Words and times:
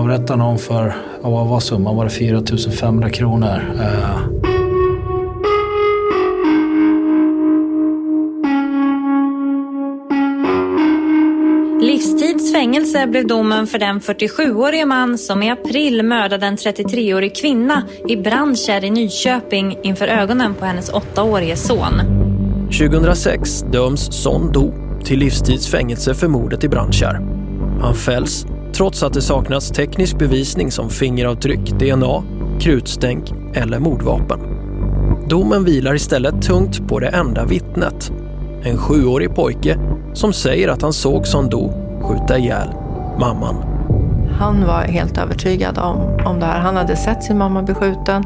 avrätta 0.00 0.36
någon 0.36 0.58
för, 0.58 0.94
vad 1.20 1.46
var 1.46 1.60
summan? 1.60 1.96
Var 1.96 2.04
det 2.04 2.10
4 2.10 2.42
500 2.80 3.10
kronor? 3.10 3.74
Eh, 3.80 4.20
Livstids 11.80 12.52
fängelse 12.52 13.06
blev 13.06 13.26
domen 13.26 13.66
för 13.66 13.78
den 13.78 14.00
47-årige 14.00 14.86
man 14.86 15.18
som 15.18 15.42
i 15.42 15.50
april 15.50 16.02
mördade 16.02 16.46
en 16.46 16.56
33-årig 16.56 17.36
kvinna 17.36 17.82
i 18.08 18.16
Brandkärr 18.16 18.84
i 18.84 18.90
Nyköping 18.90 19.78
inför 19.82 20.08
ögonen 20.08 20.54
på 20.54 20.64
hennes 20.64 20.92
åttaårige 20.92 21.56
son. 21.56 21.92
2006 22.78 23.64
döms 23.72 24.22
Son 24.22 24.52
Do 24.52 24.72
till 25.04 25.18
livstids 25.18 25.70
fängelse 25.70 26.14
för 26.14 26.28
mordet 26.28 26.64
i 26.64 26.68
Brandkärr. 26.68 27.20
Han 27.80 27.94
fälls 27.94 28.46
trots 28.72 29.02
att 29.02 29.12
det 29.12 29.22
saknas 29.22 29.70
teknisk 29.70 30.18
bevisning 30.18 30.70
som 30.70 30.90
fingeravtryck, 30.90 31.70
DNA, 31.70 32.22
krutstänk 32.60 33.32
eller 33.54 33.78
mordvapen. 33.78 34.40
Domen 35.28 35.64
vilar 35.64 35.94
istället 35.94 36.42
tungt 36.42 36.88
på 36.88 36.98
det 36.98 37.08
enda 37.08 37.44
vittnet. 37.44 38.12
En 38.62 38.78
sjuårig 38.78 39.34
pojke 39.34 39.78
som 40.14 40.32
säger 40.32 40.68
att 40.68 40.82
han 40.82 40.92
såg 40.92 41.26
Son 41.26 41.48
Do 41.48 41.72
skjuta 42.02 42.38
ihjäl 42.38 42.68
mamman. 43.18 43.56
Han 44.38 44.66
var 44.66 44.82
helt 44.82 45.18
övertygad 45.18 45.78
om, 45.78 45.96
om 46.26 46.40
det 46.40 46.46
här. 46.46 46.60
Han 46.60 46.76
hade 46.76 46.96
sett 46.96 47.24
sin 47.24 47.38
mamma 47.38 47.62
bli 47.62 47.74
skjuten 47.74 48.24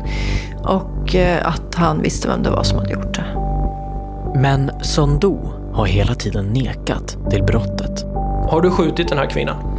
och 0.64 1.14
eh, 1.14 1.48
att 1.48 1.74
han 1.74 2.02
visste 2.02 2.28
vem 2.28 2.42
det 2.42 2.50
var 2.50 2.62
som 2.62 2.78
hade 2.78 2.92
gjort 2.92 3.14
det. 3.14 3.24
Men 4.40 4.70
Son 4.82 5.18
Do 5.18 5.38
har 5.72 5.86
hela 5.86 6.14
tiden 6.14 6.46
nekat 6.46 7.16
till 7.30 7.42
brottet. 7.42 8.04
Har 8.48 8.60
du 8.60 8.70
skjutit 8.70 9.08
den 9.08 9.18
här 9.18 9.30
kvinnan? 9.30 9.73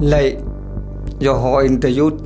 Nej, 0.00 0.38
jag 1.18 1.34
har 1.34 1.62
inte 1.62 1.88
gjort. 1.88 2.20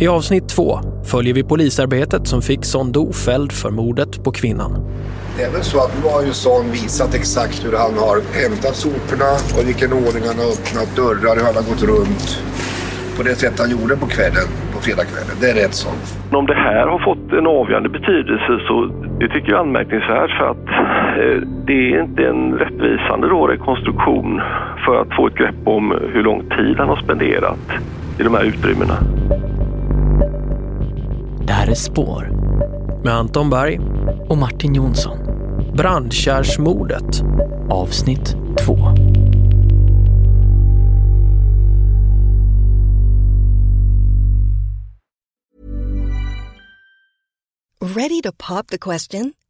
I 0.00 0.08
avsnitt 0.08 0.48
två 0.48 0.80
följer 1.10 1.34
vi 1.34 1.44
polisarbetet 1.44 2.26
som 2.26 2.42
fick 2.42 2.64
Son 2.64 2.92
Do 2.92 3.12
fälld 3.12 3.52
för 3.52 3.70
mordet 3.70 4.24
på 4.24 4.32
kvinnan. 4.32 4.72
Det 5.36 5.42
är 5.42 5.52
väl 5.52 5.62
så 5.62 5.78
att 5.78 5.92
nu 6.02 6.10
har 6.10 6.22
ju 6.22 6.32
Son 6.32 6.70
visat 6.70 7.14
exakt 7.14 7.64
hur 7.64 7.76
han 7.76 7.94
har 7.94 8.16
hämtat 8.42 8.76
soporna 8.76 9.30
och 9.54 9.62
i 9.62 9.66
vilken 9.66 9.92
ordning 9.92 10.22
han 10.30 10.38
har 10.42 10.50
öppnat 10.54 10.96
dörrar, 10.96 11.36
hur 11.36 11.44
han 11.44 11.54
har 11.60 11.66
gått 11.70 11.82
runt. 11.82 12.42
På 13.16 13.22
det 13.22 13.34
sätt 13.34 13.58
han 13.58 13.70
gjorde 13.70 13.96
på 13.96 14.06
kvällen, 14.06 14.48
på 14.74 14.78
fredagskvällen. 14.80 15.36
Det 15.40 15.50
är 15.50 15.54
rätt 15.54 15.74
Son. 15.74 15.98
Om 16.32 16.46
det 16.46 16.60
här 16.68 16.86
har 16.92 17.00
fått 17.10 17.32
en 17.38 17.46
avgörande 17.46 17.88
betydelse 17.98 18.52
så 18.68 18.74
det 19.20 19.28
tycker 19.28 19.48
jag 19.52 19.58
är 19.60 19.64
anmärkningsvärt 19.66 20.32
för 20.38 20.46
att 20.54 20.68
det 21.66 21.72
är 21.72 22.02
inte 22.02 22.22
en 22.22 22.52
rättvisande 22.52 23.28
då 23.28 23.46
rekonstruktion 23.46 24.40
för 24.86 25.00
att 25.00 25.16
få 25.16 25.26
ett 25.26 25.34
grepp 25.34 25.54
om 25.64 25.90
hur 26.12 26.22
lång 26.22 26.40
tid 26.40 26.76
han 26.78 26.88
har 26.88 26.96
spenderat 26.96 27.58
i 28.20 28.22
de 28.22 28.34
här 28.34 28.44
utrymmena. 28.44 28.94
Det 31.46 31.52
här 31.52 31.70
är 31.70 31.74
Spår 31.74 32.28
Med 33.04 33.14
Anton 33.14 33.50
Berg, 33.50 33.80
och 34.28 34.38
Martin 34.38 34.74
Jonsson. 34.74 35.18
Brandkärrsmordet. 35.76 37.22
Avsnitt 37.70 38.36
2. 38.66 38.76
Ready 47.80 48.22
to 48.22 48.32
pop 48.32 48.66
the 48.66 48.78
question? 48.78 49.32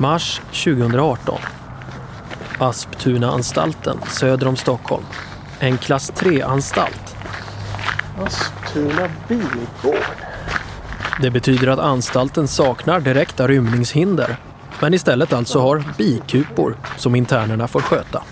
Mars 0.00 0.40
2018. 0.52 1.40
Asptuna-anstalten 2.58 3.98
söder 4.08 4.48
om 4.48 4.56
Stockholm. 4.56 5.04
En 5.58 5.78
klass 5.78 6.12
3-anstalt. 6.12 7.16
Asptuna 8.24 9.08
bilgård. 9.28 10.04
Det 11.22 11.30
betyder 11.30 11.66
att 11.66 11.78
anstalten 11.78 12.48
saknar 12.48 13.00
direkta 13.00 13.48
rymningshinder 13.48 14.36
men 14.80 14.94
istället 14.94 15.32
alltså 15.32 15.60
har 15.60 15.84
bikupor 15.98 16.76
som 16.96 17.14
internerna 17.14 17.68
får 17.68 17.80
sköta. 17.80 18.22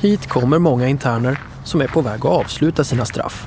Hit 0.00 0.28
kommer 0.28 0.58
många 0.58 0.88
interner 0.88 1.40
som 1.64 1.80
är 1.80 1.88
på 1.88 2.00
väg 2.00 2.20
att 2.20 2.32
avsluta 2.32 2.84
sina 2.84 3.04
straff. 3.04 3.46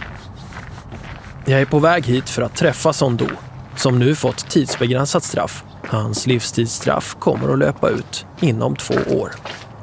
Jag 1.45 1.61
är 1.61 1.65
på 1.65 1.79
väg 1.79 2.05
hit 2.05 2.29
för 2.29 2.41
att 2.41 2.55
träffa 2.55 2.93
Sondo 2.93 3.27
som 3.75 3.99
nu 3.99 4.15
fått 4.15 4.49
tidsbegränsat 4.49 5.23
straff. 5.23 5.63
Hans 5.93 6.27
livstidsstraff 6.27 7.15
kommer 7.19 7.53
att 7.53 7.59
löpa 7.59 7.89
ut 7.89 8.25
inom 8.39 8.75
två 8.75 9.15
år. 9.15 9.31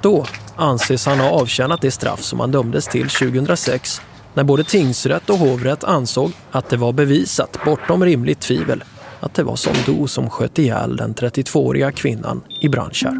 Då 0.02 0.26
anses 0.56 1.06
han 1.06 1.20
ha 1.20 1.30
avtjänat 1.30 1.80
det 1.80 1.90
straff 1.90 2.22
som 2.22 2.40
han 2.40 2.50
dömdes 2.50 2.86
till 2.86 3.08
2006 3.08 4.00
när 4.34 4.44
både 4.44 4.64
tingsrätt 4.64 5.30
och 5.30 5.38
hovrätt 5.38 5.84
ansåg 5.84 6.32
att 6.50 6.68
det 6.68 6.76
var 6.76 6.92
bevisat 6.92 7.58
bortom 7.64 8.04
rimligt 8.04 8.40
tvivel 8.40 8.84
att 9.20 9.34
det 9.34 9.42
var 9.42 9.56
Sondo 9.56 10.06
som 10.06 10.30
sköt 10.30 10.58
ihjäl 10.58 10.96
den 10.96 11.14
32-åriga 11.14 11.92
kvinnan 11.92 12.42
i 12.60 12.68
Brandkärr. 12.68 13.16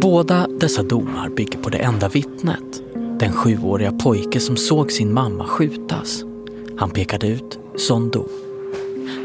Båda 0.00 0.46
dessa 0.60 0.82
domar 0.82 1.28
bygger 1.28 1.58
på 1.58 1.68
det 1.68 1.78
enda 1.78 2.08
vittnet. 2.08 2.82
Den 3.18 3.32
sjuåriga 3.32 3.92
pojke 3.92 4.40
som 4.40 4.56
såg 4.56 4.92
sin 4.92 5.14
mamma 5.14 5.46
skjutas. 5.46 6.22
Han 6.78 6.90
pekade 6.90 7.26
ut 7.26 7.58
Sondo. 7.76 8.28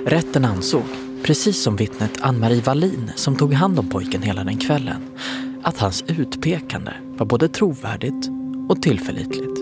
Rätten 0.06 0.46
ansåg, 0.46 0.84
precis 1.24 1.64
som 1.64 1.76
vittnet 1.76 2.12
Ann-Marie 2.22 2.62
Wallin 2.62 3.12
som 3.16 3.36
tog 3.36 3.54
hand 3.54 3.80
om 3.80 3.90
pojken 3.90 4.22
hela 4.22 4.44
den 4.44 4.58
kvällen, 4.58 5.02
att 5.62 5.78
hans 5.78 6.04
utpekande 6.08 6.92
var 7.18 7.26
både 7.26 7.48
trovärdigt 7.48 8.30
och 8.70 8.82
tillförlitligt. 8.82 9.58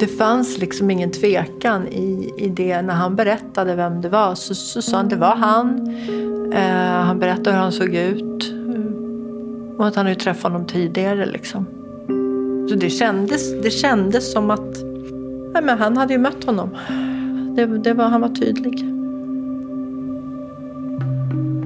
Det 0.00 0.06
fanns 0.06 0.58
liksom 0.58 0.90
ingen 0.90 1.10
tvekan 1.10 1.88
i, 1.88 2.32
i 2.36 2.48
det. 2.48 2.82
När 2.82 2.94
han 2.94 3.16
berättade 3.16 3.74
vem 3.74 4.00
det 4.00 4.08
var 4.08 4.34
så, 4.34 4.54
så 4.54 4.82
sa 4.82 4.96
han 4.96 5.08
det 5.08 5.16
var 5.16 5.36
han. 5.36 5.94
Eh, 6.52 7.04
han 7.04 7.18
berättade 7.18 7.50
hur 7.50 7.58
han 7.58 7.72
såg 7.72 7.94
ut. 7.94 8.52
Och 9.78 9.86
att 9.86 9.96
han 9.96 10.06
hade 10.06 10.20
träffat 10.20 10.52
honom 10.52 10.66
tidigare 10.66 11.26
liksom. 11.26 11.66
Så 12.68 12.74
det 12.74 12.90
kändes, 12.90 13.62
det 13.62 13.70
kändes 13.70 14.32
som 14.32 14.50
att 14.50 14.76
nej 15.52 15.62
men 15.62 15.78
han 15.78 15.96
hade 15.96 16.12
ju 16.12 16.18
mött 16.18 16.44
honom. 16.44 16.70
Det, 17.56 17.66
det 17.66 17.94
var, 17.94 18.04
han 18.04 18.20
var 18.20 18.28
tydlig. 18.28 18.95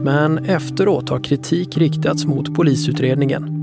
Men 0.04 0.38
efteråt 0.38 1.08
har 1.08 1.18
kritik 1.18 1.76
riktats 1.78 2.26
mot 2.26 2.54
polisutredningen. 2.54 3.60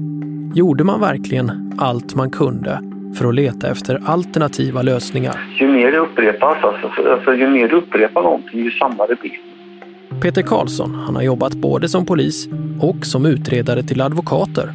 Gjorde 0.55 0.83
man 0.83 0.99
verkligen 0.99 1.73
allt 1.77 2.15
man 2.15 2.29
kunde 2.29 2.79
för 3.17 3.25
att 3.25 3.35
leta 3.35 3.71
efter 3.71 4.01
alternativa 4.05 4.81
lösningar? 4.81 5.35
Ju 5.59 5.67
mer 5.67 5.91
det 5.91 5.97
upprepas, 5.97 6.57
alltså, 6.63 7.09
alltså, 7.11 7.33
ju 7.33 7.49
mer 7.49 7.67
du 7.67 7.75
upprepar 7.75 8.21
någonting, 8.23 8.59
ju 8.59 8.71
sannare 8.71 9.15
blir 9.21 9.31
det. 9.31 10.19
Peter 10.21 10.41
Karlsson 10.41 10.95
han 10.95 11.15
har 11.15 11.23
jobbat 11.23 11.53
både 11.53 11.89
som 11.89 12.05
polis 12.05 12.47
och 12.81 13.05
som 13.05 13.25
utredare 13.25 13.83
till 13.83 14.01
advokater. 14.01 14.71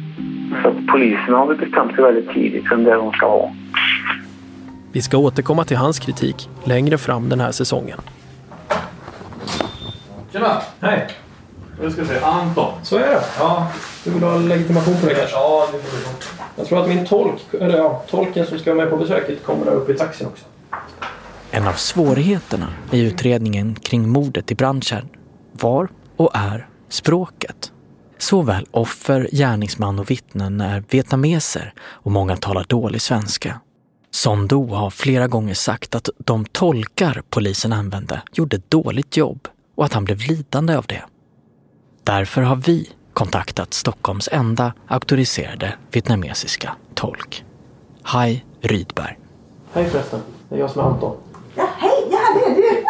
Så 0.63 0.73
polisen 0.91 1.33
har 1.33 1.47
väl 1.47 1.57
bestämt 1.57 1.95
sig 1.95 2.03
väldigt 2.03 2.29
tidigt 2.29 2.71
vem 2.71 2.83
det 2.83 2.91
är 2.91 2.97
de 2.97 3.11
ska 3.11 3.25
ha. 3.25 3.51
Vi 4.91 5.01
ska 5.01 5.17
återkomma 5.17 5.63
till 5.63 5.77
hans 5.77 5.99
kritik 5.99 6.49
längre 6.63 6.97
fram 6.97 7.29
den 7.29 7.39
här 7.39 7.51
säsongen. 7.51 7.97
Tjena! 10.31 10.61
Hej! 10.81 11.07
Jag 11.83 11.91
ska 11.91 12.05
säga 12.05 12.25
Anton. 12.25 12.73
Så 12.83 12.97
är 12.97 12.99
det? 12.99 13.23
Ja. 13.39 13.67
Du 14.03 14.11
vill 14.11 14.23
ha 14.23 14.37
legitimation 14.37 14.95
på 15.01 15.05
dig 15.05 15.15
kanske? 15.15 15.35
Ja, 15.35 15.67
det 15.71 15.79
får 15.79 15.97
vi 15.97 16.03
gjort. 16.03 16.33
Jag 16.55 16.67
tror 16.67 16.81
att 16.81 16.89
min 16.89 17.05
tolk, 17.05 17.53
eller 17.53 17.77
ja, 17.77 18.03
tolken 18.09 18.45
som 18.45 18.59
ska 18.59 18.73
vara 18.73 18.83
med 18.83 18.91
på 18.91 18.97
besöket 18.97 19.43
kommer 19.43 19.65
där 19.65 19.71
uppe 19.71 19.91
i 19.91 19.97
taxin 19.97 20.27
också. 20.27 20.45
En 21.51 21.67
av 21.67 21.73
svårigheterna 21.73 22.67
i 22.91 23.01
utredningen 23.01 23.75
kring 23.75 24.09
mordet 24.09 24.51
i 24.51 24.55
Brandkärr 24.55 25.05
var 25.51 25.89
och 26.17 26.31
är 26.33 26.67
språket. 26.89 27.71
Såväl 28.17 28.67
offer, 28.71 29.29
gärningsman 29.31 29.99
och 29.99 30.11
vittnen 30.11 30.61
är 30.61 30.83
vietnameser 30.89 31.73
och 31.79 32.11
många 32.11 32.37
talar 32.37 32.65
dålig 32.67 33.01
svenska. 33.01 33.59
Son 34.11 34.47
Do 34.47 34.67
har 34.67 34.89
flera 34.89 35.27
gånger 35.27 35.53
sagt 35.53 35.95
att 35.95 36.09
de 36.17 36.45
tolkar 36.45 37.21
polisen 37.29 37.73
använde 37.73 38.21
gjorde 38.33 38.61
dåligt 38.69 39.17
jobb 39.17 39.47
och 39.75 39.85
att 39.85 39.93
han 39.93 40.05
blev 40.05 40.17
lidande 40.27 40.75
av 40.75 40.85
det. 40.85 41.03
Därför 42.03 42.41
har 42.41 42.55
vi 42.55 42.89
kontaktat 43.13 43.73
Stockholms 43.73 44.29
enda 44.31 44.73
auktoriserade 44.87 45.73
vietnamesiska 45.91 46.75
tolk. 46.93 47.45
Hai 48.01 48.43
Rydberg. 48.61 49.19
Hej 49.73 49.89
förresten. 49.89 50.19
Det 50.49 50.55
är 50.55 50.59
jag 50.59 50.69
som 50.69 50.81
är 50.81 50.85
Anton. 50.85 51.17
Ja, 51.55 51.67
hej! 51.77 52.07
Ja, 52.11 52.19
det 52.35 52.51
är 52.51 52.55
du! 52.55 52.85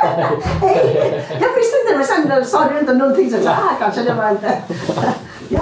hej! 0.68 1.26
Jag 1.30 1.56
visste 1.56 1.78
inte, 1.86 1.98
men 1.98 2.06
sen 2.06 2.46
sa 2.46 2.70
du 2.70 2.80
inte 2.80 2.94
någonting 2.94 3.32
så 3.32 3.38
jag 3.38 3.48
ah, 3.48 3.76
kanske 3.80 4.04
det 4.04 4.14
var 4.14 4.30
inte... 4.30 4.62
ja. 5.50 5.60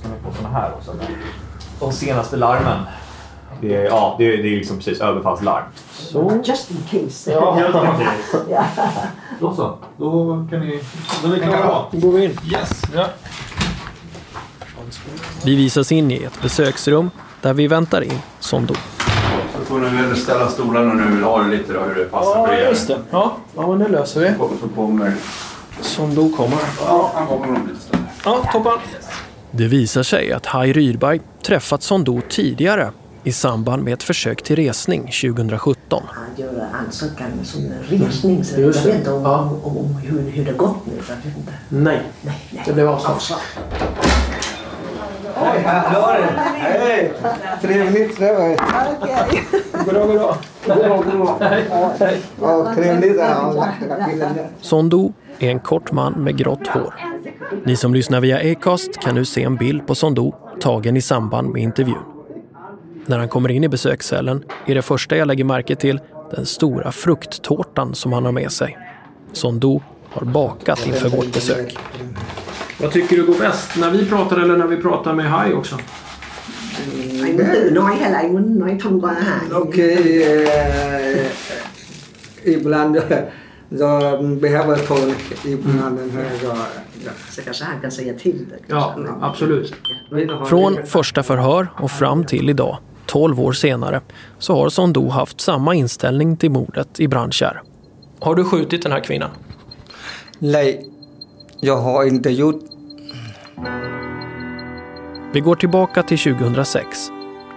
Ska 0.00 0.08
vi 0.08 0.24
på 0.24 0.36
såna 0.36 0.48
här 0.48 0.72
också? 0.74 0.94
De 1.80 1.92
senaste 1.92 2.36
larmen. 2.36 2.78
Det 3.60 3.74
är, 3.76 3.84
ja, 3.84 4.14
det 4.18 4.24
är, 4.24 4.42
det 4.42 4.48
är 4.48 4.56
liksom 4.56 4.76
precis 4.76 5.00
överfallslarm. 5.00 5.64
Så. 5.92 6.42
Just 6.44 6.70
in 6.70 6.76
case. 6.90 7.32
Ja, 7.32 7.58
in 7.66 7.72
case. 7.72 8.44
ja. 8.50 8.64
Då 9.40 9.54
så. 9.54 9.78
Då 9.96 10.46
kan 10.50 10.60
ni... 10.60 10.80
Då 11.22 11.28
är 11.28 11.32
vi 11.32 11.38
klara. 11.40 11.84
Då 11.90 11.98
går 11.98 12.12
vi 12.18 12.24
in. 12.24 12.38
Yes. 12.52 12.82
Ja. 12.94 13.06
Vi 15.44 15.56
visas 15.56 15.92
in 15.92 16.10
i 16.10 16.22
ett 16.24 16.42
besöksrum 16.42 17.10
där 17.42 17.52
vi 17.54 17.66
väntar 17.66 18.00
in 18.02 18.18
Sondo. 18.40 18.74
Så 19.58 19.64
får 19.64 19.80
du 19.80 19.88
väl 19.88 20.16
ställa 20.16 20.48
stolarna 20.48 20.94
nu. 20.94 21.22
Ha 21.22 21.42
det 21.42 21.48
lite 21.56 21.72
då 21.72 21.80
hur 21.80 21.94
det 21.94 22.04
passar 22.04 22.38
Ja, 22.40 22.46
för 22.46 22.54
er. 22.54 22.68
just 22.68 22.88
det. 22.88 22.98
Ja, 23.10 23.36
ja 23.56 23.66
men 23.66 23.78
det 23.78 23.88
löser 23.88 24.20
vi. 24.20 24.32
Så 24.60 24.68
kommer... 24.76 25.12
Sondo 25.80 26.28
kommer. 26.36 26.58
Ja, 26.86 27.10
han 27.14 27.26
kommer 27.26 27.48
om 27.48 27.66
lite 27.68 27.80
stund. 27.80 28.04
Ja, 28.24 28.38
toppen. 28.52 28.72
Det 29.50 29.64
visar 29.64 30.02
sig 30.02 30.32
att 30.32 30.46
Hai 30.46 30.72
Rydberg 30.72 31.20
träffat 31.46 31.82
Sondo 31.82 32.20
tidigare 32.28 32.90
i 33.24 33.32
samband 33.32 33.82
med 33.84 33.92
ett 33.94 34.02
försök 34.02 34.42
till 34.42 34.56
resning 34.56 35.00
2017. 35.02 36.02
Han 36.08 36.24
gör 36.36 36.66
ansökan 36.72 37.26
som 37.44 37.60
resning 37.88 38.44
så 38.44 38.60
jag 38.60 38.72
det. 38.72 38.78
vet 38.84 38.94
inte 38.94 39.12
om, 39.12 39.22
Ja. 39.22 39.58
om, 39.62 39.76
om 39.76 39.94
hur, 40.02 40.30
hur 40.30 40.44
det 40.44 40.52
gått 40.52 40.86
nu. 40.86 40.92
Jag 41.08 41.16
vet 41.16 41.24
inte. 41.36 41.52
Nej. 41.68 42.02
Nej, 42.22 42.34
nej. 42.50 42.62
Det 42.66 42.72
blev 42.72 42.88
avslag. 42.88 43.38
Hej, 45.36 45.62
hallå! 45.62 46.06
Hej! 46.56 47.12
Trevligt 47.62 48.16
trevligt. 48.16 48.60
Goddag, 49.86 50.06
goddag. 50.06 50.36
Goddag, 50.66 51.04
goddag. 51.12 51.36
Hej. 52.00 52.20
Ja, 52.40 52.74
trevligt. 52.74 53.20
Sondo 54.60 55.12
är 55.38 55.50
en 55.50 55.60
kort 55.60 55.92
man 55.92 56.12
med 56.12 56.36
grått 56.38 56.66
hår. 56.66 56.94
Ni 57.66 57.76
som 57.76 57.94
lyssnar 57.94 58.20
via 58.20 58.52
Acast 58.52 58.98
kan 59.00 59.14
nu 59.14 59.24
se 59.24 59.42
en 59.42 59.56
bild 59.56 59.86
på 59.86 59.94
Sondo 59.94 60.34
tagen 60.60 60.96
i 60.96 61.00
samband 61.02 61.48
med 61.48 61.62
intervjun. 61.62 62.13
När 63.06 63.18
han 63.18 63.28
kommer 63.28 63.50
in 63.50 63.64
i 63.64 63.68
besökscellen 63.68 64.44
är 64.66 64.74
det 64.74 64.82
första 64.82 65.16
jag 65.16 65.28
lägger 65.28 65.44
märke 65.44 65.76
till 65.76 66.00
den 66.30 66.46
stora 66.46 66.92
frukttårtan 66.92 67.94
som 67.94 68.12
han 68.12 68.24
har 68.24 68.32
med 68.32 68.52
sig. 68.52 68.78
Sondo 69.32 69.82
har 70.10 70.26
bakat 70.26 70.86
inför 70.86 71.08
vårt 71.08 71.32
besök. 71.32 71.76
Vad 72.80 72.92
tycker 72.92 73.16
du 73.16 73.26
går 73.26 73.38
bäst? 73.38 73.76
När 73.76 73.90
vi 73.90 74.06
pratar 74.06 74.38
eller 74.38 74.56
när 74.56 74.66
vi 74.66 74.76
pratar 74.76 75.12
med 75.14 75.26
Hai 75.26 75.52
också? 75.52 75.76
Anh 77.22 77.36
muốn 77.36 77.46
tự 77.52 77.70
nói 77.74 77.96
hay 78.00 78.12
là 78.12 78.18
anh 78.18 78.32
muốn 78.32 78.58
nói 78.58 78.78
thông 78.82 79.00
qua 79.00 79.10
Hải? 79.12 79.52
Okej. 79.52 80.48
Ibland 82.44 83.02
så 83.78 84.18
behöver 84.40 84.76
tolk. 84.76 85.44
Ibland. 85.44 85.98
Så 87.30 87.42
kanske 87.42 87.64
han 87.64 87.80
kan 87.80 87.90
säga 87.90 88.14
till 88.14 88.46
det. 88.50 88.74
Ja, 88.74 88.96
absolut. 89.20 89.74
Från 90.48 90.86
första 90.86 91.22
förhör 91.22 91.68
och 91.76 91.90
fram 91.90 92.24
till 92.24 92.50
idag, 92.50 92.78
12 93.06 93.40
år 93.40 93.52
senare, 93.52 94.00
så 94.38 94.56
har 94.56 94.68
Sondo 94.68 95.08
haft 95.08 95.40
samma 95.40 95.74
inställning 95.74 96.36
till 96.36 96.50
mordet 96.50 97.00
i 97.00 97.08
Brandkärr. 97.08 97.62
Har 98.20 98.34
du 98.34 98.44
skjutit 98.44 98.82
den 98.82 98.92
här 98.92 99.00
kvinnan? 99.00 99.30
Nej, 100.38 100.86
jag 101.60 101.76
har 101.76 102.04
inte 102.04 102.30
gjort. 102.30 102.60
Vi 105.32 105.40
går 105.40 105.54
tillbaka 105.54 106.02
till 106.02 106.18
2006. 106.18 107.08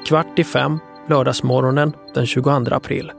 Kvart 0.07 0.39
i 0.39 0.43
fem, 0.43 0.79
lördagsmorgonen 1.09 1.93
den 2.13 2.25
22 2.25 2.51
april. 2.71 3.11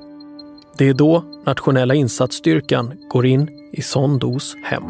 Det 0.78 0.88
är 0.88 0.94
då 0.94 1.24
nationella 1.46 1.94
insatsstyrkan 1.94 2.92
går 3.08 3.26
in 3.26 3.48
i 3.72 3.82
Sondos 3.82 4.56
hem. 4.64 4.82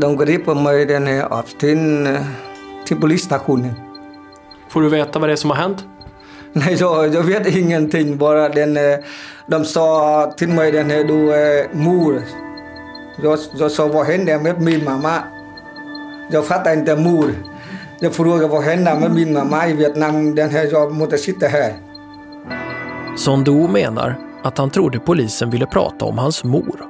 De 0.00 0.16
griper 0.16 0.54
mig 0.54 0.86
den 0.86 1.06
här 1.06 1.42
till 2.86 2.96
polisstationen. 2.96 3.89
Får 4.70 4.82
du 4.82 4.88
veta 4.88 5.18
vad 5.18 5.28
det 5.28 5.32
är 5.32 5.36
som 5.36 5.50
har 5.50 5.56
hänt? 5.56 5.84
Nej, 6.52 6.76
jag, 6.80 7.14
jag 7.14 7.22
vet 7.22 7.46
ingenting. 7.56 8.16
Bara 8.16 8.48
den, 8.48 8.76
eh, 8.76 8.98
de 9.46 9.64
sa 9.64 10.32
till 10.36 10.48
mig 10.48 10.72
den 10.72 10.90
här, 10.90 11.04
du 11.04 11.32
är 11.32 11.74
mor. 11.74 12.22
Jag, 13.22 13.38
jag 13.58 13.70
sa, 13.70 13.86
vad 13.86 14.06
hände 14.06 14.38
med 14.38 14.60
min 14.60 14.84
mamma? 14.84 15.14
Jag 16.30 16.46
fattar 16.46 16.72
inte 16.72 16.96
mor. 16.96 17.30
Jag 18.00 18.14
frågade 18.14 18.48
vad 18.48 18.62
hände 18.62 18.98
med 19.00 19.10
min 19.14 19.32
mamma 19.32 19.68
i 19.68 19.72
Vietnam. 19.72 20.34
Den 20.34 20.50
här, 20.50 20.68
jag 20.72 20.92
måste 20.92 21.18
sitta 21.18 21.46
här. 21.46 21.74
Sondo 23.16 23.68
menar 23.68 24.18
att 24.42 24.58
han 24.58 24.70
trodde 24.70 24.98
polisen 24.98 25.50
ville 25.50 25.66
prata 25.66 26.04
om 26.04 26.18
hans 26.18 26.44
mor. 26.44 26.80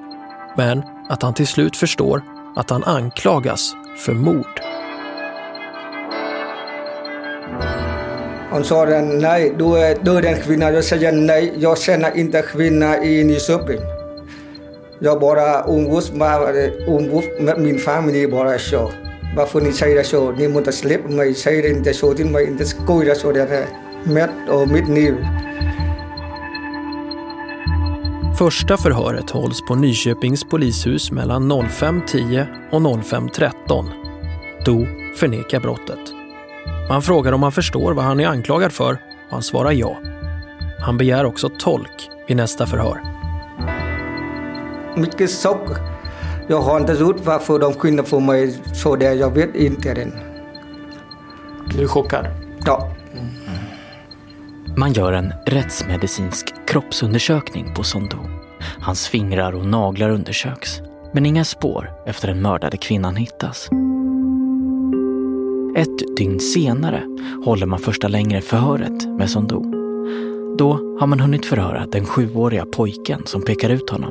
Men 0.57 0.83
att 1.09 1.23
han 1.23 1.35
till 1.35 1.47
slut 1.47 1.77
förstår 1.77 2.23
att 2.57 2.71
han 2.71 2.85
anklagas 2.85 3.73
för 4.05 4.13
mord. 4.13 4.61
Hon 8.51 8.65
sa 8.65 8.85
nej, 8.85 9.55
du 9.59 9.77
är, 9.77 9.97
du 10.03 10.19
är 10.19 10.43
kvinna. 10.43 10.71
Jag 10.71 10.85
säger 10.85 11.13
nej, 11.13 11.53
jag 11.57 11.79
känner 11.79 12.17
inte 12.17 12.43
kvinna 12.43 13.05
i 13.05 13.25
Nyköping. 13.25 13.79
Jag 14.99 15.21
bara 15.21 15.65
umgås 15.67 16.13
med, 16.13 16.73
umgås 16.89 17.25
med 17.41 17.61
min 17.61 17.79
familj 17.79 18.27
bara 18.27 18.59
så. 18.59 18.91
Varför 19.37 19.61
ni 19.61 19.73
säger 19.73 20.03
så? 20.03 20.33
Ni 20.33 20.49
måste 20.49 20.73
släppa 20.73 21.09
mig. 21.09 21.35
Säg 21.35 21.71
inte 21.71 21.95
så 21.95 22.15
till 22.15 22.27
mig. 22.27 22.47
Inte 22.47 22.65
skoja 22.65 23.15
så 23.15 23.33
där 23.33 23.67
med 24.05 24.31
och 24.49 24.69
mitt 24.69 24.89
liv. 24.89 25.15
Första 28.39 28.77
förhöret 28.77 29.31
hålls 29.31 29.61
på 29.69 29.75
Nyköpings 29.75 30.45
polishus 30.45 31.13
mellan 31.13 31.53
05.10 31.53 32.47
och 32.71 32.81
05.13. 32.81 33.85
Do 34.65 34.87
förnekar 35.17 35.61
brottet. 35.61 36.20
Man 36.91 37.03
frågar 37.03 37.33
om 37.33 37.43
han 37.43 37.53
förstår 37.53 37.93
vad 37.95 38.05
han 38.05 38.21
är 38.21 38.27
anklagad 38.27 38.73
för 38.73 38.93
och 39.27 39.31
han 39.31 39.43
svarar 39.43 39.73
ja. 39.73 39.99
Han 40.81 40.97
begär 40.97 41.25
också 41.25 41.49
tolk 41.49 42.09
vid 42.29 42.37
nästa 42.37 42.67
förhör. 42.67 43.03
Mycket 44.97 45.31
chock. 45.31 45.79
Jag 46.49 46.61
har 46.61 46.81
inte 46.81 46.93
gjort 46.93 47.17
varför 47.25 47.59
de 47.59 47.75
kunde 47.75 48.05
få 48.05 48.21
mig 48.21 48.59
så 48.75 48.97
där. 48.97 49.15
Jag 49.15 49.35
vet 49.35 49.55
inte 49.55 49.95
den. 49.95 50.13
Du 51.75 51.83
är 51.83 51.87
chockad? 51.87 52.27
Ja. 52.67 52.93
Man 54.77 54.93
gör 54.93 55.13
en 55.13 55.33
rättsmedicinsk 55.47 56.55
kroppsundersökning 56.67 57.75
på 57.75 57.83
Sondo. 57.83 58.19
Hans 58.81 59.09
fingrar 59.09 59.53
och 59.53 59.67
naglar 59.67 60.11
undersöks, 60.11 60.81
men 61.13 61.27
inga 61.27 61.45
spår 61.45 61.91
efter 62.07 62.29
den 62.29 62.43
mördade 62.43 62.77
kvinnan 62.77 63.17
hittas. 63.17 63.71
Ett 65.75 66.17
dygn 66.17 66.41
senare 66.41 67.03
håller 67.45 67.67
man 67.67 67.79
första 67.79 68.09
längre 68.09 68.41
förhöret 68.41 69.07
med 69.19 69.31
Sondo. 69.31 69.65
Då 70.59 70.97
har 71.01 71.07
man 71.07 71.21
hunnit 71.21 71.47
förhöra 71.47 71.87
den 71.87 72.07
sjuåriga 72.07 72.67
pojken 72.67 73.23
som 73.25 73.43
pekar 73.43 73.71
ut 73.71 73.91
honom. 73.91 74.11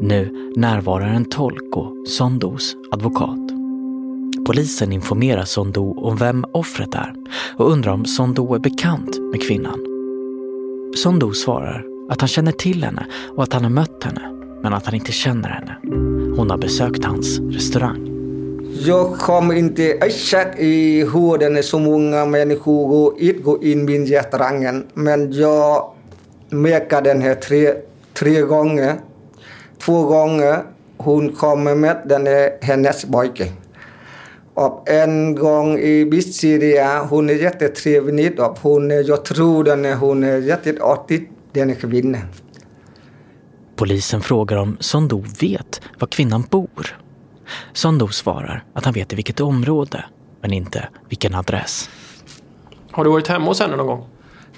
Nu 0.00 0.52
närvarar 0.56 1.06
en 1.06 1.24
tolk 1.24 1.76
och 1.76 2.08
Sondos 2.08 2.76
advokat. 2.90 3.38
Polisen 4.46 4.92
informerar 4.92 5.44
Sondo 5.44 5.94
om 5.96 6.16
vem 6.16 6.44
offret 6.52 6.94
är 6.94 7.14
och 7.56 7.72
undrar 7.72 7.92
om 7.92 8.04
Sondo 8.04 8.54
är 8.54 8.58
bekant 8.58 9.18
med 9.20 9.42
kvinnan. 9.42 9.80
Sondo 10.96 11.32
svarar 11.32 11.84
att 12.10 12.20
han 12.20 12.28
känner 12.28 12.52
till 12.52 12.84
henne 12.84 13.06
och 13.36 13.42
att 13.42 13.52
han 13.52 13.62
har 13.62 13.70
mött 13.70 14.04
henne, 14.04 14.22
men 14.62 14.72
att 14.72 14.86
han 14.86 14.94
inte 14.94 15.12
känner 15.12 15.48
henne. 15.48 15.76
Hon 16.36 16.50
har 16.50 16.58
besökt 16.58 17.04
hans 17.04 17.38
restaurang. 17.38 18.13
Jag 18.80 19.18
kommer 19.18 19.54
inte 19.54 19.92
exakt 19.92 20.58
ihåg 20.58 21.40
den 21.40 21.62
så 21.62 21.78
många 21.78 22.24
människor 22.24 22.88
går 22.88 23.20
in, 23.20 23.42
går 23.42 23.64
in 23.64 23.84
min 23.84 24.06
restaurangen. 24.06 24.86
Men 24.94 25.32
jag 25.32 25.92
märker 26.50 27.02
den 27.02 27.22
här 27.22 27.34
tre, 27.34 27.74
tre 28.14 28.40
gånger. 28.40 28.94
Två 29.78 30.02
gånger 30.02 30.62
hon 30.96 31.32
kommer 31.32 31.74
med 31.74 32.02
den 32.06 32.26
är 32.26 32.50
hennes 32.60 33.04
pojke. 33.04 33.52
Och 34.54 34.88
en 34.90 35.34
gång 35.34 35.78
i 35.78 36.04
Bitsyria. 36.04 37.06
hon 37.10 37.30
är 37.30 37.34
jättetrevlig. 37.34 38.40
Och 38.40 38.58
hon, 38.58 38.90
jag 38.90 39.24
tror 39.24 39.64
den 39.64 39.84
är, 39.84 39.94
hon 39.94 40.24
är 40.24 40.38
jätteartig, 40.38 41.30
den 41.52 41.76
kvinnan. 41.76 42.20
Polisen 43.76 44.20
frågar 44.20 44.56
om 44.56 44.76
Sondo 44.80 45.24
vet 45.40 45.80
var 45.98 46.08
kvinnan 46.08 46.44
bor. 46.50 47.03
Sondo 47.72 48.08
svarar 48.08 48.64
att 48.72 48.84
han 48.84 48.94
vet 48.94 49.12
i 49.12 49.16
vilket 49.16 49.40
område, 49.40 50.04
men 50.40 50.52
inte 50.52 50.88
vilken 51.08 51.34
adress. 51.34 51.90
Har 52.90 53.04
du 53.04 53.10
varit 53.10 53.28
hemma 53.28 53.46
hos 53.46 53.60
henne 53.60 53.76
någon 53.76 53.86
gång? 53.86 54.06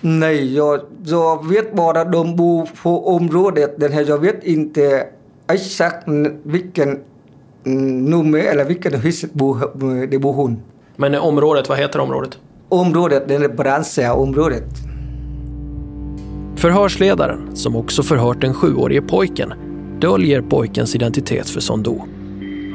Nej, 0.01 0.55
jag, 0.55 0.81
jag 1.05 1.49
vet 1.49 1.75
bara 1.75 2.01
att 2.01 2.13
de 2.13 2.37
bor 2.37 2.69
på 2.83 3.09
området. 3.09 3.75
Den 3.81 3.93
här, 3.93 4.05
jag 4.09 4.19
vet 4.19 4.45
inte 4.45 5.07
exakt 5.49 6.09
vilken 6.43 7.01
nummer 7.65 8.39
eller 8.39 8.65
vilken 8.65 9.01
hus 9.01 9.25
bor, 9.33 10.07
det 10.07 10.19
bor 10.19 10.33
hon. 10.33 10.63
Men 10.97 11.15
området, 11.15 11.69
vad 11.69 11.79
heter 11.79 12.01
området? 12.01 12.39
Området, 12.69 13.29
det 13.29 13.35
är 13.35 13.49
Brandsära-området. 13.49 14.65
Förhörsledaren, 16.57 17.57
som 17.57 17.77
också 17.77 18.03
förhört 18.03 18.41
den 18.41 18.55
sjuårige 18.55 19.03
pojken, 19.03 19.55
döljer 20.01 20.43
pojkens 20.43 20.95
identitet 20.95 21.51
för 21.51 21.61
Sondo. 21.61 22.05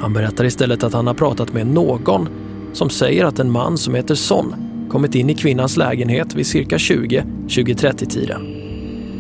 Han 0.01 0.13
berättar 0.13 0.45
istället 0.45 0.83
att 0.83 0.93
han 0.93 1.07
har 1.07 1.13
pratat 1.13 1.53
med 1.53 1.67
någon 1.67 2.29
som 2.73 2.89
säger 2.89 3.25
att 3.25 3.39
en 3.39 3.51
man 3.51 3.77
som 3.77 3.95
heter 3.95 4.15
Son 4.15 4.55
kommit 4.89 5.15
in 5.15 5.29
i 5.29 5.35
kvinnans 5.35 5.77
lägenhet 5.77 6.35
vid 6.35 6.47
cirka 6.47 6.77
20-20.30 6.77 8.09
tiden. 8.09 8.41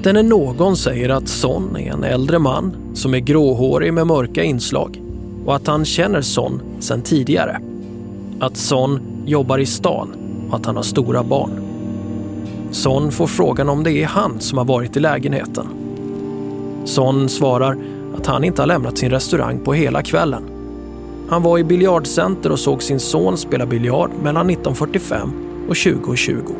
Denne 0.03 0.23
någon 0.23 0.77
säger 0.77 1.09
att 1.09 1.27
Son 1.27 1.75
är 1.75 1.91
en 1.91 2.03
äldre 2.03 2.39
man 2.39 2.75
som 2.93 3.13
är 3.13 3.19
gråhårig 3.19 3.93
med 3.93 4.07
mörka 4.07 4.43
inslag 4.43 5.01
och 5.45 5.55
att 5.55 5.67
han 5.67 5.85
känner 5.85 6.21
Son 6.21 6.61
sedan 6.79 7.01
tidigare. 7.01 7.61
Att 8.39 8.57
Son 8.57 8.99
jobbar 9.25 9.57
i 9.57 9.65
stan 9.65 10.13
och 10.49 10.55
att 10.55 10.65
han 10.65 10.75
har 10.75 10.83
stora 10.83 11.23
barn. 11.23 11.51
Son 12.71 13.11
får 13.11 13.27
frågan 13.27 13.69
om 13.69 13.83
det 13.83 13.91
är 13.91 14.05
han 14.05 14.39
som 14.39 14.57
har 14.57 14.65
varit 14.65 14.97
i 14.97 14.99
lägenheten. 14.99 15.67
Son 16.85 17.29
svarar 17.29 17.77
att 18.17 18.27
han 18.27 18.43
inte 18.43 18.61
har 18.61 18.67
lämnat 18.67 18.97
sin 18.97 19.09
restaurang 19.09 19.59
på 19.59 19.73
hela 19.73 20.01
kvällen. 20.01 20.50
Han 21.31 21.43
var 21.43 21.57
i 21.57 21.63
biljardcenter 21.63 22.51
och 22.51 22.59
såg 22.59 22.83
sin 22.83 22.99
son 22.99 23.37
spela 23.37 23.65
biljard 23.65 24.11
mellan 24.23 24.49
19.45 24.49 25.29
och 25.67 25.73
20.20. 25.73 26.55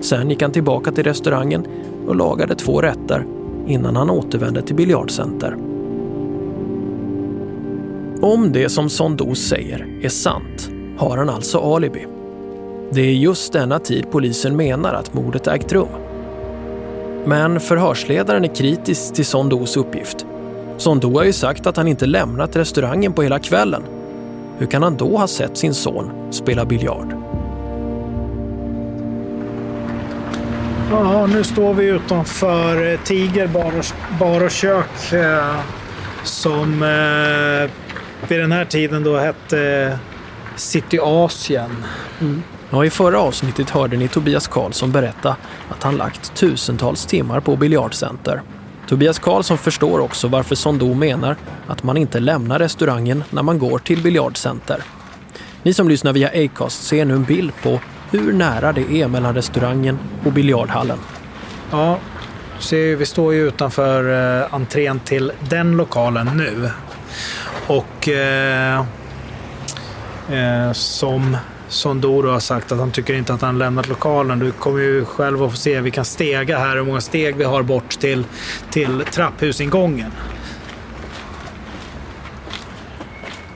Sen 0.00 0.30
gick 0.30 0.42
han 0.42 0.52
tillbaka 0.52 0.92
till 0.92 1.04
restaurangen 1.04 1.66
och 2.06 2.16
lagade 2.16 2.54
två 2.54 2.80
rätter 2.82 3.26
innan 3.66 3.96
han 3.96 4.10
återvände 4.10 4.62
till 4.62 4.76
biljardcenter. 4.76 5.56
Om 8.22 8.52
det 8.52 8.68
som 8.68 8.88
Sondos 8.88 9.38
säger 9.38 9.98
är 10.02 10.08
sant 10.08 10.70
har 10.96 11.16
han 11.16 11.28
alltså 11.28 11.58
alibi. 11.58 12.06
Det 12.90 13.00
är 13.00 13.14
just 13.14 13.52
denna 13.52 13.78
tid 13.78 14.06
polisen 14.10 14.56
menar 14.56 14.94
att 14.94 15.14
mordet 15.14 15.46
ägt 15.46 15.72
rum. 15.72 15.88
Men 17.24 17.60
förhörsledaren 17.60 18.44
är 18.44 18.54
kritisk 18.54 19.14
till 19.14 19.26
Sondos 19.26 19.76
uppgift. 19.76 20.26
Sondo 20.82 21.16
har 21.16 21.24
ju 21.24 21.32
sagt 21.32 21.66
att 21.66 21.76
han 21.76 21.88
inte 21.88 22.06
lämnat 22.06 22.56
restaurangen 22.56 23.12
på 23.12 23.22
hela 23.22 23.38
kvällen. 23.38 23.82
Hur 24.58 24.66
kan 24.66 24.82
han 24.82 24.96
då 24.96 25.16
ha 25.16 25.26
sett 25.26 25.56
sin 25.56 25.74
son 25.74 26.32
spela 26.32 26.64
biljard? 26.64 27.14
Ja, 30.90 31.26
nu 31.26 31.44
står 31.44 31.74
vi 31.74 31.84
utanför 31.84 32.96
Tiger 33.04 33.46
bar 33.46 33.72
och, 33.78 33.84
bar 34.18 34.44
och 34.44 34.50
kök 34.50 35.12
eh, 35.12 35.54
som 36.24 36.82
eh, 36.82 37.70
vid 38.28 38.40
den 38.40 38.52
här 38.52 38.64
tiden 38.64 39.04
då 39.04 39.16
hette 39.16 39.98
City 40.56 40.98
Asien. 41.02 41.70
Mm. 42.20 42.42
Ja, 42.70 42.84
I 42.84 42.90
förra 42.90 43.20
avsnittet 43.20 43.70
hörde 43.70 43.96
ni 43.96 44.08
Tobias 44.08 44.48
Karlsson 44.48 44.92
berätta 44.92 45.36
att 45.68 45.82
han 45.82 45.96
lagt 45.96 46.34
tusentals 46.34 47.06
timmar 47.06 47.40
på 47.40 47.56
biljardcenter. 47.56 48.42
Tobias 48.92 49.18
Karlsson 49.18 49.58
förstår 49.58 49.98
också 49.98 50.28
varför 50.28 50.54
Sondo 50.54 50.94
menar 50.94 51.36
att 51.66 51.82
man 51.82 51.96
inte 51.96 52.20
lämnar 52.20 52.58
restaurangen 52.58 53.24
när 53.30 53.42
man 53.42 53.58
går 53.58 53.78
till 53.78 54.02
biljardcenter. 54.02 54.82
Ni 55.62 55.74
som 55.74 55.88
lyssnar 55.88 56.12
via 56.12 56.44
Acast 56.44 56.84
ser 56.84 57.04
nu 57.04 57.14
en 57.14 57.24
bild 57.24 57.52
på 57.62 57.80
hur 58.10 58.32
nära 58.32 58.72
det 58.72 58.92
är 58.92 59.08
mellan 59.08 59.34
restaurangen 59.34 59.98
och 60.24 60.32
biljardhallen. 60.32 60.98
Ja, 61.70 61.98
ser, 62.58 62.96
vi 62.96 63.06
står 63.06 63.34
ju 63.34 63.48
utanför 63.48 64.40
eh, 64.42 64.54
entrén 64.54 65.00
till 65.00 65.32
den 65.48 65.76
lokalen 65.76 66.30
nu. 66.36 66.70
Och 67.66 68.08
eh, 68.08 68.84
eh, 70.30 70.72
som 70.72 71.36
Sondoro 71.72 72.30
har 72.30 72.40
sagt 72.40 72.72
att 72.72 72.78
han 72.78 72.90
tycker 72.90 73.14
inte 73.14 73.34
att 73.34 73.42
han 73.42 73.58
lämnat 73.58 73.88
lokalen. 73.88 74.38
Du 74.38 74.52
kommer 74.52 74.80
ju 74.80 75.04
själv 75.04 75.42
att 75.42 75.50
få 75.50 75.56
se, 75.56 75.80
vi 75.80 75.90
kan 75.90 76.04
stega 76.04 76.58
här, 76.58 76.76
hur 76.76 76.84
många 76.84 77.00
steg 77.00 77.36
vi 77.36 77.44
har 77.44 77.62
bort 77.62 77.90
till, 77.90 78.24
till 78.70 79.04
trapphusingången. 79.10 80.10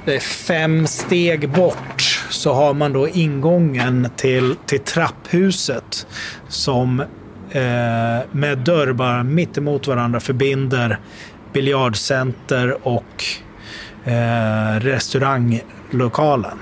Det 0.05 0.15
är 0.15 0.21
fem 0.21 0.87
steg 0.87 1.51
bort 1.51 2.23
så 2.31 2.53
har 2.53 2.75
man 2.75 2.93
då 2.93 3.09
ingången 3.09 4.09
till, 4.17 4.57
till 4.67 4.81
trapphuset 4.81 6.07
som 6.49 7.01
eh, 7.51 8.27
med 8.33 8.59
dörr 8.59 8.93
bara 8.93 9.23
mitt 9.23 9.59
emot 9.59 9.87
varandra 9.87 10.21
förbinder 10.21 10.99
biljardcenter 11.53 12.89
och 12.89 13.25
eh, 14.05 14.81
restauranglokalen. 14.81 16.59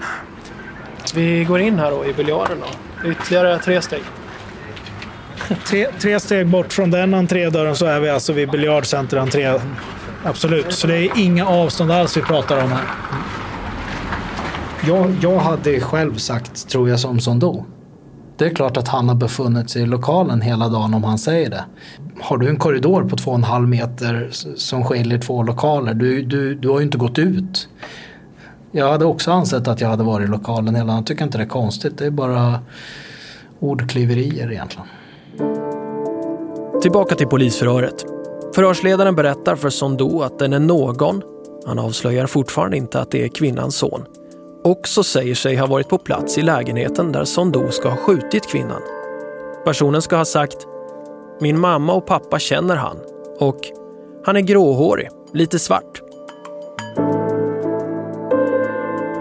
Vi 1.15 1.45
går 1.45 1.61
in 1.61 1.79
här 1.79 1.91
då 1.91 2.07
i 2.07 2.13
biljarden 2.13 2.59
då. 2.61 3.09
Ytterligare 3.11 3.59
tre 3.59 3.83
steg. 3.83 4.03
Tre, 5.67 5.87
tre 6.01 6.21
steg 6.21 6.47
bort 6.47 6.73
från 6.73 6.91
den 6.91 7.15
entrédörren 7.15 7.77
så 7.77 7.87
är 7.87 8.01
vi 8.01 8.11
alltså 8.11 8.33
vid 8.33 8.51
biljardcenter 8.51 9.17
entré. 9.17 9.61
Absolut, 10.25 10.73
så 10.73 10.87
det 10.87 10.97
är 10.97 11.19
inga 11.19 11.47
avstånd 11.47 11.93
alls 11.93 12.17
vi 12.17 12.21
pratar 12.21 12.65
om 12.65 12.73
här. 12.73 12.85
Jag, 14.87 15.17
jag 15.23 15.39
hade 15.39 15.81
själv 15.81 16.17
sagt, 16.17 16.69
tror 16.69 16.89
jag, 16.89 17.01
som 17.01 17.21
Sondo. 17.21 17.65
Det 18.37 18.45
är 18.45 18.55
klart 18.55 18.77
att 18.77 18.89
han 18.89 19.09
har 19.09 19.17
befunnit 19.17 19.71
sig 19.71 19.83
i 19.83 19.87
lokalen 19.87 20.41
hela 20.41 20.69
dagen 20.69 20.95
om 20.95 21.05
han 21.05 21.19
säger 21.19 21.51
det. 21.51 21.65
Har 22.21 22.39
du 22.39 22.49
en 22.49 22.57
korridor 22.57 23.05
på 23.05 23.17
två 23.17 23.31
och 23.31 23.37
en 23.37 23.45
halv 23.45 23.69
meter 23.69 24.29
som 24.57 24.85
skiljer 24.85 25.19
två 25.19 25.43
lokaler, 25.43 25.95
du, 25.95 26.23
du, 26.23 26.55
du 26.55 26.69
har 26.69 26.79
ju 26.79 26.85
inte 26.85 26.99
gått 26.99 27.19
ut. 27.19 27.69
Jag 28.77 28.89
hade 28.91 29.05
också 29.05 29.31
ansett 29.31 29.69
att 29.69 29.81
jag 29.81 29.89
hade 29.89 30.05
varit 30.05 30.29
i 30.29 30.31
lokalen 30.31 30.75
hela. 30.75 30.95
Jag 30.95 31.07
tycker 31.07 31.25
inte 31.25 31.39
det 31.39 31.45
är 31.45 31.49
konstigt. 31.49 31.99
Det 31.99 32.07
är 32.07 32.11
bara 32.11 32.61
ordklyverier 33.61 34.53
egentligen. 34.53 34.87
Tillbaka 36.83 37.15
till 37.15 37.27
polisförhöret. 37.27 38.05
Förhörsledaren 38.55 39.15
berättar 39.15 39.57
för 39.57 39.71
Sondo 39.71 40.23
att 40.23 40.39
den 40.39 40.53
är 40.53 40.59
någon, 40.59 41.23
han 41.67 41.79
avslöjar 41.79 42.27
fortfarande 42.27 42.77
inte 42.77 43.01
att 43.01 43.11
det 43.11 43.25
är 43.25 43.29
kvinnans 43.29 43.77
son, 43.77 44.05
också 44.65 45.03
säger 45.03 45.35
sig 45.35 45.57
ha 45.57 45.67
varit 45.67 45.89
på 45.89 45.99
plats 45.99 46.39
i 46.39 46.43
lägenheten 46.43 47.13
där 47.13 47.25
Sondo 47.25 47.71
ska 47.71 47.89
ha 47.89 47.97
skjutit 47.97 48.49
kvinnan. 48.49 48.83
Personen 49.65 50.03
ska 50.03 50.17
ha 50.17 50.25
sagt 50.25 50.67
“Min 51.41 51.61
mamma 51.61 51.93
och 51.93 52.07
pappa 52.07 52.39
känner 52.39 52.77
han” 52.77 52.97
och 53.39 53.61
“Han 54.25 54.37
är 54.37 54.41
gråhårig, 54.41 55.09
lite 55.33 55.59
svart”. 55.59 56.04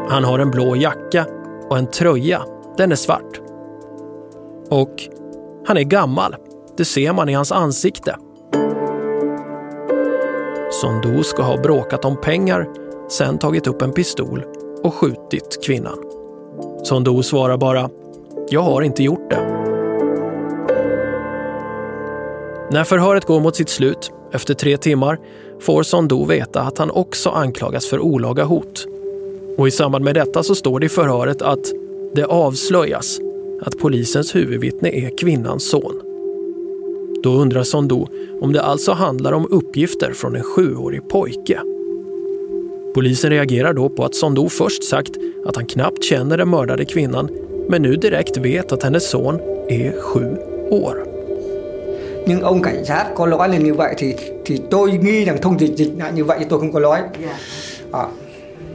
Han 0.09 0.23
har 0.23 0.39
en 0.39 0.51
blå 0.51 0.75
jacka 0.75 1.25
och 1.69 1.77
en 1.77 1.87
tröja, 1.87 2.41
den 2.77 2.91
är 2.91 2.95
svart. 2.95 3.41
Och 4.69 5.03
han 5.65 5.77
är 5.77 5.83
gammal, 5.83 6.35
det 6.77 6.85
ser 6.85 7.13
man 7.13 7.29
i 7.29 7.33
hans 7.33 7.51
ansikte. 7.51 8.15
Sondo 10.71 11.23
ska 11.23 11.43
ha 11.43 11.57
bråkat 11.57 12.05
om 12.05 12.21
pengar, 12.21 12.67
sen 13.09 13.37
tagit 13.37 13.67
upp 13.67 13.81
en 13.81 13.91
pistol 13.91 14.45
och 14.83 14.93
skjutit 14.93 15.65
kvinnan. 15.65 15.97
Sondou 16.83 17.23
svarar 17.23 17.57
bara 17.57 17.89
“Jag 18.49 18.61
har 18.61 18.81
inte 18.81 19.03
gjort 19.03 19.29
det”. 19.29 19.41
När 22.71 22.83
förhöret 22.83 23.25
går 23.25 23.39
mot 23.39 23.55
sitt 23.55 23.69
slut, 23.69 24.11
efter 24.31 24.53
tre 24.53 24.77
timmar, 24.77 25.19
får 25.61 25.83
Sondou 25.83 26.25
veta 26.25 26.61
att 26.61 26.77
han 26.77 26.91
också 26.91 27.29
anklagas 27.29 27.89
för 27.89 27.99
olaga 27.99 28.43
hot. 28.43 28.85
Och 29.57 29.67
i 29.67 29.71
samband 29.71 30.05
med 30.05 30.15
detta 30.15 30.43
så 30.43 30.55
står 30.55 30.79
det 30.79 30.85
i 30.85 30.89
förhöret 30.89 31.41
att 31.41 31.71
det 32.15 32.25
avslöjas 32.25 33.19
att 33.61 33.77
polisens 33.77 34.35
huvudvittne 34.35 34.89
är 34.89 35.17
kvinnans 35.17 35.69
son. 35.69 36.01
Då 37.23 37.29
undrar 37.29 37.63
Sondou 37.63 38.07
om 38.41 38.53
det 38.53 38.61
alltså 38.61 38.91
handlar 38.91 39.31
om 39.31 39.47
uppgifter 39.49 40.13
från 40.13 40.35
en 40.35 40.43
sjuårig 40.43 41.09
pojke. 41.09 41.59
Polisen 42.93 43.29
reagerar 43.29 43.73
då 43.73 43.89
på 43.89 44.05
att 44.05 44.15
Sondou 44.15 44.49
först 44.49 44.83
sagt 44.83 45.11
att 45.45 45.55
han 45.55 45.65
knappt 45.65 46.03
känner 46.03 46.37
den 46.37 46.49
mördade 46.49 46.85
kvinnan 46.85 47.29
men 47.69 47.81
nu 47.81 47.95
direkt 47.95 48.37
vet 48.37 48.71
att 48.71 48.83
hennes 48.83 49.09
son 49.09 49.39
är 49.67 50.01
sju 50.01 50.35
år. 50.69 51.05
Nhưng 52.25 52.41
ông 52.41 52.61
cảnh 52.61 52.85
sát 52.85 53.05
có 53.15 53.25
nói 53.25 53.49
là 53.49 53.57
như 53.57 53.73
vậy 53.73 53.95
thì 53.97 54.15
thì 54.45 54.61
tôi 54.69 54.91
nghi 54.91 55.25
rằng 55.25 55.37
thông 55.41 55.59
dịch 55.59 55.75
dịch 55.75 55.91
là 55.97 56.09
như 56.09 56.23
vậy 56.23 56.45
tôi 56.49 56.59
không 56.59 56.73
có 56.73 56.79
nói. 56.79 56.99
Ja. 57.91 58.09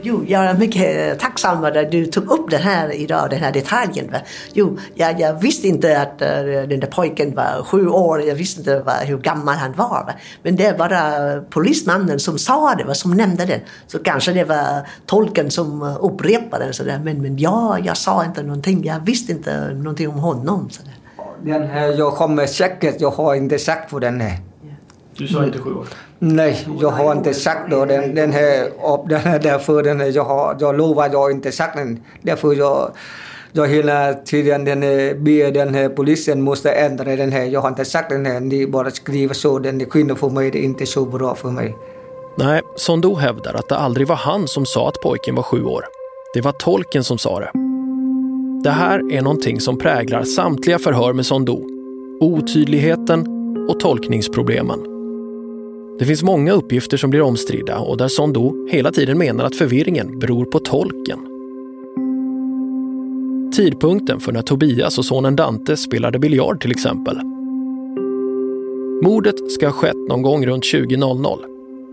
Jo, 0.01 0.23
jag 0.27 0.45
är 0.45 0.53
mycket 0.57 1.11
eh, 1.11 1.17
tacksam 1.17 1.63
att 1.63 1.91
du 1.91 2.05
tog 2.05 2.31
upp 2.31 2.51
den 2.51 2.61
här 2.61 2.91
idag, 2.91 3.29
den 3.29 3.39
här 3.39 3.51
detaljen. 3.51 4.15
Jo, 4.53 4.77
jag, 4.95 5.19
jag 5.19 5.41
visste 5.41 5.67
inte 5.67 6.01
att 6.01 6.21
eh, 6.21 6.27
den 6.43 6.79
där 6.79 6.87
pojken 6.87 7.35
var 7.35 7.63
sju 7.63 7.87
år, 7.87 8.21
jag 8.21 8.35
visste 8.35 8.59
inte 8.59 8.79
vad, 8.79 8.95
hur 8.95 9.17
gammal 9.17 9.55
han 9.55 9.73
var. 9.73 10.13
Men 10.43 10.55
det 10.55 10.71
var 10.71 10.89
bara 10.89 11.41
polismannen 11.41 12.19
som 12.19 12.37
sa 12.37 12.75
det, 12.75 12.95
som 12.95 13.11
nämnde 13.11 13.45
det. 13.45 13.61
Så 13.87 13.99
kanske 13.99 14.31
det 14.31 14.43
var 14.43 14.87
tolken 15.05 15.51
som 15.51 15.81
eh, 15.81 15.97
upprepade 16.01 16.71
det. 16.85 17.01
Men, 17.03 17.21
men 17.21 17.37
ja, 17.37 17.77
jag 17.83 17.97
sa 17.97 18.25
inte 18.25 18.43
någonting, 18.43 18.85
jag 18.85 18.99
visste 18.99 19.31
inte 19.31 19.73
någonting 19.73 20.09
om 20.09 20.19
honom. 20.19 20.69
Sådär. 20.69 20.93
Den 21.43 21.67
här, 21.67 21.87
jag 21.87 22.15
kommer 22.15 22.45
säkert, 22.45 23.01
jag 23.01 23.11
har 23.11 23.35
inte 23.35 23.59
sagt 23.59 23.91
på 23.91 23.99
den 23.99 24.21
här. 24.21 24.48
Du 25.19 25.27
sa 25.27 25.43
inte 25.43 25.59
sju 25.59 25.73
år? 25.73 25.87
Nej, 26.19 26.67
jag 26.81 26.89
har 26.89 27.15
inte 27.15 27.33
sagt 27.33 27.71
då 27.71 27.85
den, 27.85 28.15
den 28.15 28.31
här, 28.31 28.69
och 28.77 29.09
den 29.09 29.19
här 29.19 29.39
därför 29.39 29.83
den 29.83 29.99
här, 29.99 30.11
jag, 30.15 30.23
har, 30.23 30.57
jag 30.59 30.77
lovar 30.77 31.09
jag 31.11 31.19
har 31.19 31.31
inte 31.31 31.51
sagt 31.51 31.77
den. 31.77 31.99
Därför 32.21 32.53
jag, 32.53 32.91
jag 33.51 33.67
hela 33.67 34.13
tiden 34.13 34.65
den 34.65 34.83
här, 34.83 35.13
ber 35.13 35.51
den 35.51 35.75
här 35.75 35.89
polisen 35.89 36.41
måste 36.41 36.71
ändra 36.71 37.15
den 37.15 37.31
här. 37.31 37.43
Jag 37.43 37.61
har 37.61 37.69
inte 37.69 37.85
sagt 37.85 38.09
den 38.09 38.25
här, 38.25 38.39
ni 38.39 38.67
bara 38.67 38.91
skriver 38.91 39.33
så, 39.33 39.59
den 39.59 39.81
är 39.81 39.85
skillnad 39.85 40.17
för 40.17 40.29
mig, 40.29 40.51
det 40.51 40.59
är 40.59 40.63
inte 40.63 40.85
så 40.85 41.05
bra 41.05 41.35
för 41.35 41.49
mig. 41.49 41.75
Nej, 42.37 42.61
Sondou 42.75 43.15
hävdar 43.15 43.53
att 43.53 43.69
det 43.69 43.77
aldrig 43.77 44.07
var 44.07 44.15
han 44.15 44.47
som 44.47 44.65
sa 44.65 44.89
att 44.89 45.01
pojken 45.01 45.35
var 45.35 45.43
sju 45.43 45.63
år. 45.63 45.85
Det 46.33 46.41
var 46.41 46.51
tolken 46.51 47.03
som 47.03 47.17
sa 47.17 47.39
det. 47.39 47.51
Det 48.63 48.71
här 48.71 49.13
är 49.13 49.21
någonting 49.21 49.59
som 49.59 49.77
präglar 49.77 50.23
samtliga 50.23 50.79
förhör 50.79 51.13
med 51.13 51.25
Sondou. 51.25 51.63
Otydligheten 52.21 53.25
och 53.69 53.79
tolkningsproblemen. 53.79 54.98
Det 55.99 56.05
finns 56.05 56.23
många 56.23 56.51
uppgifter 56.51 56.97
som 56.97 57.09
blir 57.09 57.21
omstridda 57.21 57.77
och 57.77 57.97
där 57.97 58.07
Sondou 58.07 58.67
hela 58.69 58.91
tiden 58.91 59.17
menar 59.17 59.45
att 59.45 59.55
förvirringen 59.55 60.19
beror 60.19 60.45
på 60.45 60.59
tolken. 60.59 61.19
Tidpunkten 63.55 64.19
för 64.19 64.31
när 64.31 64.41
Tobias 64.41 64.97
och 64.97 65.05
sonen 65.05 65.35
Dante 65.35 65.77
spelade 65.77 66.19
biljard 66.19 66.61
till 66.61 66.71
exempel. 66.71 67.17
Mordet 69.03 69.51
ska 69.51 69.67
ha 69.67 69.73
skett 69.73 70.07
någon 70.09 70.21
gång 70.21 70.45
runt 70.45 70.63
20.00. 70.63 71.37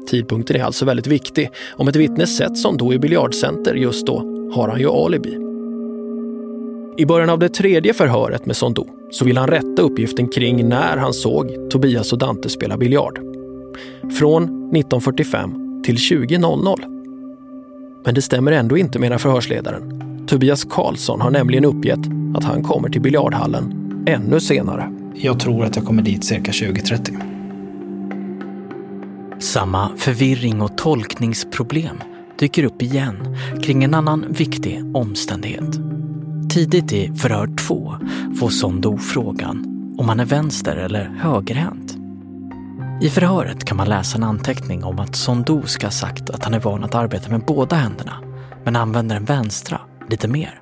Tidpunkten 0.06 0.56
är 0.56 0.64
alltså 0.64 0.84
väldigt 0.84 1.06
viktig. 1.06 1.50
Om 1.76 1.88
ett 1.88 1.96
vittne 1.96 2.26
sett 2.26 2.58
Sondou 2.58 2.92
i 2.92 2.98
biljardcenter 2.98 3.74
just 3.74 4.06
då 4.06 4.48
har 4.52 4.68
han 4.68 4.80
ju 4.80 4.88
alibi. 4.88 5.38
I 6.98 7.06
början 7.06 7.30
av 7.30 7.38
det 7.38 7.48
tredje 7.48 7.94
förhöret 7.94 8.46
med 8.46 8.56
Sondou 8.56 8.86
så 9.10 9.24
vill 9.24 9.36
han 9.36 9.48
rätta 9.48 9.82
uppgiften 9.82 10.28
kring 10.28 10.68
när 10.68 10.96
han 10.96 11.12
såg 11.12 11.70
Tobias 11.70 12.12
och 12.12 12.18
Dante 12.18 12.48
spela 12.48 12.76
biljard. 12.76 13.35
Från 14.18 14.42
1945 14.42 15.82
till 15.84 15.96
20.00. 15.96 16.96
Men 18.04 18.14
det 18.14 18.22
stämmer 18.22 18.52
ändå 18.52 18.78
inte 18.78 18.98
menar 18.98 19.18
förhörsledaren. 19.18 20.02
Tobias 20.26 20.64
Karlsson 20.64 21.20
har 21.20 21.30
nämligen 21.30 21.64
uppgett 21.64 22.00
att 22.36 22.44
han 22.44 22.62
kommer 22.62 22.88
till 22.88 23.00
biljardhallen 23.00 23.86
ännu 24.06 24.40
senare. 24.40 24.92
Jag 25.14 25.40
tror 25.40 25.64
att 25.64 25.76
jag 25.76 25.84
kommer 25.84 26.02
dit 26.02 26.24
cirka 26.24 26.52
20.30. 26.52 27.22
Samma 29.38 29.90
förvirring 29.96 30.62
och 30.62 30.78
tolkningsproblem 30.78 31.96
dyker 32.38 32.64
upp 32.64 32.82
igen 32.82 33.36
kring 33.62 33.84
en 33.84 33.94
annan 33.94 34.24
viktig 34.28 34.82
omständighet. 34.94 35.78
Tidigt 36.50 36.92
i 36.92 37.14
förhör 37.14 37.56
två 37.56 37.94
får 38.38 38.48
Sondou 38.48 38.98
frågan 38.98 39.64
om 39.98 40.08
han 40.08 40.20
är 40.20 40.24
vänster 40.24 40.76
eller 40.76 41.04
högerhänt. 41.04 42.05
I 43.00 43.08
förhöret 43.10 43.64
kan 43.64 43.76
man 43.76 43.88
läsa 43.88 44.16
en 44.16 44.24
anteckning 44.24 44.84
om 44.84 44.98
att 44.98 45.16
Sondou 45.16 45.62
ska 45.62 45.86
ha 45.86 45.90
sagt 45.90 46.30
att 46.30 46.44
han 46.44 46.54
är 46.54 46.60
van 46.60 46.84
att 46.84 46.94
arbeta 46.94 47.30
med 47.30 47.40
båda 47.40 47.76
händerna, 47.76 48.12
men 48.64 48.76
använder 48.76 49.14
den 49.14 49.24
vänstra 49.24 49.80
lite 50.10 50.28
mer. 50.28 50.60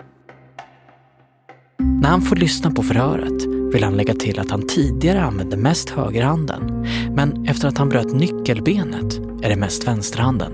När 1.79 2.09
han 2.09 2.23
får 2.23 2.37
lyssna 2.37 2.71
på 2.71 2.83
förhöret 2.83 3.43
vill 3.75 3.85
han 3.85 3.97
lägga 3.97 4.15
till 4.15 4.39
att 4.39 4.51
han 4.51 4.67
tidigare 4.67 5.23
använde 5.23 5.57
mest 5.57 5.91
högerhanden, 5.91 6.87
men 7.11 7.49
efter 7.49 7.69
att 7.69 7.79
han 7.79 7.89
bröt 7.89 8.15
nyckelbenet 8.15 9.15
är 9.43 9.49
det 9.49 9.57
mest 9.57 9.89
vänsterhanden. 9.89 10.53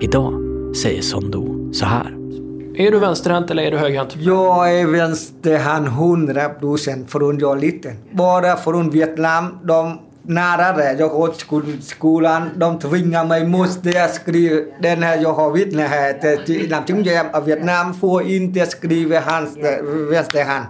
Idag 0.00 0.34
säger 0.76 1.02
Sondou 1.02 1.72
så 1.72 1.86
här. 1.86 2.16
Är 2.76 2.90
du 2.90 2.98
vänsterhänt 2.98 3.50
eller 3.50 3.62
är 3.62 3.70
du 3.70 3.78
högerhänt? 3.78 4.16
Jag 4.16 4.80
är 4.80 4.86
vänsterhand 4.86 5.86
100 5.86 6.48
procent 6.48 7.10
från 7.10 7.38
jag 7.38 7.56
är 7.56 7.60
liten. 7.60 7.96
Bara 8.12 8.56
från 8.56 8.90
Vietnam, 8.90 9.58
de 9.64 9.98
nära 10.26 10.72
det. 10.72 10.92
Jag 10.92 11.10
går 11.10 11.28
till 11.28 11.82
skolan, 11.82 12.50
de 12.56 12.78
tvingar 12.78 13.24
mig, 13.24 13.46
måste 13.46 13.90
jag 13.90 14.10
skriva 14.10 14.60
den 14.80 15.02
här, 15.02 15.16
jag 15.22 15.32
har 15.32 15.50
vittne 15.50 15.82
här 15.82 16.68
Namtingjem 16.70 17.26
av 17.32 17.44
Vietnam 17.44 17.94
får 17.94 18.22
inte 18.22 18.66
skriva 18.66 19.20
hans 19.20 19.56
vänsterhand. 20.10 20.66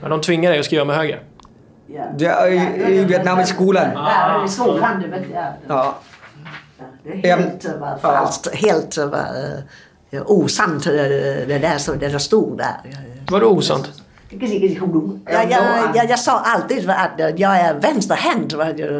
Men 0.00 0.10
de 0.10 0.20
tvingar 0.20 0.50
dig 0.50 0.60
att 0.60 0.66
skriva 0.66 0.84
med 0.84 0.96
höger? 0.96 1.22
Ja, 2.18 2.48
i, 2.48 2.56
i 2.88 3.04
Vietnam 3.04 3.40
i 3.40 3.46
skolan. 3.46 3.90
Ja, 3.94 4.44
i 4.44 4.48
skolan. 4.48 5.02
Det 5.02 5.08
vet 5.08 5.26
jag. 5.34 5.52
Ja. 5.68 5.98
Det 7.02 7.30
är 7.30 7.36
helt, 7.36 7.66
uh, 7.66 7.98
falskt, 8.02 8.54
helt 8.54 8.98
uh, 8.98 10.22
osant 10.26 10.84
det 10.84 11.58
där 11.62 11.78
som 11.78 11.98
det 11.98 12.18
stod 12.18 12.58
där. 12.58 12.76
Vadå 13.30 13.46
osant? 13.46 14.02
Jag, 14.28 15.50
jag, 15.50 15.60
jag, 15.94 16.10
jag 16.10 16.18
sa 16.18 16.40
alltid 16.40 16.90
att 16.90 17.38
jag 17.38 17.56
är 17.56 17.74
vänsterhänt 17.74 18.56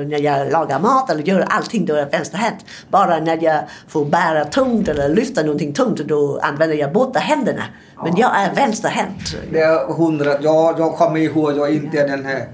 när 0.09 0.21
jag 0.21 0.53
lagar 0.53 0.81
mat 0.81 1.11
eller 1.11 1.23
gör 1.23 1.41
allting 1.41 1.87
då 1.87 1.95
är 1.95 1.99
jag 1.99 2.11
vänsterhänt. 2.11 2.65
Bara 2.91 3.19
när 3.19 3.45
jag 3.45 3.63
får 3.89 4.05
bära 4.05 4.45
tungt 4.45 4.89
eller 4.89 5.09
lyfta 5.09 5.43
någonting 5.43 5.73
tungt 5.73 5.99
då 5.99 6.39
använder 6.43 6.77
jag 6.77 6.93
båda 6.93 7.21
händerna. 7.21 7.63
Men 8.05 8.17
jag 8.17 8.41
är 8.41 8.55
vänsterhänt. 8.55 9.37
Det 9.53 9.61
är 9.61 9.93
hundra, 9.93 10.35
ja, 10.41 10.75
jag 10.79 10.95
kommer 10.95 11.21
ihåg, 11.21 11.53
jag 11.57 11.69
är 11.69 11.73
inte 11.75 12.07
den 12.07 12.25
här. 12.25 12.47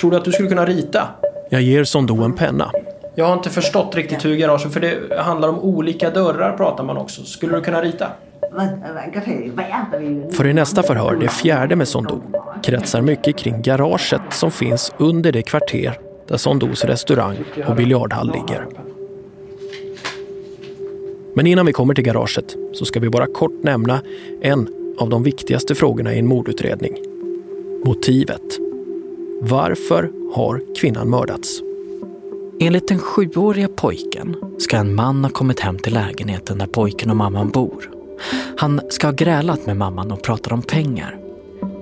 Tror 0.00 0.10
du 0.10 0.16
att 0.16 0.24
du 0.24 0.32
skulle 0.32 0.48
kunna 0.48 0.66
rita? 0.66 1.08
Jag 1.50 1.62
ger 1.62 1.84
Sondou 1.84 2.24
en 2.24 2.32
penna. 2.32 2.70
Jag 3.14 3.24
har 3.24 3.32
inte 3.32 3.50
förstått 3.50 3.94
riktigt 3.94 4.24
hur 4.24 4.36
garaget, 4.36 4.72
för 4.72 4.80
det 4.80 5.20
handlar 5.20 5.48
om 5.48 5.58
olika 5.58 6.10
dörrar 6.10 6.56
pratar 6.56 6.84
man 6.84 6.96
också. 6.96 7.24
Skulle 7.24 7.56
du 7.56 7.62
kunna 7.62 7.82
rita? 7.82 8.10
För 10.32 10.46
i 10.46 10.52
nästa 10.52 10.82
förhör, 10.82 11.16
det 11.16 11.28
fjärde 11.28 11.76
med 11.76 11.88
Sondou, 11.88 12.20
kretsar 12.62 13.00
mycket 13.00 13.36
kring 13.36 13.62
garaget 13.62 14.22
som 14.30 14.50
finns 14.50 14.92
under 14.98 15.32
det 15.32 15.42
kvarter 15.42 15.98
där 16.28 16.36
Sondous 16.36 16.84
restaurang 16.84 17.36
och 17.68 17.76
biljardhall 17.76 18.32
ligger. 18.32 18.66
Men 21.34 21.46
innan 21.46 21.66
vi 21.66 21.72
kommer 21.72 21.94
till 21.94 22.04
garaget 22.04 22.56
så 22.72 22.84
ska 22.84 23.00
vi 23.00 23.10
bara 23.10 23.26
kort 23.26 23.62
nämna 23.62 24.00
en 24.40 24.68
av 24.98 25.08
de 25.08 25.22
viktigaste 25.22 25.74
frågorna 25.74 26.14
i 26.14 26.18
en 26.18 26.26
mordutredning. 26.26 26.96
Motivet. 27.84 28.58
Varför 29.40 30.10
har 30.34 30.62
kvinnan 30.80 31.10
mördats? 31.10 31.60
Enligt 32.60 32.88
den 32.88 32.98
sjuåriga 32.98 33.68
pojken 33.68 34.36
ska 34.58 34.76
en 34.76 34.94
man 34.94 35.24
ha 35.24 35.30
kommit 35.30 35.60
hem 35.60 35.78
till 35.78 35.94
lägenheten 35.94 36.58
där 36.58 36.66
pojken 36.66 37.10
och 37.10 37.16
mamman 37.16 37.48
bor. 37.50 37.95
Han 38.56 38.80
ska 38.88 39.06
ha 39.06 39.12
grälat 39.12 39.66
med 39.66 39.76
mamman 39.76 40.12
och 40.12 40.22
pratat 40.22 40.52
om 40.52 40.62
pengar. 40.62 41.18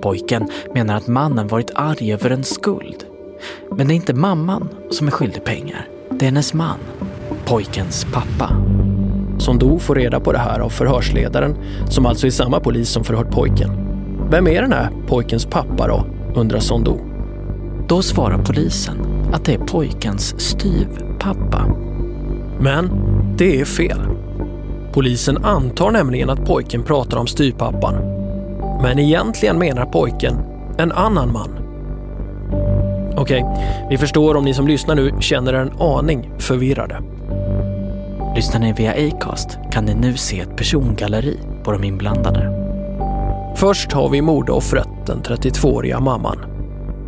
Pojken 0.01 0.49
menar 0.73 0.95
att 0.95 1.07
mannen 1.07 1.47
varit 1.47 1.71
arg 1.75 2.13
över 2.13 2.29
en 2.29 2.43
skuld. 2.43 3.03
Men 3.71 3.87
det 3.87 3.93
är 3.93 3.95
inte 3.95 4.13
mamman 4.13 4.69
som 4.91 5.07
är 5.07 5.11
skyldig 5.11 5.43
pengar. 5.43 5.87
Det 6.09 6.25
är 6.25 6.29
hennes 6.29 6.53
man, 6.53 6.77
pojkens 7.45 8.05
pappa. 8.13 8.49
Sondou 9.37 9.79
får 9.79 9.95
reda 9.95 10.19
på 10.19 10.31
det 10.31 10.37
här 10.37 10.59
av 10.59 10.69
förhörsledaren, 10.69 11.55
som 11.89 12.05
alltså 12.05 12.27
är 12.27 12.31
samma 12.31 12.59
polis 12.59 12.89
som 12.89 13.03
förhört 13.03 13.31
pojken. 13.31 13.71
Vem 14.31 14.47
är 14.47 14.61
den 14.61 14.73
här 14.73 14.89
pojkens 15.07 15.45
pappa 15.45 15.87
då, 15.87 16.05
undrar 16.35 16.59
Sondou. 16.59 16.99
Då 17.87 18.01
svarar 18.01 18.37
polisen 18.37 18.97
att 19.33 19.45
det 19.45 19.53
är 19.53 19.57
pojkens 19.57 20.41
styvpappa. 20.41 21.65
Men 22.59 22.89
det 23.37 23.61
är 23.61 23.65
fel. 23.65 24.14
Polisen 24.95 25.45
antar 25.45 25.91
nämligen 25.91 26.29
att 26.29 26.45
pojken 26.45 26.83
pratar 26.83 27.17
om 27.17 27.27
styrpappan. 27.27 27.95
Men 28.81 28.99
egentligen 28.99 29.59
menar 29.59 29.85
pojken 29.85 30.35
en 30.77 30.91
annan 30.91 31.33
man. 31.33 31.49
Okej, 33.17 33.45
vi 33.89 33.97
förstår 33.97 34.35
om 34.35 34.45
ni 34.45 34.53
som 34.53 34.67
lyssnar 34.67 34.95
nu 34.95 35.11
känner 35.19 35.53
en 35.53 35.71
aning 35.79 36.31
förvirrade. 36.39 37.01
Lyssnar 38.35 38.59
ni 38.59 38.73
via 38.73 38.91
Acast 38.91 39.57
kan 39.71 39.85
ni 39.85 39.93
nu 39.93 40.17
se 40.17 40.39
ett 40.39 40.57
persongalleri 40.57 41.39
på 41.63 41.71
de 41.71 41.83
inblandade. 41.83 42.51
Först 43.55 43.91
har 43.91 44.09
vi 44.09 44.21
mordoffret, 44.21 44.89
den 45.05 45.21
32-åriga 45.21 45.99
mamman. 45.99 46.37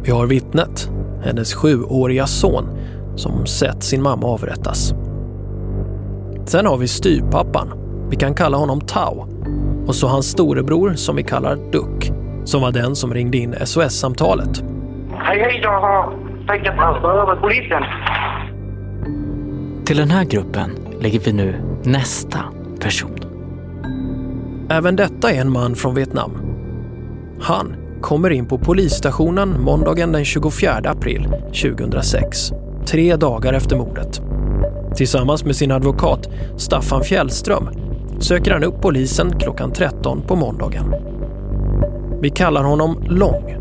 Vi 0.04 0.12
har 0.12 0.26
vittnet, 0.26 0.90
hennes 1.24 1.54
sjuåriga 1.54 2.28
son, 2.28 2.66
som 3.16 3.46
sett 3.46 3.84
sin 3.84 4.02
mamma 4.02 4.28
avrättas. 4.28 4.94
Sen 6.48 6.66
har 6.66 6.78
vi 6.78 6.88
styrpappan, 6.88 7.74
vi 8.10 8.16
kan 8.16 8.34
kalla 8.34 8.58
honom 8.58 8.82
Tau. 8.82 9.26
Och 9.88 9.96
så 9.96 10.08
hans 10.08 10.26
storebror 10.26 10.94
som 10.94 11.16
vi 11.16 11.24
kallar 11.24 11.72
Duck, 11.72 12.12
som 12.46 12.62
var 12.62 12.72
den 12.72 12.96
som 12.96 13.14
ringde 13.14 13.38
in 13.38 13.56
SOS-samtalet. 13.66 14.64
Hej, 15.18 15.40
hej, 15.40 15.60
jag 15.64 15.82
har 15.82 16.14
tänkt 16.48 16.68
att 16.70 17.04
över 17.04 17.36
polisen. 17.36 17.84
Till 19.86 19.98
den 19.98 20.10
här 20.10 20.24
gruppen 20.24 20.70
lägger 21.02 21.20
vi 21.20 21.34
nu 21.34 21.56
nästa 21.84 22.40
person. 22.80 23.18
Även 24.70 24.96
detta 24.96 25.32
är 25.32 25.42
en 25.42 25.52
man 25.52 25.76
från 25.76 25.96
Vietnam. 25.96 26.32
Han 27.42 27.76
kommer 28.02 28.30
in 28.30 28.48
på 28.48 28.58
polisstationen 28.58 29.62
måndagen 29.62 30.12
den 30.12 30.26
24 30.26 30.72
april 30.72 31.28
2006, 31.64 32.52
tre 32.86 33.16
dagar 33.16 33.54
efter 33.54 33.76
mordet. 33.78 34.27
Tillsammans 34.98 35.46
med 35.46 35.56
sin 35.56 35.72
advokat 35.72 36.30
Staffan 36.58 37.04
Fjällström 37.04 37.70
söker 38.20 38.52
han 38.52 38.64
upp 38.64 38.82
polisen 38.82 39.40
klockan 39.40 39.74
13 39.74 40.22
på 40.22 40.36
måndagen. 40.36 40.96
Vi 42.22 42.30
kallar 42.30 42.64
honom 42.64 43.04
Lång 43.08 43.56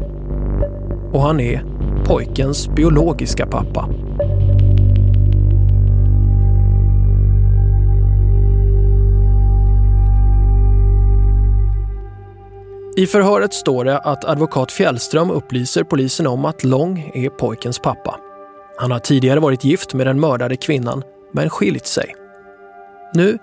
och 1.12 1.22
han 1.22 1.40
är 1.40 1.64
pojkens 2.04 2.68
biologiska 2.68 3.46
pappa. 3.46 3.88
I 12.96 13.06
förhöret 13.06 13.54
står 13.54 13.84
det 13.84 13.98
att 13.98 14.24
advokat 14.24 14.72
Fjällström 14.72 15.30
upplyser 15.30 15.84
polisen 15.84 16.26
om 16.26 16.44
att 16.44 16.64
Lång 16.64 17.10
är 17.14 17.28
pojkens 17.28 17.78
pappa. 17.78 18.20
Han 18.76 18.90
har 18.90 18.98
tidigare 18.98 19.40
varit 19.40 19.64
gift 19.64 19.94
med 19.94 20.06
den 20.06 20.20
mördade 20.20 20.56
kvinnan, 20.56 21.02
men 21.32 21.50
skilt 21.50 21.86
sig. 21.86 22.14
Nu 23.14 23.38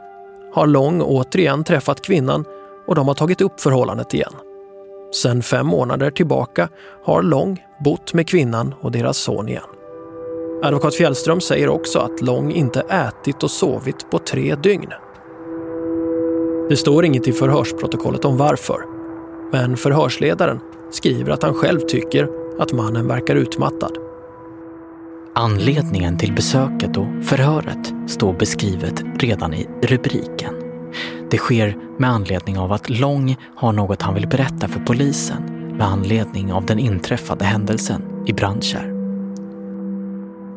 har 0.54 0.68
Lång 0.68 1.02
återigen 1.02 1.64
träffat 1.64 2.02
kvinnan 2.02 2.46
och 2.88 2.96
de 2.96 3.08
har 3.08 3.16
tagit 3.16 3.42
upp 3.42 3.62
förhållandet 3.62 4.14
igen. 4.14 4.34
Sen 5.16 5.44
fem 5.44 5.68
månader 5.68 6.12
tillbaka 6.12 6.70
har 7.04 7.22
Lång 7.22 7.66
bott 7.86 8.14
med 8.14 8.28
kvinnan 8.28 8.76
och 8.82 8.92
deras 8.92 9.18
son 9.18 9.50
igen. 9.50 9.64
Advokat 10.64 10.96
Fjällström 10.96 11.42
säger 11.42 11.70
också 11.70 12.00
att 12.00 12.22
Lång 12.22 12.52
inte 12.52 12.82
ätit 12.82 13.44
och 13.44 13.52
sovit 13.52 14.12
på 14.12 14.20
tre 14.20 14.56
dygn. 14.56 14.94
Det 16.70 16.76
står 16.76 17.06
inget 17.06 17.28
i 17.28 17.32
förhörsprotokollet 17.32 18.26
om 18.26 18.38
varför. 18.38 18.86
Men 19.52 19.78
förhörsledaren 19.78 20.60
skriver 20.92 21.32
att 21.32 21.44
han 21.44 21.54
själv 21.54 21.80
tycker 21.80 22.30
att 22.60 22.74
mannen 22.74 23.08
verkar 23.08 23.36
utmattad. 23.36 23.98
Anledningen 25.36 26.18
till 26.18 26.34
besöket 26.34 26.98
och 26.98 27.08
förhöret 27.24 27.94
står 28.08 28.34
beskrivet 28.34 29.04
redan 29.20 29.54
i 29.54 29.68
rubriken. 29.82 30.54
Det 31.32 31.38
sker 31.38 31.78
med 31.98 32.10
anledning 32.10 32.58
av 32.60 32.72
att 32.72 32.90
Lång 32.90 33.38
har 33.56 33.72
något 33.74 34.02
han 34.02 34.14
vill 34.14 34.28
berätta 34.28 34.68
för 34.68 34.80
polisen 34.80 35.44
med 35.78 35.88
anledning 35.88 36.54
av 36.54 36.66
den 36.66 36.80
inträffade 36.80 37.46
händelsen 37.46 38.02
i 38.26 38.34
Brandkärr. 38.34 38.94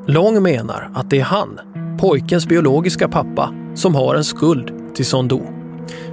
Lång 0.07 0.43
menar 0.43 0.91
att 0.95 1.11
det 1.11 1.21
är 1.21 1.25
han, 1.25 1.61
pojkens 2.01 2.47
biologiska 2.47 3.09
pappa, 3.09 3.55
som 3.75 3.95
har 3.95 4.15
en 4.15 4.25
skuld 4.25 4.95
till 4.95 5.07
Sondo. 5.07 5.43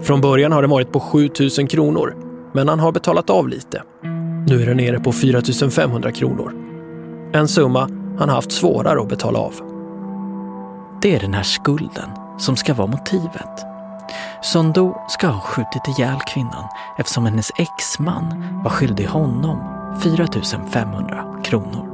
Från 0.02 0.22
början 0.22 0.52
har 0.52 0.62
den 0.62 0.72
varit 0.72 0.92
på 0.92 1.00
7000 1.00 1.68
kronor, 1.68 2.16
men 2.54 2.70
han 2.70 2.80
har 2.80 2.92
betalat 2.92 3.30
av 3.30 3.48
lite. 3.48 3.84
Nu 4.48 4.62
är 4.62 4.66
den 4.66 4.78
nere 4.78 5.00
på 5.00 5.12
4500 5.12 6.12
kronor. 6.12 6.54
En 7.34 7.48
summa 7.48 8.03
han 8.20 8.30
haft 8.30 8.52
svårare 8.52 9.02
att 9.02 9.10
betala 9.10 9.40
av. 9.40 9.54
Det 11.02 11.16
är 11.16 11.20
den 11.20 11.34
här 11.34 11.44
skulden 11.44 12.10
som 12.38 12.56
ska 12.56 12.74
vara 12.74 12.88
motivet. 12.88 13.66
Sondo 14.42 14.96
ska 15.10 15.28
ha 15.28 15.42
skjutit 15.42 15.88
ihjäl 15.88 16.20
kvinnan 16.34 16.64
eftersom 16.98 17.26
hennes 17.26 17.52
exman 17.56 18.60
var 18.64 18.72
skyldig 18.72 19.06
honom 19.06 19.58
4 20.04 20.28
500 20.72 21.42
kronor. 21.44 21.90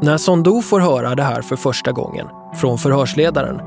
När 0.00 0.18
Sondo 0.18 0.62
får 0.62 0.80
höra 0.80 1.14
det 1.14 1.22
här 1.22 1.42
för 1.42 1.56
första 1.56 1.92
gången 1.92 2.28
från 2.54 2.78
förhörsledaren 2.78 3.60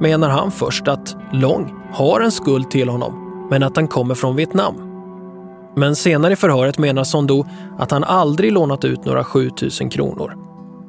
menar 0.00 0.28
han 0.28 0.50
först 0.50 0.88
att 0.88 1.16
Long 1.32 1.74
har 1.92 2.20
en 2.20 2.32
skuld 2.32 2.70
till 2.70 2.88
honom, 2.88 3.46
men 3.50 3.62
att 3.62 3.74
den 3.74 3.88
kommer 3.88 4.14
från 4.14 4.36
Vietnam. 4.36 4.85
Men 5.78 5.96
senare 5.96 6.32
i 6.32 6.36
förhöret 6.36 6.78
menar 6.78 7.04
Sondo 7.04 7.46
att 7.78 7.90
han 7.90 8.04
aldrig 8.04 8.52
lånat 8.52 8.84
ut 8.84 9.04
några 9.04 9.24
7000 9.24 9.90
kronor. 9.90 10.36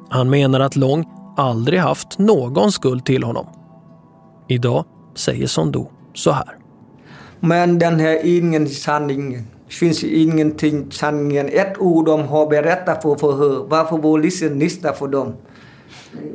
Han 0.08 0.30
menar 0.30 0.60
att 0.60 0.76
Long 0.76 1.04
aldrig 1.36 1.80
haft 1.80 2.18
någon 2.18 2.72
skuld 2.72 3.04
till 3.04 3.22
honom. 3.22 3.46
Idag 4.48 4.84
säger 5.14 5.46
Sondo 5.46 5.90
så 6.14 6.30
här. 6.30 6.56
Men 7.40 7.78
den 7.78 8.00
här 8.00 8.20
ingen 8.24 8.68
sanningen. 8.68 9.46
Det 9.68 9.74
finns 9.74 10.04
ingenting 10.04 10.92
sanningen. 10.92 11.48
Ett 11.48 11.78
ord 11.78 12.06
de 12.06 12.28
har 12.28 12.46
berättat 12.46 13.02
för 13.02 13.14
förhör. 13.14 13.64
Varför 13.68 13.98
polisen 13.98 14.58
lyssnar 14.58 14.92
för 14.92 15.08
dem? 15.08 15.34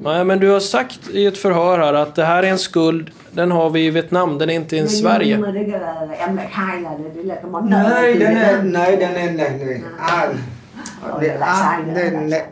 Nej, 0.01 0.25
men 0.25 0.39
du 0.39 0.49
har 0.49 0.59
sagt 0.59 1.09
i 1.09 1.25
ett 1.25 1.37
förhör 1.37 1.79
här 1.79 1.93
att 1.93 2.15
det 2.15 2.23
här 2.23 2.43
är 2.43 2.47
en 2.47 2.59
skuld, 2.59 3.11
den 3.33 3.51
har 3.51 3.69
vi 3.69 3.85
i 3.85 3.89
Vietnam, 3.89 4.37
den 4.37 4.49
är 4.49 4.53
inte 4.53 4.77
i 4.77 4.87
Sverige. 4.87 5.37
Nej, 5.37 5.63
den 8.17 8.37
är... 8.37 8.63
Nej, 8.63 8.97
den 8.97 9.15
är... 9.15 9.31
Nej, 9.31 9.61
nej. 9.65 9.83
All, 9.99 10.35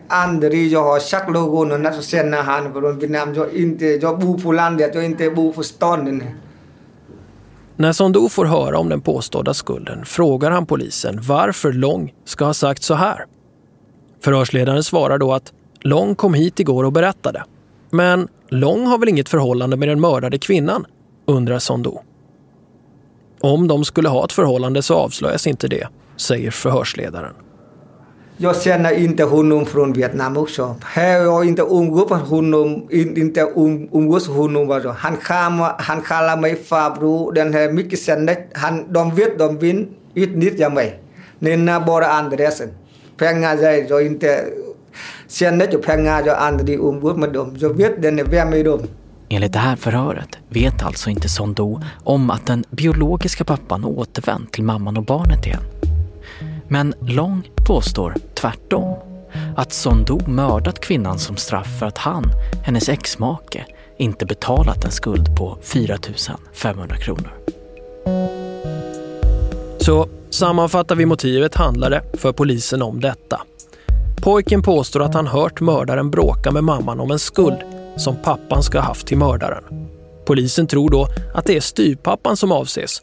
aldrig 0.07 0.67
jag 0.67 0.83
har 0.83 0.99
sagt 0.99 1.29
någon 1.29 1.93
så 1.93 2.01
känner 2.01 2.37
han 2.37 2.73
från 2.73 2.99
Vietnam. 2.99 3.33
Jag, 3.33 3.53
inte, 3.53 3.85
jag 3.85 4.19
bor 4.19 4.37
på 4.37 4.51
landet, 4.51 4.91
jag 4.95 5.05
inte 5.05 5.29
bor 5.29 5.51
på 5.51 5.63
staden. 5.63 6.23
När 7.75 7.91
Sondo 7.91 8.29
får 8.29 8.45
höra 8.45 8.79
om 8.79 8.89
den 8.89 9.01
påstådda 9.01 9.53
skulden 9.53 10.05
frågar 10.05 10.51
han 10.51 10.65
polisen 10.65 11.19
varför 11.21 11.71
Long 11.71 12.13
ska 12.25 12.45
ha 12.45 12.53
sagt 12.53 12.83
så 12.83 12.93
här. 12.93 13.25
Förhörsledaren 14.23 14.83
svarar 14.83 15.17
då 15.17 15.33
att 15.33 15.53
Long 15.79 16.15
kom 16.15 16.33
hit 16.33 16.59
igår 16.59 16.83
och 16.83 16.91
berättade. 16.91 17.43
Men 17.89 18.27
Long 18.53 18.85
har 18.85 18.97
väl 18.97 19.09
inget 19.09 19.29
förhållande 19.29 19.77
med 19.77 19.87
den 19.87 20.01
mördade 20.01 20.37
kvinnan? 20.37 20.85
undrar 21.25 21.59
Sondo. 21.59 22.01
Om 23.41 23.67
de 23.67 23.85
skulle 23.85 24.09
ha 24.09 24.25
ett 24.25 24.31
förhållande 24.31 24.81
så 24.81 24.95
avslöjas 24.95 25.47
inte 25.47 25.67
det, 25.67 25.87
säger 26.17 26.51
förhörsledaren. 26.51 27.33
Jag 28.37 28.61
känner 28.61 28.99
inte 28.99 29.23
honom 29.23 29.65
från 29.65 29.93
Vietnam 29.93 30.37
också. 30.37 30.75
Här 30.83 31.19
har 31.19 31.25
jag 31.25 31.45
inte 31.45 31.61
um- 31.61 31.81
umgås 31.81 32.09
med 32.09 32.19
honom, 32.19 32.87
inte 32.89 33.41
um, 33.41 33.89
umgås 33.91 34.27
honom. 34.27 34.71
Alltså. 34.71 34.89
Han, 34.89 35.17
kallar, 35.17 35.75
han 35.79 36.01
kallar 36.01 36.37
mig 36.37 36.55
farbror. 36.55 37.33
Den 37.33 37.53
här 37.53 37.71
mycket 37.71 37.99
ständigt. 37.99 38.39
Han, 38.53 38.93
de 38.93 39.15
vet 39.15 39.39
de 39.39 39.57
vill 39.57 39.87
utnyttja 40.13 40.69
mig. 40.69 40.99
Nina 41.39 41.79
bara 41.79 42.07
adressen. 42.07 42.69
Pengar 43.17 43.57
jag 43.89 44.05
inte. 44.05 44.45
Känner 45.31 45.67
jag 45.71 45.81
pengar, 45.81 46.23
jag 46.25 46.37
aldrig 46.37 46.79
umgås 46.79 47.17
med 47.17 47.33
dem. 47.33 47.55
Jag 47.59 47.77
vet 47.77 48.01
den, 48.01 48.29
vem 48.29 48.53
är 48.53 48.63
de. 48.63 48.81
Enligt 49.29 49.53
det 49.53 49.59
här 49.59 49.75
förhöret 49.75 50.37
vet 50.49 50.83
alltså 50.83 51.09
inte 51.09 51.29
Sondo 51.29 51.81
om 52.03 52.29
att 52.29 52.45
den 52.45 52.63
biologiska 52.69 53.43
pappan 53.43 53.85
återvänt 53.85 54.51
till 54.51 54.63
mamman 54.63 54.97
och 54.97 55.03
barnet 55.03 55.45
igen. 55.45 55.61
Men 56.67 56.93
Long 57.01 57.49
påstår 57.67 58.15
tvärtom. 58.33 58.95
Att 59.55 59.73
Sondo 59.73 60.19
mördat 60.27 60.79
kvinnan 60.79 61.19
som 61.19 61.37
straff 61.37 61.79
för 61.79 61.85
att 61.85 61.97
han, 61.97 62.25
hennes 62.63 62.89
exmake, 62.89 63.65
inte 63.97 64.25
betalat 64.25 64.85
en 64.85 64.91
skuld 64.91 65.37
på 65.37 65.57
4 65.61 65.97
500 66.53 66.95
kronor. 66.95 67.31
Så 69.77 70.07
sammanfattar 70.29 70.95
vi 70.95 71.05
motivet 71.05 71.55
handlar 71.55 71.89
det 71.89 72.03
för 72.13 72.31
polisen 72.31 72.81
om 72.81 72.99
detta. 72.99 73.41
Pojken 74.21 74.61
påstår 74.61 75.01
att 75.01 75.13
han 75.13 75.27
hört 75.27 75.61
mördaren 75.61 76.11
bråka 76.11 76.51
med 76.51 76.63
mamman 76.63 76.99
om 76.99 77.11
en 77.11 77.19
skuld 77.19 77.57
som 77.97 78.15
pappan 78.15 78.63
ska 78.63 78.79
ha 78.79 78.85
haft 78.85 79.07
till 79.07 79.17
mördaren. 79.17 79.63
Polisen 80.25 80.67
tror 80.67 80.89
då 80.89 81.07
att 81.33 81.45
det 81.45 81.57
är 81.57 81.61
styrpappan 81.61 82.37
som 82.37 82.51
avses 82.51 83.01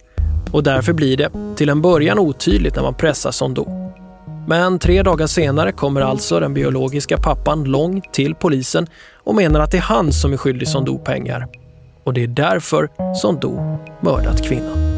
och 0.53 0.63
därför 0.63 0.93
blir 0.93 1.17
det 1.17 1.31
till 1.57 1.69
en 1.69 1.83
början 1.83 2.19
otydligt 2.19 2.77
när 2.77 2.83
man 2.83 2.95
pressar 2.95 3.31
Sondo. 3.31 3.93
Men 4.47 4.79
tre 4.79 5.03
dagar 5.03 5.27
senare 5.27 5.73
kommer 5.73 6.01
alltså 6.01 6.41
den 6.41 6.55
biologiska 6.55 7.19
pappan 7.19 7.65
Lång 7.65 8.03
till 8.13 8.35
polisen 8.35 8.87
och 9.15 9.35
menar 9.35 9.61
att 9.61 9.71
det 9.71 9.77
är 9.77 9.83
han 9.83 10.13
som 10.13 10.33
är 10.33 10.37
skyldig 10.37 10.69
Sondo 10.69 10.99
pengar. 10.99 11.47
och 12.05 12.15
det 12.15 12.23
är 12.23 12.29
därför 12.29 12.89
som 13.15 13.41
Do 13.41 13.79
mördat 14.01 14.43
kvinnan. 14.43 14.98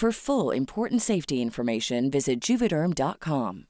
For 0.00 0.12
full 0.12 0.56
important 0.56 1.02
safety 1.02 1.34
information, 1.34 2.10
visit 2.10 2.50
juvederm.com. 2.50 3.64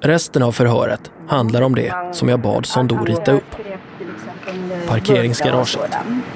Resten 0.00 0.42
av 0.42 0.52
förhöret 0.52 1.10
handlar 1.28 1.62
om 1.62 1.74
det 1.74 2.10
som 2.12 2.28
jag 2.28 2.40
bad 2.40 2.66
Sondo 2.66 3.04
rita 3.04 3.32
upp. 3.32 3.56
Parkeringsgaraget. 4.88 5.90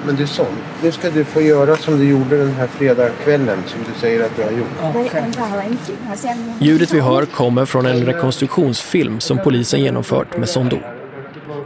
Men 0.05 0.15
du 0.15 0.27
Son, 0.27 0.45
nu 0.83 0.91
ska 0.91 1.09
du 1.09 1.25
få 1.25 1.41
göra 1.41 1.75
som 1.75 1.97
du 1.97 2.09
gjorde 2.09 2.37
den 2.37 2.51
här 2.51 2.67
fredagskvällen 2.67 3.63
som 3.65 3.79
du 3.93 3.99
säger 3.99 4.25
att 4.25 4.35
du 4.35 4.43
har 4.43 4.51
gjort. 4.51 4.67
Ljudet 6.59 6.93
vi 6.93 6.99
hör 6.99 7.25
kommer 7.25 7.65
från 7.65 7.85
en 7.85 8.05
rekonstruktionsfilm 8.05 9.19
som 9.19 9.37
polisen 9.37 9.81
genomfört 9.81 10.37
med 10.37 10.49
Sondo. 10.49 10.77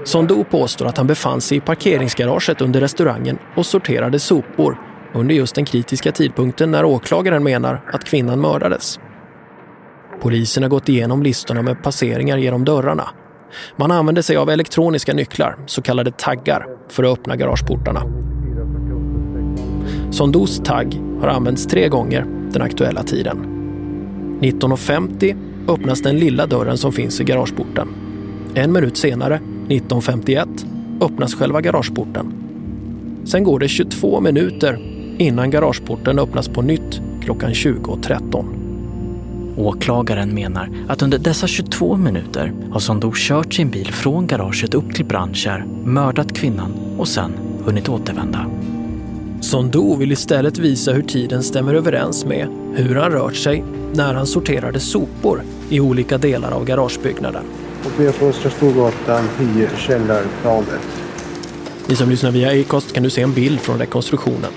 Sondo 0.08 0.44
påstår 0.44 0.86
att 0.86 0.98
han 0.98 1.08
befann 1.08 1.42
sig 1.42 1.58
i 1.58 1.62
parkeringsgaraget 1.62 2.62
under 2.62 2.82
restaurangen 2.82 3.38
och 3.56 3.66
sorterade 3.66 4.20
sopor 4.20 4.78
under 5.14 5.36
just 5.36 5.56
den 5.56 5.66
kritiska 5.66 6.12
tidpunkten 6.12 6.72
när 6.72 6.86
åklagaren 6.86 7.44
menar 7.44 7.82
att 7.94 8.04
kvinnan 8.04 8.42
mördades. 8.42 9.00
Polisen 10.22 10.64
har 10.64 10.70
gått 10.70 10.90
igenom 10.90 11.24
listorna 11.24 11.62
med 11.62 11.84
passeringar 11.84 12.38
genom 12.38 12.66
dörrarna. 12.66 13.10
Man 13.76 13.92
använder 13.92 14.22
sig 14.22 14.38
av 14.38 14.50
elektroniska 14.50 15.14
nycklar, 15.14 15.58
så 15.66 15.82
kallade 15.82 16.12
taggar, 16.12 16.66
för 16.90 17.04
att 17.04 17.20
öppna 17.20 17.36
garageportarna. 17.36 18.04
Sondos 20.12 20.60
tagg 20.60 21.02
har 21.22 21.28
använts 21.28 21.68
tre 21.68 21.88
gånger 21.88 22.26
den 22.52 22.62
aktuella 22.62 23.04
tiden. 23.04 23.38
19.50 24.42 25.38
öppnas 25.68 26.02
den 26.02 26.18
lilla 26.20 26.46
dörren 26.46 26.78
som 26.78 26.92
finns 26.92 27.22
i 27.22 27.24
garageporten. 27.24 27.88
En 28.54 28.72
minut 28.72 28.98
senare 28.98 29.42
1951 29.68 30.48
öppnas 31.02 31.36
själva 31.36 31.62
garageporten. 31.62 32.34
Sen 33.26 33.44
går 33.44 33.60
det 33.60 33.68
22 33.68 34.20
minuter 34.20 34.80
innan 35.18 35.50
garageporten 35.50 36.20
öppnas 36.20 36.48
på 36.48 36.62
nytt 36.62 37.02
klockan 37.22 37.52
20.13. 37.52 38.46
Åklagaren 39.58 40.30
menar 40.30 40.70
att 40.88 41.02
under 41.02 41.20
dessa 41.20 41.48
22 41.48 41.98
minuter 41.98 42.54
har 42.72 42.80
Sondor 42.80 43.14
kört 43.16 43.54
sin 43.54 43.70
bil 43.70 43.92
från 43.92 44.28
garaget 44.28 44.74
upp 44.74 44.94
till 44.94 45.06
Brandkärr, 45.06 45.66
mördat 45.84 46.34
kvinnan 46.34 46.74
och 46.98 47.08
sen 47.08 47.32
hunnit 47.66 47.90
återvända. 47.90 48.46
Sondo 49.42 49.96
vill 49.96 50.12
istället 50.12 50.58
visa 50.60 50.94
hur 50.94 51.02
tiden 51.02 51.44
stämmer 51.44 51.74
överens 51.74 52.26
med 52.26 52.48
hur 52.76 52.96
han 52.96 53.12
rört 53.12 53.36
sig 53.36 53.64
när 53.94 54.14
han 54.14 54.28
sorterade 54.28 54.80
sopor 54.80 55.42
i 55.70 55.80
olika 55.80 56.18
delar 56.18 56.52
av 56.52 56.66
garagebyggnaden. 56.66 57.44
På 57.96 58.26
Östra 58.26 58.50
Storgatan 58.50 59.30
10, 59.38 59.70
källarplanet. 59.78 60.82
Ni 61.88 61.96
som 61.96 62.10
lyssnar 62.10 62.32
via 62.32 62.62
Acast 62.62 62.94
kan 62.94 63.04
du 63.04 63.10
se 63.10 63.22
en 63.22 63.34
bild 63.34 63.60
från 63.60 63.80
rekonstruktionen. 63.80 64.52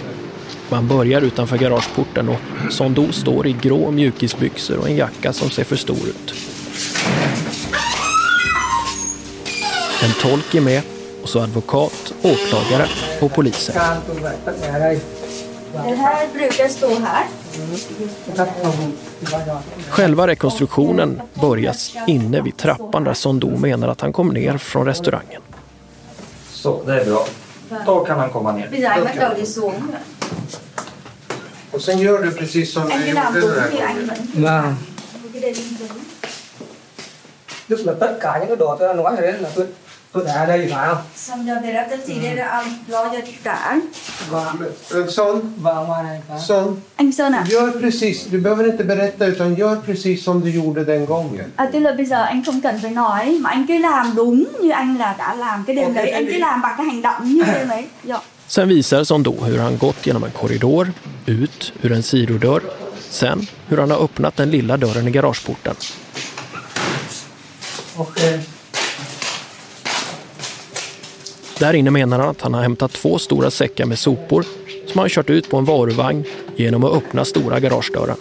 Man 0.69 0.89
börjar 0.89 1.23
utanför 1.23 1.59
garageporten 1.59 2.29
och 2.29 2.73
Sondo 2.73 3.13
står 3.13 3.47
i 3.47 3.53
grå 3.53 3.91
mjukisbyxor 3.91 4.79
och 4.79 4.89
en 4.89 4.97
jacka 4.97 5.33
som 5.33 5.51
ser 5.51 5.65
för 5.65 5.77
stor 5.77 6.09
ut. 6.09 6.35
En 10.03 10.13
tolk 10.23 10.55
är 10.55 10.61
med 10.61 10.83
och 11.23 11.29
så 11.29 11.41
advokat, 11.41 12.13
åklagare 12.23 12.89
och 13.21 13.33
poliser. 13.33 13.75
Det 15.73 15.95
här 15.95 16.33
brukar 16.33 16.69
stå 16.69 16.95
här. 16.95 17.27
Själva 19.89 20.27
rekonstruktionen 20.27 21.23
börjas 21.41 21.95
inne 22.07 22.41
vid 22.41 22.57
trappan 22.57 23.05
där 23.05 23.15
Sondo 23.15 23.57
menar 23.57 23.89
att 23.89 24.01
han 24.01 24.13
kom 24.13 24.29
ner 24.29 24.59
från 24.59 24.87
restaurangen. 24.87 25.43
Så, 26.53 26.83
det 26.87 27.01
är 27.01 27.05
bra. 27.05 27.27
Då 27.87 28.05
kan 28.05 28.19
han 28.19 28.31
komma 28.31 28.53
ner. 28.53 28.69
Och 31.73 31.83
sen 31.83 31.99
gör 31.99 32.23
du 32.23 32.31
precis 32.31 32.73
som 32.73 32.89
du 32.89 32.95
gjorde 32.95 33.07
den 33.07 33.17
här 33.17 33.41
gången. 33.41 34.07
vẫn. 34.07 34.43
Vâng. 34.43 34.77
Cái 35.33 35.43
đây 35.43 35.53
đúng 35.53 35.89
đúng. 35.89 35.99
Tức 37.69 37.87
là 37.87 37.93
tất 38.01 38.19
cả 38.21 38.39
những 38.39 38.49
cái 38.49 38.57
đồ 38.57 38.77
tôi 38.79 38.89
đã 38.89 38.95
nói 38.95 39.17
rồi 39.17 39.33
đấy 39.33 39.41
là 39.41 39.49
tôi 39.55 39.67
cả. 43.45 43.81
Vâng. 44.31 44.57
Men 44.95 45.11
Son, 45.11 45.41
Vâng, 45.57 45.87
ngoài 45.87 46.03
này 46.05 46.21
phải. 46.29 46.39
Son. 46.49 46.77
Anh 46.97 47.13
Sơn 47.13 47.33
à? 47.33 47.45
Gör 47.49 47.81
precis, 47.81 48.27
du 48.33 48.41
behöver 48.41 48.65
inte 48.65 48.85
berätta 48.85 49.27
utan 49.27 49.55
gör 49.55 49.77
precis 49.87 50.25
som 50.25 50.43
du 50.43 50.51
gjorde 50.51 50.85
den 50.85 51.07
gången. 51.07 51.45
À, 51.57 51.67
tức 51.73 51.79
là 51.81 51.93
bây 51.93 52.07
giờ 52.07 52.23
anh 52.23 52.45
không 52.45 52.61
cần 52.61 52.79
phải 52.83 52.91
nói 52.91 53.39
mà 53.41 53.51
anh 53.51 53.67
cứ 53.69 53.79
làm 53.79 54.13
đúng 54.17 54.49
như 54.63 54.71
anh 54.71 54.99
là 54.99 55.15
đã 55.19 55.35
làm 55.35 55.65
cái 55.67 55.77
đêm 55.77 55.85
Ok, 55.85 55.95
đấy 55.95 56.05
thế 56.07 56.13
anh 56.13 56.27
thì- 56.27 56.33
cứ 56.33 56.39
làm 56.39 56.63
bằng 56.63 56.75
cái 56.77 56.87
hành 56.87 57.03
động 57.03 57.35
như 57.35 57.43
đêm 57.47 57.69
đấy 57.75 57.85
dạ. 58.05 58.19
Sen 58.49 58.69
visar 58.69 59.07
Sondo 59.09 59.31
hur 59.31 59.59
han 59.61 59.79
gått 59.81 60.03
genom 60.03 60.23
en 60.23 60.31
korridor, 60.41 60.87
ut 61.43 61.73
ur 61.85 61.93
en 61.93 62.03
sidodörr 62.03 62.63
Sen 63.11 63.39
hur 63.69 63.79
han 63.79 63.91
har 63.91 63.99
öppnat 63.99 64.37
den 64.37 64.51
lilla 64.51 64.77
dörren 64.77 65.07
i 65.09 65.11
garageporten. 65.11 65.75
Okej. 67.97 68.41
Där 71.61 71.75
inne 71.75 71.91
menar 71.91 72.19
han 72.19 72.29
att 72.29 72.41
han 72.41 72.55
har 72.55 72.63
hämtat 72.63 72.93
två 72.93 73.19
stora 73.19 73.51
säckar 73.51 73.87
med 73.87 73.99
sopor 73.99 74.45
som 74.87 74.99
han 74.99 75.09
kört 75.09 75.31
ut 75.31 75.51
på 75.51 75.57
en 75.57 75.65
varuvagn 75.65 76.25
genom 76.57 76.85
att 76.85 76.93
öppna 76.93 77.25
stora 77.25 77.61
garagedörren. 77.61 78.17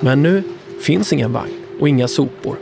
Men 0.00 0.22
nu 0.22 0.42
finns 0.80 1.12
ingen 1.12 1.32
vagn 1.32 1.52
och 1.80 1.88
inga 1.88 2.08
sopor. 2.08 2.56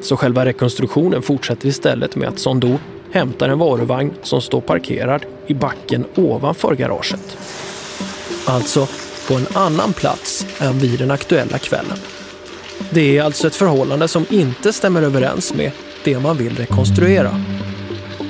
Så 0.00 0.16
själva 0.16 0.44
rekonstruktionen 0.44 1.22
fortsätter 1.22 1.68
istället 1.68 2.16
med 2.16 2.28
att 2.28 2.38
Sondo 2.38 2.78
hämtar 3.10 3.48
en 3.48 3.58
varuvagn 3.58 4.14
som 4.22 4.40
står 4.40 4.60
parkerad 4.60 5.26
i 5.46 5.54
backen 5.54 6.04
ovanför 6.14 6.74
garaget. 6.74 7.36
Alltså 8.46 8.88
på 9.30 9.36
en 9.36 9.46
annan 9.54 9.92
plats 9.92 10.46
än 10.60 10.78
vid 10.78 10.98
den 10.98 11.10
aktuella 11.10 11.58
kvällen. 11.58 11.98
Det 12.90 13.18
är 13.18 13.22
alltså 13.22 13.46
ett 13.46 13.54
förhållande 13.54 14.08
som 14.08 14.26
inte 14.30 14.72
stämmer 14.72 15.02
överens 15.02 15.54
med 15.54 15.72
det 16.04 16.18
man 16.18 16.36
vill 16.36 16.56
rekonstruera. 16.56 17.44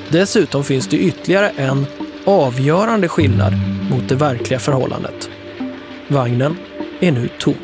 Dessutom 0.09 0.65
finns 0.65 0.89
det 0.89 0.97
ytterligare 0.99 1.49
en 1.57 1.87
avgörande 2.25 3.09
skillnad 3.09 3.53
mot 3.91 4.09
det 4.09 4.15
verkliga 4.15 4.59
förhållandet. 4.59 5.31
Vagnen 6.09 6.57
är 7.01 7.13
nu 7.13 7.29
tom. 7.39 7.55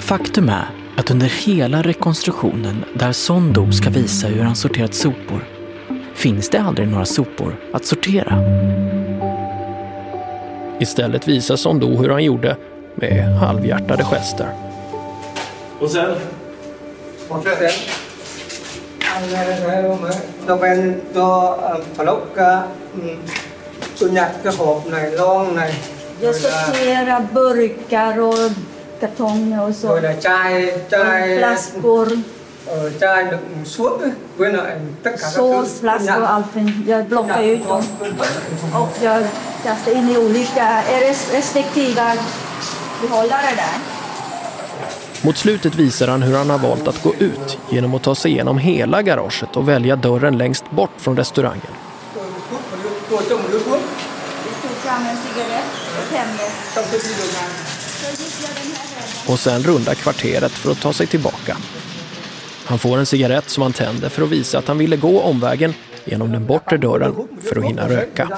Faktum 0.00 0.48
är 0.48 0.68
att 0.96 1.10
under 1.10 1.26
hela 1.26 1.82
rekonstruktionen 1.82 2.84
där 2.94 3.12
Sondo 3.12 3.72
ska 3.72 3.90
visa 3.90 4.28
hur 4.28 4.42
han 4.42 4.56
sorterat 4.56 4.94
sopor 4.94 5.44
finns 6.14 6.48
det 6.50 6.58
aldrig 6.58 6.88
några 6.88 7.04
sopor 7.04 7.56
att 7.72 7.84
sortera. 7.84 8.36
Istället 10.80 11.28
visar 11.28 11.56
Sondo 11.56 11.96
hur 11.96 12.08
han 12.08 12.24
gjorde 12.24 12.56
med 12.94 13.24
halvhjärtade 13.38 14.04
gester. 14.04 14.46
Och 15.80 15.90
sen? 15.90 16.14
Fortsätt. 17.28 17.72
Då 20.46 20.56
Jag 26.20 26.34
sorterar 26.34 27.26
burkar 27.32 28.20
och 28.20 28.50
kartonger 29.00 29.68
och 29.68 29.74
så. 29.74 30.00
flaskor, 31.38 32.08
ờ, 32.70 32.90
chai 33.00 33.24
đựng 33.24 33.64
suốt 33.64 33.98
với 34.36 34.52
lại 34.52 34.76
tất 35.02 35.10
cả 35.10 35.16
các 35.22 35.30
thứ 35.36 35.64
sås, 35.64 35.80
flaskor 35.80 36.20
och 36.22 36.30
allting. 36.30 36.84
Jag 36.86 37.06
blockar 37.06 37.42
ut 37.42 37.68
dem. 37.68 37.82
Och 38.74 38.88
jag 39.02 39.22
kastar 39.64 39.92
in 39.92 40.08
i 40.10 40.16
olika 40.18 40.82
res- 41.00 41.32
respektiva 41.32 42.12
behållare 43.02 43.54
där. 43.56 43.74
Mot 45.22 45.36
slutet 45.36 45.74
visar 45.74 46.08
han 46.08 46.22
hur 46.22 46.36
han 46.36 46.50
har 46.50 46.58
valt 46.58 46.88
att 46.88 47.02
gå 47.02 47.14
ut 47.18 47.58
genom 47.70 47.94
att 47.94 48.02
ta 48.02 48.14
sig 48.14 48.30
igenom 48.30 48.58
hela 48.58 49.02
garaget 49.02 49.56
och 49.56 49.68
välja 49.68 49.96
dörren 49.96 50.38
längst 50.38 50.70
bort 50.70 50.90
från 50.96 51.16
restaurangen. 51.16 51.72
och 59.26 59.38
sen 59.38 59.62
runda 59.62 59.94
kvarteret 59.94 60.52
för 60.52 60.70
att 60.70 60.80
ta 60.80 60.92
sig 60.92 61.06
tillbaka. 61.06 61.56
Han 62.70 62.78
får 62.78 62.98
en 62.98 63.06
cigarett 63.06 63.48
som 63.48 63.62
han 63.62 63.72
tänder 63.72 64.08
för 64.08 64.22
att 64.22 64.28
visa 64.28 64.58
att 64.58 64.68
han 64.68 64.78
ville 64.78 64.96
gå 64.96 65.20
omvägen 65.20 65.74
genom 66.04 66.32
den 66.32 66.46
bortre 66.46 66.76
dörren 66.76 67.14
för 67.48 67.58
att 67.58 67.64
hinna 67.64 67.88
röka. 67.88 68.28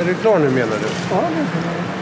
Är 0.00 0.04
du 0.06 0.14
klar 0.14 0.38
nu 0.38 0.50
menar 0.50 0.76
du? 0.82 0.88
Ja, 1.10 1.22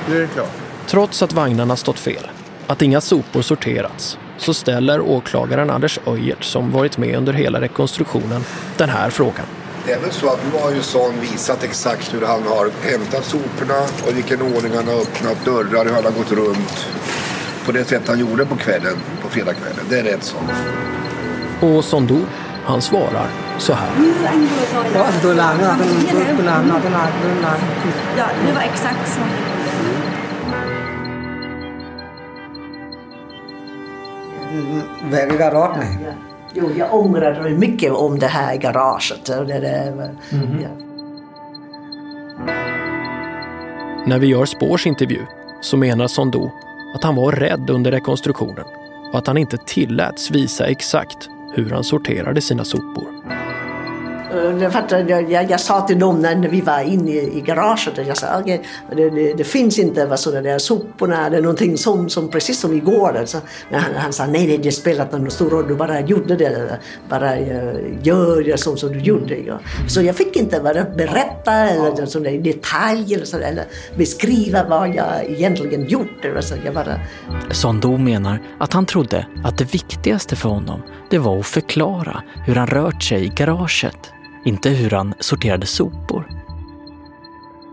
Nu 0.09 0.17
är 0.17 0.21
det 0.21 0.27
klart. 0.27 0.51
Trots 0.87 1.23
att 1.23 1.33
vagnarna 1.33 1.77
stått 1.77 1.99
fel, 1.99 2.27
att 2.67 2.83
inga 2.83 3.01
sopor 3.01 3.43
sorterats, 3.43 4.19
så 4.39 4.55
ställer 4.55 5.01
åklagaren 5.01 5.71
Anders 5.71 5.99
Öjert, 6.07 6.45
som 6.45 6.73
varit 6.73 6.99
med 6.99 7.17
under 7.17 7.33
hela 7.33 7.61
rekonstruktionen, 7.61 8.45
den 8.77 8.89
här 8.89 9.11
frågan. 9.11 9.47
Det 9.87 9.93
är 9.93 10.01
väl 10.01 10.13
så 10.13 10.29
att 10.29 10.41
nu 10.53 10.61
har 10.61 10.71
ju 10.71 10.83
Son 10.83 11.21
visat 11.21 11.65
exakt 11.65 12.15
hur 12.15 12.27
han 12.27 12.43
har 12.43 12.71
hämtat 12.91 13.25
soporna 13.25 13.81
och 14.05 14.11
i 14.11 14.15
vilken 14.15 14.43
ordning 14.43 14.73
han 14.75 14.87
har 14.87 14.95
öppnat 14.95 15.45
dörrar, 15.45 15.85
hur 15.85 15.93
han 15.93 16.05
har 16.05 16.11
gått 16.11 16.33
runt. 16.33 16.87
På 17.67 17.73
det 17.73 17.85
sätt 17.85 18.03
han 18.09 18.19
gjorde 18.19 18.47
på 18.47 18.57
kvällen, 18.57 18.97
på 19.23 19.29
fredagskvällen. 19.29 19.85
Det 19.91 19.99
är 19.99 20.03
rätt 20.03 20.25
så. 20.25 20.37
Och 21.67 21.85
Sondo, 21.85 22.19
han 22.65 22.83
svarar 22.83 23.27
så 23.59 23.73
här. 23.73 23.91
Ja, 28.17 28.27
det 28.47 28.53
var 28.53 28.61
exakt 28.61 29.09
så. 29.15 29.21
garage 35.39 35.77
này 35.79 35.99
Jo, 36.55 36.71
jag 36.77 36.95
ångrade 36.95 37.51
mycket 37.51 37.93
om 37.93 38.19
det 38.19 38.27
här 38.27 38.57
garaget. 38.57 39.29
och 39.29 39.47
Det, 39.47 39.61
det, 39.61 40.15
ja. 40.63 40.69
När 44.07 44.19
vi 44.19 44.27
gör 44.27 44.45
Spårs 44.45 44.87
intervju 44.87 45.27
så 45.61 45.77
menar 45.77 46.07
Sondo 46.07 46.51
att 46.95 47.05
han 47.05 47.17
var 47.17 47.33
rädd 47.33 47.71
under 47.71 47.91
rekonstruktionen 47.91 48.65
och 49.13 49.19
att 49.19 49.27
han 49.27 49.39
inte 49.39 49.57
tilläts 49.67 50.31
visa 50.31 50.67
exakt 50.67 51.29
hur 51.55 51.71
han 51.71 51.85
sorterade 51.85 52.41
sina 52.41 52.65
sopor. 52.65 53.18
Eh, 54.33 55.09
jag, 55.09 55.31
jag, 55.31 55.51
jag 55.51 55.61
sa 55.61 55.81
till 55.81 55.99
dem 55.99 56.21
när 56.21 56.49
vi 56.49 56.61
var 56.61 56.81
inne 56.81 57.11
i, 57.11 57.39
i 57.39 57.41
garaget, 57.41 58.07
jag 58.07 58.17
sa 58.17 58.41
okay, 58.41 58.59
det, 58.97 59.11
det, 59.11 59.33
det 59.33 59.45
finns 59.45 59.79
inte 59.79 60.07
vad 60.07 60.21
sådana 60.21 60.41
där 60.41 60.59
soporna 60.59 61.27
eller 61.27 61.41
någonting 61.41 61.79
som, 61.79 62.09
som 62.09 62.29
precis 62.29 62.61
som 62.61 62.73
igår. 62.73 63.17
Alltså. 63.17 63.41
Men 63.71 63.81
han, 63.81 63.95
han 63.95 64.13
sa 64.13 64.27
nej, 64.27 64.47
nej, 64.47 64.59
det 64.59 64.73
spelar 64.73 65.05
inte 65.05 65.19
någon 65.19 65.31
stor 65.31 65.51
roll, 65.51 65.69
du 65.69 65.75
bara 65.75 66.01
gjorde 66.01 66.37
det, 66.37 66.79
bara 67.09 67.37
uh, 67.37 67.75
gör 68.03 68.43
det 68.43 68.61
som, 68.61 68.77
som 68.77 68.93
du 68.93 68.99
gjorde. 68.99 69.37
Ja. 69.37 69.59
Så 69.89 70.03
jag 70.03 70.17
fick 70.17 70.37
inte 70.37 70.61
bara 70.61 70.85
berätta 70.85 71.53
eller 71.53 72.07
sådana 72.07 72.31
i 72.31 72.39
detalj 72.39 73.15
eller, 73.15 73.25
så, 73.25 73.39
eller 73.39 73.65
beskriva 73.97 74.65
vad 74.65 74.95
jag 74.95 75.25
egentligen 75.27 75.89
gjort. 75.89 76.25
Alltså, 76.37 76.55
jag 76.65 76.75
bara, 76.75 77.01
Sondo 77.51 77.97
menar 77.97 78.43
att 78.61 78.73
han 78.73 78.87
trodde 78.87 79.27
att 79.45 79.59
det 79.59 79.75
viktigaste 79.75 80.37
för 80.37 80.49
honom 80.49 80.83
det 81.11 81.19
var 81.19 81.39
att 81.39 81.47
förklara 81.47 82.23
hur 82.47 82.55
han 82.55 82.67
rört 82.67 83.03
sig 83.03 83.25
i 83.25 83.29
garaget, 83.29 84.13
inte 84.45 84.71
hur 84.71 84.91
han 84.91 85.15
sorterade 85.21 85.67
sopor. 85.67 86.29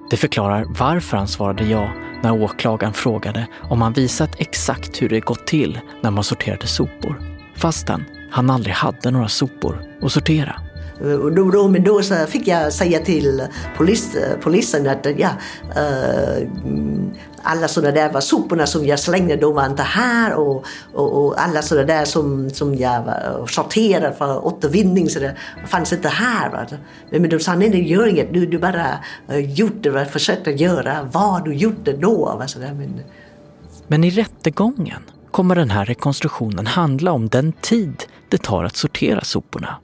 Det 0.09 0.17
förklarar 0.17 0.65
varför 0.79 1.17
han 1.17 1.27
svarade 1.27 1.65
ja 1.65 1.91
när 2.23 2.43
åklagaren 2.43 2.93
frågade 2.93 3.47
om 3.69 3.81
han 3.81 3.93
visat 3.93 4.35
exakt 4.37 5.01
hur 5.01 5.09
det 5.09 5.19
gått 5.19 5.47
till 5.47 5.79
när 6.01 6.11
man 6.11 6.23
sorterade 6.23 6.67
sopor, 6.67 7.21
fastän 7.55 8.05
han 8.31 8.49
aldrig 8.49 8.75
hade 8.75 9.11
några 9.11 9.27
sopor 9.27 9.83
att 10.01 10.11
sortera. 10.11 10.61
Eh, 11.01 11.13
och 11.13 11.31
då, 11.31 11.51
då, 11.51 11.67
men 11.67 11.83
då 11.83 12.01
så 12.01 12.15
fick 12.15 12.47
jag 12.47 12.73
säga 12.73 12.99
till 12.99 13.47
polis, 13.77 14.15
eh, 14.15 14.37
polisen 14.39 14.87
att 14.87 15.05
eh, 15.05 15.19
ja, 15.19 15.29
äh, 15.75 16.47
alla 17.43 17.67
sådana 17.67 17.91
där 17.91 18.13
var 18.13 18.21
soporna 18.21 18.67
som 18.67 18.85
jag 18.85 18.99
slängde, 18.99 19.35
de 19.35 19.55
var 19.55 19.65
inte 19.65 19.83
här 19.83 20.33
och, 20.33 20.65
och, 20.93 21.25
och 21.25 21.41
alla 21.41 21.61
sådana 21.61 21.87
där 21.87 22.05
som, 22.05 22.49
som 22.49 22.75
jag 22.75 23.03
sorterade 23.49 24.15
för 24.15 24.45
återvinning 24.45 25.09
så 25.09 25.19
det 25.19 25.35
fanns 25.67 25.93
inte 25.93 26.07
här. 26.07 26.49
Va? 26.49 26.65
Men, 27.09 27.21
men 27.21 27.29
de 27.29 27.39
sa 27.39 27.55
nej, 27.55 27.69
det 27.69 27.77
gör 27.77 28.07
inget, 28.07 28.33
du, 28.33 28.45
du 28.45 28.57
bara 28.57 28.99
uh, 29.31 29.39
gjort 29.39 29.75
det, 29.81 29.89
va? 29.89 30.05
försökte 30.05 30.51
göra 30.51 31.09
vad 31.11 31.45
du 31.45 31.53
gjorde 31.53 31.93
då. 31.93 32.35
Va? 32.39 32.47
Så 32.47 32.59
där, 32.59 32.73
men, 32.73 33.01
Men 33.87 34.03
i 34.03 34.09
rättegången 34.09 35.01
kommer 35.31 35.55
den 35.55 35.69
här 35.69 35.85
rekonstruktionen 35.85 36.67
handla 36.67 37.11
om 37.11 37.29
den 37.29 37.51
tid 37.51 38.03
det 38.29 38.37
tar 38.37 38.63
att 38.63 38.75
sortera 38.75 39.21
soporna. 39.21 39.77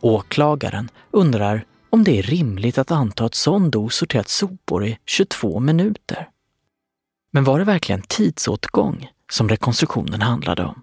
Åklagaren 0.00 0.88
undrar 1.10 1.64
om 1.90 2.04
det 2.04 2.18
är 2.18 2.22
rimligt 2.22 2.78
att 2.78 2.90
anta 2.90 3.24
att 3.24 3.34
Sondo 3.34 3.88
sorterat 3.88 4.28
sopor 4.28 4.84
i 4.84 4.98
22 5.06 5.60
minuter. 5.60 6.28
Men 7.32 7.44
var 7.44 7.58
det 7.58 7.64
verkligen 7.64 8.02
tidsåtgång 8.02 9.08
som 9.32 9.48
rekonstruktionen 9.48 10.22
handlade 10.22 10.62
om? 10.62 10.82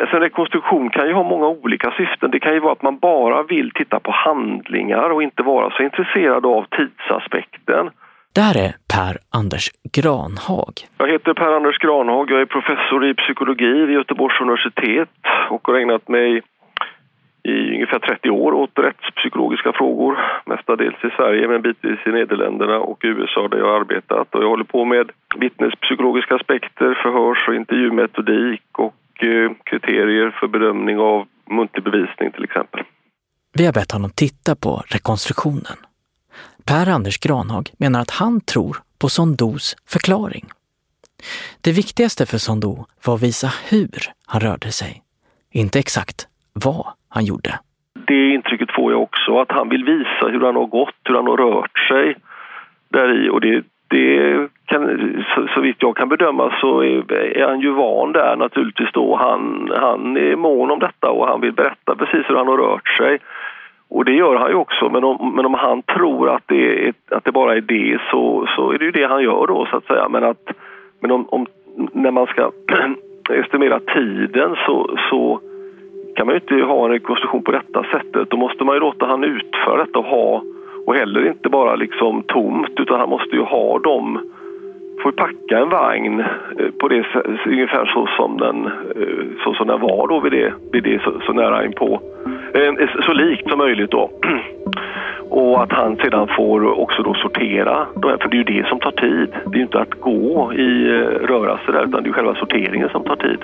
Alltså 0.00 0.16
en 0.16 0.22
rekonstruktion 0.22 0.90
kan 0.90 1.06
ju 1.08 1.14
ha 1.14 1.22
många 1.22 1.46
olika 1.46 1.90
syften. 1.90 2.30
Det 2.30 2.40
kan 2.40 2.54
ju 2.54 2.60
vara 2.60 2.72
att 2.72 2.82
man 2.82 2.98
bara 2.98 3.42
vill 3.42 3.70
titta 3.74 4.00
på 4.00 4.10
handlingar 4.10 5.10
och 5.10 5.22
inte 5.22 5.42
vara 5.42 5.70
så 5.70 5.82
intresserad 5.82 6.46
av 6.46 6.66
tidsaspekten. 6.76 7.90
Där 8.40 8.54
är 8.66 8.72
Per 8.94 9.14
Anders 9.38 9.66
Granhag. 9.96 10.74
Jag 10.98 11.08
heter 11.12 11.34
Per-Anders 11.34 11.78
Granhag, 11.78 12.30
jag 12.30 12.40
är 12.40 12.46
professor 12.46 13.06
i 13.10 13.14
psykologi 13.14 13.86
vid 13.86 13.94
Göteborgs 13.94 14.40
universitet 14.40 15.08
och 15.50 15.66
har 15.68 15.74
ägnat 15.74 16.08
mig 16.08 16.42
i 17.52 17.74
ungefär 17.74 17.98
30 17.98 18.30
år 18.30 18.52
åt 18.52 18.78
rättspsykologiska 18.78 19.72
frågor, 19.72 20.18
mestadels 20.46 21.04
i 21.04 21.10
Sverige 21.16 21.48
men 21.48 21.62
bitvis 21.62 22.06
i 22.06 22.10
Nederländerna 22.10 22.78
och 22.78 22.98
USA 23.02 23.48
där 23.48 23.58
jag 23.58 23.66
har 23.66 23.80
arbetat. 23.80 24.34
Och 24.34 24.42
jag 24.42 24.48
håller 24.48 24.64
på 24.64 24.84
med 24.84 25.10
vittnespsykologiska 25.36 26.34
aspekter, 26.34 26.94
förhörs 27.02 27.48
och 27.48 27.54
intervjumetodik 27.54 28.78
och 28.78 29.24
eh, 29.24 29.50
kriterier 29.64 30.30
för 30.30 30.48
bedömning 30.48 30.98
av 30.98 31.26
muntlig 31.50 31.84
bevisning 31.84 32.32
till 32.32 32.44
exempel. 32.44 32.80
Vi 33.58 33.66
har 33.66 33.72
bett 33.72 33.92
honom 33.92 34.10
titta 34.10 34.56
på 34.56 34.82
rekonstruktionen. 34.86 35.76
Per-Anders 36.64 37.18
Granhag 37.18 37.70
menar 37.78 38.00
att 38.00 38.10
han 38.10 38.40
tror 38.40 38.76
på 38.98 39.08
Sondos 39.08 39.76
förklaring. 39.88 40.46
Det 41.60 41.72
viktigaste 41.72 42.26
för 42.26 42.38
Sondo 42.38 42.86
var 43.04 43.14
att 43.14 43.22
visa 43.22 43.52
hur 43.68 43.90
han 44.26 44.40
rörde 44.40 44.72
sig, 44.72 45.02
inte 45.50 45.78
exakt 45.78 46.28
vad 46.52 46.86
han 47.16 47.24
gjorde. 47.24 47.58
Det 48.06 48.28
intrycket 48.34 48.72
får 48.72 48.92
jag 48.92 49.02
också, 49.02 49.38
att 49.38 49.52
han 49.52 49.68
vill 49.68 49.84
visa 49.84 50.28
hur 50.28 50.40
han 50.40 50.56
har 50.56 50.66
gått, 50.66 51.02
hur 51.04 51.14
han 51.14 51.26
har 51.26 51.36
rört 51.36 51.78
sig 51.88 52.16
där 52.88 53.24
i 53.24 53.28
och 53.28 53.40
det, 53.40 53.64
det 53.88 54.48
kan, 54.66 54.82
så, 55.34 55.46
så 55.54 55.60
vitt 55.60 55.76
jag 55.78 55.96
kan 55.96 56.08
bedöma 56.08 56.54
så 56.60 56.80
är, 56.80 57.12
är, 57.12 57.48
han 57.48 57.60
ju 57.60 57.70
van 57.70 58.12
där 58.12 58.36
naturligtvis 58.36 58.92
då. 58.92 59.16
Han, 59.16 59.70
han 59.80 60.16
är 60.16 60.36
mån 60.36 60.70
om 60.70 60.78
detta 60.78 61.10
och 61.10 61.28
han 61.28 61.40
vill 61.40 61.52
berätta 61.52 61.96
precis 61.96 62.30
hur 62.30 62.36
han 62.36 62.48
har 62.48 62.56
rört 62.56 62.88
sig. 62.88 63.18
Och 63.88 64.04
det 64.04 64.12
gör 64.12 64.36
han 64.36 64.50
ju 64.50 64.54
också, 64.54 64.88
men 64.88 65.04
om, 65.04 65.32
men 65.36 65.46
om 65.46 65.54
han 65.54 65.82
tror 65.82 66.34
att 66.34 66.42
det, 66.46 66.86
är, 66.86 66.94
att 67.10 67.24
det 67.24 67.32
bara 67.32 67.56
är 67.56 67.60
det 67.60 67.98
så, 68.10 68.46
så 68.56 68.72
är 68.72 68.78
det 68.78 68.84
ju 68.84 68.90
det 68.90 69.06
han 69.06 69.22
gör 69.22 69.46
då 69.46 69.66
så 69.70 69.76
att 69.76 69.86
säga. 69.86 70.08
Men, 70.08 70.24
att, 70.24 70.46
men 71.00 71.10
om, 71.10 71.26
om 71.28 71.46
när 71.92 72.10
man 72.10 72.26
ska 72.26 72.50
estimera 73.30 73.80
tiden 73.80 74.56
så, 74.66 74.96
så 75.10 75.40
kan 76.16 76.26
man 76.26 76.34
ju 76.34 76.40
inte 76.40 76.66
ha 76.66 76.84
en 76.84 76.90
rekonstruktion 76.90 77.42
på 77.42 77.52
detta 77.52 77.84
sättet. 77.84 78.30
Då 78.30 78.36
måste 78.36 78.64
man 78.64 78.74
ju 78.74 78.80
låta 78.80 79.06
han 79.06 79.24
utföra 79.24 79.84
detta 79.84 79.98
och 79.98 80.04
ha 80.04 80.42
och 80.86 80.94
heller 80.94 81.28
inte 81.28 81.48
bara 81.48 81.76
liksom 81.76 82.22
tomt 82.22 82.80
utan 82.80 83.00
han 83.00 83.08
måste 83.08 83.36
ju 83.36 83.42
ha 83.42 83.78
dem 83.78 84.18
får 85.02 85.12
packa 85.12 85.58
en 85.58 85.68
vagn 85.68 86.20
eh, 86.20 86.70
på 86.80 86.88
det 86.88 87.04
ungefär 87.46 87.86
så 87.86 88.08
som 88.16 88.38
den, 88.38 88.66
eh, 88.66 89.42
så 89.44 89.54
som 89.54 89.66
den 89.66 89.80
var 89.80 90.08
då 90.08 90.20
vid 90.20 90.32
det, 90.32 90.52
vid 90.72 90.82
det 90.82 91.02
så, 91.02 91.20
så 91.26 91.32
nära 91.32 91.64
inpå. 91.64 92.00
Eh, 92.54 92.72
så 93.06 93.12
likt 93.12 93.48
som 93.48 93.58
möjligt 93.58 93.90
då. 93.90 94.10
Och 95.30 95.62
att 95.62 95.72
han 95.72 95.96
sedan 95.96 96.28
får 96.36 96.80
också 96.80 97.02
då 97.02 97.14
sortera, 97.14 97.86
för 97.94 98.28
det 98.28 98.36
är 98.36 98.44
ju 98.44 98.60
det 98.60 98.68
som 98.68 98.78
tar 98.78 98.90
tid. 98.90 99.28
Det 99.44 99.54
är 99.54 99.56
ju 99.56 99.62
inte 99.62 99.80
att 99.80 100.00
gå 100.00 100.52
i 100.52 100.88
rörelse 101.22 101.72
där 101.72 101.84
utan 101.84 102.02
det 102.02 102.08
är 102.08 102.12
själva 102.12 102.34
sorteringen 102.34 102.88
som 102.88 103.04
tar 103.04 103.16
tid. 103.16 103.38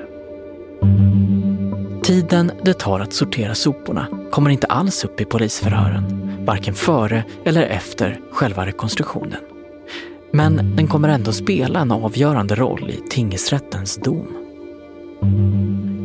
Tiden 2.02 2.52
det 2.62 2.74
tar 2.74 3.00
att 3.00 3.12
sortera 3.12 3.54
soporna 3.54 4.06
kommer 4.30 4.50
inte 4.50 4.66
alls 4.66 5.04
upp 5.04 5.20
i 5.20 5.24
polisförhören, 5.24 6.36
varken 6.44 6.74
före 6.74 7.24
eller 7.44 7.62
efter 7.62 8.20
själva 8.32 8.66
rekonstruktionen. 8.66 9.40
Men 10.30 10.76
den 10.76 10.88
kommer 10.88 11.08
ändå 11.08 11.32
spela 11.32 11.80
en 11.80 11.92
avgörande 11.92 12.54
roll 12.54 12.90
i 12.90 13.00
tingsrättens 13.10 13.96
dom. 13.96 14.26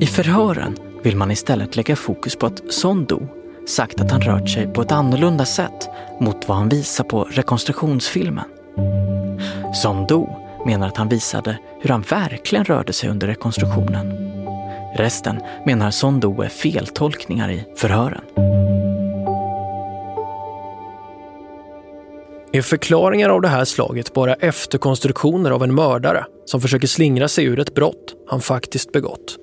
I 0.01 0.05
förhören 0.05 0.77
vill 1.03 1.17
man 1.17 1.31
istället 1.31 1.75
lägga 1.75 1.95
fokus 1.95 2.35
på 2.35 2.45
att 2.45 2.61
Sondo 2.69 3.27
sagt 3.67 4.01
att 4.01 4.11
han 4.11 4.21
rört 4.21 4.49
sig 4.49 4.73
på 4.73 4.81
ett 4.81 4.91
annorlunda 4.91 5.45
sätt 5.45 5.89
mot 6.19 6.47
vad 6.47 6.57
han 6.57 6.69
visar 6.69 7.03
på 7.03 7.23
rekonstruktionsfilmen. 7.23 8.45
Sondo 9.83 10.29
menar 10.65 10.87
att 10.87 10.97
han 10.97 11.09
visade 11.09 11.57
hur 11.81 11.89
han 11.89 12.01
verkligen 12.01 12.65
rörde 12.65 12.93
sig 12.93 13.09
under 13.09 13.27
rekonstruktionen. 13.27 14.36
Resten 14.97 15.39
menar 15.65 15.91
Sondo 15.91 16.41
är 16.41 16.49
feltolkningar 16.49 17.51
i 17.51 17.63
förhören. 17.75 18.21
Är 22.51 22.61
förklaringar 22.61 23.29
av 23.29 23.41
det 23.41 23.47
här 23.47 23.65
slaget 23.65 24.13
bara 24.13 24.33
efterkonstruktioner 24.33 25.51
av 25.51 25.63
en 25.63 25.75
mördare 25.75 26.25
som 26.45 26.61
försöker 26.61 26.87
slingra 26.87 27.27
sig 27.27 27.45
ur 27.45 27.59
ett 27.59 27.75
brott 27.75 28.15
han 28.27 28.41
faktiskt 28.41 28.91
begått? 28.91 29.37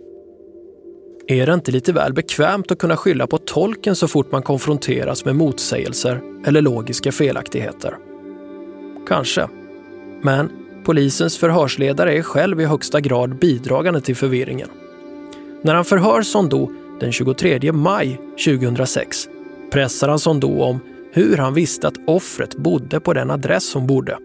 Är 1.27 1.47
det 1.47 1.55
inte 1.55 1.73
lite 1.73 1.93
väl 1.93 2.13
bekvämt 2.13 2.71
att 2.71 2.79
kunna 2.79 2.97
skylla 2.97 3.27
på 3.27 3.39
tolken 3.39 3.97
så 3.97 4.09
fort 4.09 4.33
man 4.33 4.43
konfronteras 4.43 5.25
med 5.25 5.37
motsägelser 5.37 6.21
eller 6.47 6.61
logiska 6.61 7.13
felaktigheter? 7.13 7.97
Kanske. 9.09 9.49
Men 10.23 10.51
polisens 10.85 11.39
förhörsledare 11.39 12.19
är 12.19 12.23
själv 12.23 12.61
i 12.61 12.65
högsta 12.65 13.01
grad 13.01 13.39
bidragande 13.39 14.01
till 14.01 14.17
förvirringen. 14.17 14.69
När 15.65 15.75
han 15.75 15.85
förhör 15.85 16.23
Sondo 16.23 16.71
den 17.01 17.13
23 17.13 17.73
maj 17.73 18.21
2006 18.45 19.29
pressar 19.71 20.09
han 20.09 20.19
Sondo 20.19 20.61
om 20.61 20.79
hur 21.13 21.37
han 21.37 21.55
visste 21.55 21.89
att 21.89 21.99
offret 22.07 22.57
bodde 22.57 23.01
på 23.01 23.13
den 23.13 23.31
adress 23.31 23.75
hon 23.75 23.87
bodde. 23.87 24.19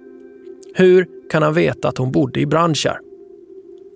Hur 0.74 1.08
kan 1.32 1.44
han 1.44 1.54
veta 1.54 1.88
att 1.88 1.98
hon 1.98 2.12
bodde 2.12 2.40
i 2.40 2.46
Brandkärr? 2.46 3.00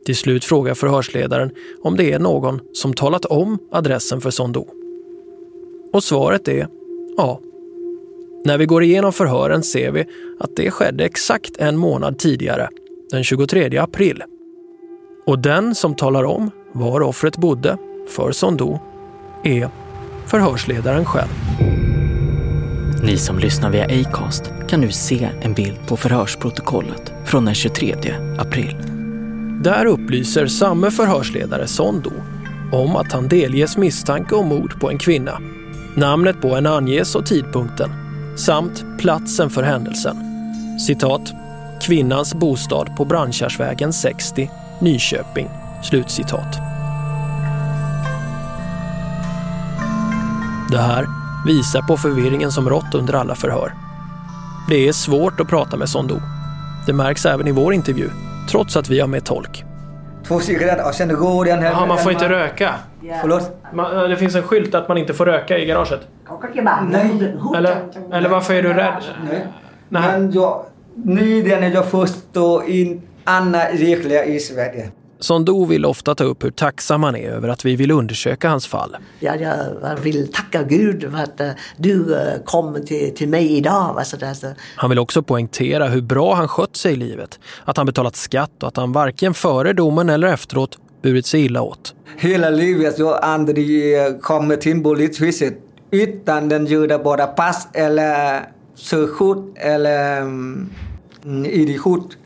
Till 0.05 0.15
slut 0.15 0.45
frågar 0.45 0.73
förhörsledaren 0.73 1.51
om 1.81 1.95
det 1.95 2.11
är 2.11 2.19
någon 2.19 2.59
som 2.73 2.93
talat 2.93 3.25
om 3.25 3.57
adressen 3.71 4.21
för 4.21 4.29
Sondo. 4.29 4.67
Och 5.93 6.03
svaret 6.03 6.47
är 6.47 6.67
ja. 7.17 7.39
När 8.45 8.57
vi 8.57 8.65
går 8.65 8.83
igenom 8.83 9.13
förhören 9.13 9.63
ser 9.63 9.91
vi 9.91 10.05
att 10.39 10.55
det 10.55 10.71
skedde 10.71 11.05
exakt 11.05 11.57
en 11.57 11.77
månad 11.77 12.19
tidigare, 12.19 12.69
den 13.11 13.23
23 13.23 13.77
april. 13.77 14.23
Och 15.25 15.39
den 15.39 15.75
som 15.75 15.95
talar 15.95 16.23
om 16.23 16.51
var 16.73 17.01
offret 17.01 17.37
bodde 17.37 17.77
för 18.15 18.31
Sondo 18.31 18.79
är 19.43 19.69
förhörsledaren 20.25 21.05
själv. 21.05 21.29
Ni 23.03 23.17
som 23.17 23.39
lyssnar 23.39 23.69
via 23.69 23.85
Acast 23.85 24.51
kan 24.67 24.81
nu 24.81 24.91
se 24.91 25.29
en 25.41 25.53
bild 25.53 25.87
på 25.87 25.97
förhörsprotokollet 25.97 27.13
från 27.25 27.45
den 27.45 27.55
23 27.55 27.95
april. 28.39 28.75
Där 29.63 29.85
upplyser 29.85 30.47
samme 30.47 30.91
förhörsledare 30.91 31.67
Sondo 31.67 32.11
om 32.71 32.95
att 32.95 33.11
han 33.11 33.27
delges 33.27 33.77
misstanke 33.77 34.35
om 34.35 34.47
mord 34.47 34.79
på 34.79 34.89
en 34.89 34.97
kvinna. 34.97 35.39
Namnet 35.95 36.41
på 36.41 36.55
henne 36.55 36.69
anges 36.69 37.15
och 37.15 37.25
tidpunkten 37.25 37.89
samt 38.37 38.85
platsen 38.99 39.49
för 39.49 39.63
händelsen. 39.63 40.17
Citat. 40.87 41.33
Kvinnans 41.81 42.35
bostad 42.35 42.95
på 42.97 43.05
Brandkärrsvägen 43.05 43.93
60, 43.93 44.49
Nyköping. 44.81 45.62
Slutcitat. 45.83 46.57
Det 50.71 50.77
här 50.77 51.07
visar 51.45 51.81
på 51.81 51.97
förvirringen 51.97 52.51
som 52.51 52.69
rått 52.69 52.95
under 52.95 53.13
alla 53.13 53.35
förhör. 53.35 53.73
Det 54.69 54.87
är 54.87 54.91
svårt 54.91 55.39
att 55.39 55.47
prata 55.47 55.77
med 55.77 55.89
Sondo. 55.89 56.15
Det 56.85 56.93
märks 56.93 57.25
även 57.25 57.47
i 57.47 57.51
vår 57.51 57.73
intervju, 57.73 58.09
trots 58.49 58.77
att 58.77 58.89
vi 58.89 58.99
har 58.99 59.07
med 59.07 59.25
tolk. 59.25 59.63
Två 60.27 60.39
cigaretter 60.39 60.87
och 60.87 60.95
sen 60.95 61.15
går 61.15 61.45
den 61.45 61.59
här... 61.59 61.71
Jaha, 61.71 61.85
man 61.85 61.97
får 61.97 62.11
inte 62.11 62.29
röka? 62.29 62.75
Förlåt? 63.21 63.51
Man, 63.73 64.09
det 64.09 64.17
finns 64.17 64.35
en 64.35 64.43
skylt 64.43 64.75
att 64.75 64.87
man 64.87 64.97
inte 64.97 65.13
får 65.13 65.25
röka 65.25 65.57
i 65.57 65.65
garaget? 65.65 65.99
Nej. 66.87 67.35
Eller, 67.57 67.77
eller 68.11 68.29
varför 68.29 68.53
är 68.53 68.63
du 68.63 68.73
rädd? 68.73 69.03
Nej. 69.29 69.47
Men 69.89 70.31
jag... 70.31 70.65
Nyligen 70.95 71.63
är 71.63 71.69
jag 71.69 71.85
förstår 71.85 72.69
in 72.69 73.01
andra 73.23 73.59
regler 73.59 74.23
i 74.23 74.39
Sverige. 74.39 74.91
Sondo 75.23 75.65
vill 75.65 75.85
ofta 75.85 76.15
ta 76.15 76.23
upp 76.23 76.43
hur 76.43 76.51
tacksam 76.51 77.03
han 77.03 77.15
är 77.15 77.29
över 77.29 77.49
att 77.49 77.65
vi 77.65 77.75
vill 77.75 77.91
undersöka 77.91 78.49
hans 78.49 78.67
fall. 78.67 78.97
Ja, 79.19 79.35
jag 79.35 79.95
vill 80.01 80.31
tacka 80.31 80.63
Gud 80.63 81.11
för 81.11 81.23
att 81.23 81.41
uh, 81.41 81.47
du 81.77 81.93
uh, 81.93 82.17
kom 82.45 82.85
till, 82.85 83.15
till 83.15 83.29
mig 83.29 83.57
idag. 83.57 83.95
Alltså, 83.97 84.25
alltså. 84.25 84.47
Han 84.75 84.89
vill 84.89 84.99
också 84.99 85.23
poängtera 85.23 85.87
hur 85.87 86.01
bra 86.01 86.33
han 86.33 86.47
skött 86.47 86.75
sig 86.75 86.93
i 86.93 86.95
livet. 86.95 87.39
Att 87.65 87.77
han 87.77 87.85
betalat 87.85 88.15
skatt 88.15 88.51
och 88.61 88.67
att 88.67 88.77
han 88.77 88.91
varken 88.91 89.33
före 89.33 89.73
domen 89.73 90.09
eller 90.09 90.27
efteråt 90.27 90.77
burit 91.01 91.25
sig 91.25 91.45
illa 91.45 91.61
åt. 91.61 91.95
Hela 92.17 92.49
livet 92.49 92.99
jag 92.99 93.19
aldrig 93.21 93.99
eh, 93.99 94.13
kommit 94.21 94.61
till 94.61 94.83
polishuset 94.83 95.53
utan 95.91 96.49
den 96.49 96.65
gjorde 96.65 96.97
bara 96.97 97.27
pass 97.27 97.67
eller 97.73 98.41
körkort 98.77 99.53
eller 99.55 100.21
um, 100.21 100.69
ID-kort. 101.45 102.17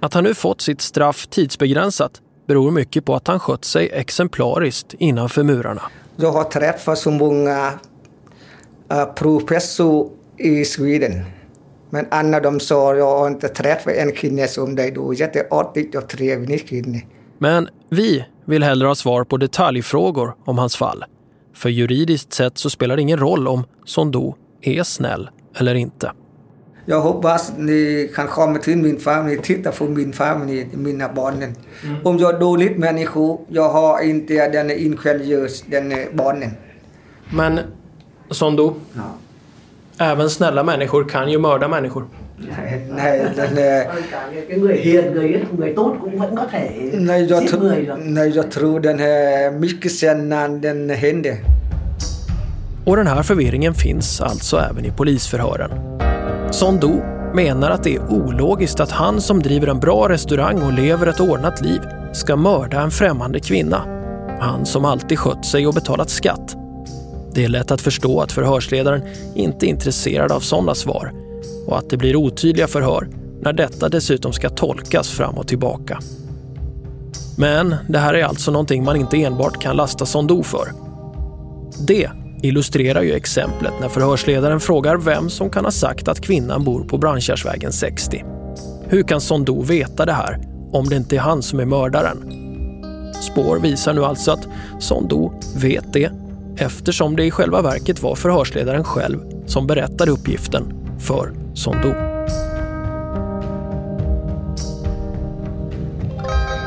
Att 0.00 0.14
han 0.14 0.24
nu 0.24 0.34
fått 0.34 0.60
sitt 0.60 0.80
straff 0.80 1.26
tidsbegränsat 1.26 2.20
beror 2.46 2.70
mycket 2.70 3.04
på 3.04 3.14
att 3.14 3.28
han 3.28 3.40
skött 3.40 3.64
sig 3.64 3.90
exemplariskt 3.92 4.94
innanför 4.98 5.42
murarna. 5.42 5.82
Jag 6.16 6.32
har 6.32 6.44
träffat 6.44 6.98
så 6.98 7.10
många 7.10 7.72
uh, 8.92 9.04
professor 9.04 10.10
i 10.36 10.64
Sweden. 10.64 11.24
Men 11.90 12.06
Anna 12.10 12.40
de 12.40 12.60
sa 12.60 12.96
jag 12.96 13.18
har 13.18 13.28
inte 13.28 13.48
träffat 13.48 13.92
en 13.92 14.12
kvinna 14.12 14.46
som 14.46 14.74
dig 14.74 14.90
då. 14.90 15.14
Jätteartigt 15.14 15.94
och 15.94 16.08
trevlig 16.08 16.68
kvinna. 16.68 16.98
Men 17.38 17.68
vi 17.88 18.24
vill 18.44 18.62
hellre 18.62 18.88
ha 18.88 18.94
svar 18.94 19.24
på 19.24 19.36
detaljfrågor 19.36 20.34
om 20.44 20.58
hans 20.58 20.76
fall. 20.76 21.04
För 21.54 21.68
juridiskt 21.68 22.32
sett 22.32 22.58
så 22.58 22.70
spelar 22.70 22.96
det 22.96 23.02
ingen 23.02 23.18
roll 23.18 23.48
om 23.48 23.64
Sondo 23.84 24.34
är 24.60 24.82
snäll 24.82 25.30
eller 25.54 25.74
inte. 25.74 26.12
Jag 26.90 27.00
hoppas 27.00 27.52
ni 27.56 28.10
kan 28.14 28.26
komma 28.28 28.58
till 28.58 28.78
min 28.78 28.98
familj, 29.00 29.40
titta 29.42 29.70
på 29.72 29.84
min 29.84 30.12
familj, 30.12 30.68
mina 30.74 31.08
barn. 31.08 31.42
Mm. 31.42 31.54
Om 32.04 32.18
jag 32.18 32.34
är 32.34 32.38
dålig 32.40 32.78
människa, 32.78 33.36
jag 33.48 33.68
har 33.68 34.02
inte 34.02 34.48
den 34.48 34.70
ingenjörs, 34.70 35.62
den 35.66 35.94
barnen. 36.12 36.50
Men 37.34 37.60
Sondo, 38.30 38.74
även 39.98 40.30
snälla 40.30 40.62
människor 40.64 41.04
kan 41.08 41.30
ju 41.30 41.38
mörda 41.38 41.68
människor. 41.68 42.04
Nej, 42.36 42.86
den 46.16 46.36
có 46.36 46.46
thể 46.52 46.90
Nej, 46.92 47.24
jag, 47.24 47.42
giết 47.42 47.52
tr- 47.54 47.60
người 47.60 47.86
được. 47.86 47.98
nej, 48.04 48.28
jag 48.28 48.50
tror 48.50 48.80
den 48.80 48.98
här 48.98 49.50
mycket 49.50 49.92
sällan 49.92 50.60
den 50.60 50.90
händer. 50.90 51.36
Och 52.84 52.96
den 52.96 53.06
här 53.06 53.22
förvirringen 53.22 53.74
finns 53.74 54.20
alltså 54.20 54.56
även 54.70 54.84
i 54.84 54.90
polisförhören. 54.90 55.70
Sondo 56.50 57.02
menar 57.34 57.70
att 57.70 57.82
det 57.82 57.94
är 57.94 58.12
ologiskt 58.12 58.80
att 58.80 58.90
han 58.90 59.20
som 59.20 59.42
driver 59.42 59.66
en 59.66 59.80
bra 59.80 60.08
restaurang 60.08 60.62
och 60.62 60.72
lever 60.72 61.06
ett 61.06 61.20
ordnat 61.20 61.60
liv 61.60 61.80
ska 62.12 62.36
mörda 62.36 62.80
en 62.80 62.90
främmande 62.90 63.40
kvinna. 63.40 63.84
Han 64.40 64.66
som 64.66 64.84
alltid 64.84 65.18
skött 65.18 65.46
sig 65.46 65.66
och 65.66 65.74
betalat 65.74 66.10
skatt. 66.10 66.56
Det 67.34 67.44
är 67.44 67.48
lätt 67.48 67.70
att 67.70 67.80
förstå 67.80 68.20
att 68.20 68.32
förhörsledaren 68.32 69.02
inte 69.34 69.66
är 69.66 69.68
intresserad 69.68 70.32
av 70.32 70.40
sådana 70.40 70.74
svar 70.74 71.12
och 71.66 71.78
att 71.78 71.90
det 71.90 71.96
blir 71.96 72.16
otydliga 72.16 72.66
förhör 72.66 73.08
när 73.40 73.52
detta 73.52 73.88
dessutom 73.88 74.32
ska 74.32 74.48
tolkas 74.48 75.10
fram 75.10 75.38
och 75.38 75.48
tillbaka. 75.48 75.98
Men 77.38 77.74
det 77.88 77.98
här 77.98 78.14
är 78.14 78.24
alltså 78.24 78.50
någonting 78.50 78.84
man 78.84 78.96
inte 78.96 79.22
enbart 79.22 79.62
kan 79.62 79.76
lasta 79.76 80.06
Sondo 80.06 80.42
för. 80.42 80.72
Det 81.86 82.10
illustrerar 82.42 83.02
ju 83.02 83.12
exemplet 83.12 83.72
när 83.80 83.88
förhörsledaren 83.88 84.60
frågar 84.60 84.96
vem 84.96 85.30
som 85.30 85.50
kan 85.50 85.64
ha 85.64 85.72
sagt 85.72 86.08
att 86.08 86.20
kvinnan 86.20 86.64
bor 86.64 86.84
på 86.84 86.98
Brandkärrsvägen 86.98 87.72
60. 87.72 88.24
Hur 88.88 89.02
kan 89.02 89.20
Sondo 89.20 89.62
veta 89.62 90.06
det 90.06 90.12
här 90.12 90.38
om 90.72 90.88
det 90.88 90.96
inte 90.96 91.16
är 91.16 91.20
han 91.20 91.42
som 91.42 91.60
är 91.60 91.64
mördaren? 91.64 92.18
Spår 93.14 93.58
visar 93.58 93.94
nu 93.94 94.04
alltså 94.04 94.32
att 94.32 94.48
Sondo 94.78 95.32
vet 95.56 95.92
det 95.92 96.10
eftersom 96.56 97.16
det 97.16 97.24
i 97.24 97.30
själva 97.30 97.62
verket 97.62 98.02
var 98.02 98.14
förhörsledaren 98.14 98.84
själv 98.84 99.18
som 99.46 99.66
berättade 99.66 100.10
uppgiften 100.10 100.72
för 100.98 101.32
Sondo. 101.54 101.94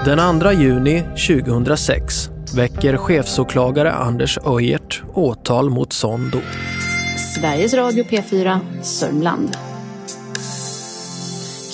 Den 0.05 0.39
2 0.39 0.51
juni 0.51 1.03
2006 1.27 2.32
väcker 2.53 2.97
chefsåklagare 2.97 3.91
Anders 3.91 4.37
Öjert 4.45 5.03
åtal 5.13 5.69
mot 5.69 5.93
Sondo. 5.93 6.39
Sveriges 7.35 7.73
Radio 7.73 8.03
P4, 8.03 8.59
Sörmland. 8.81 9.57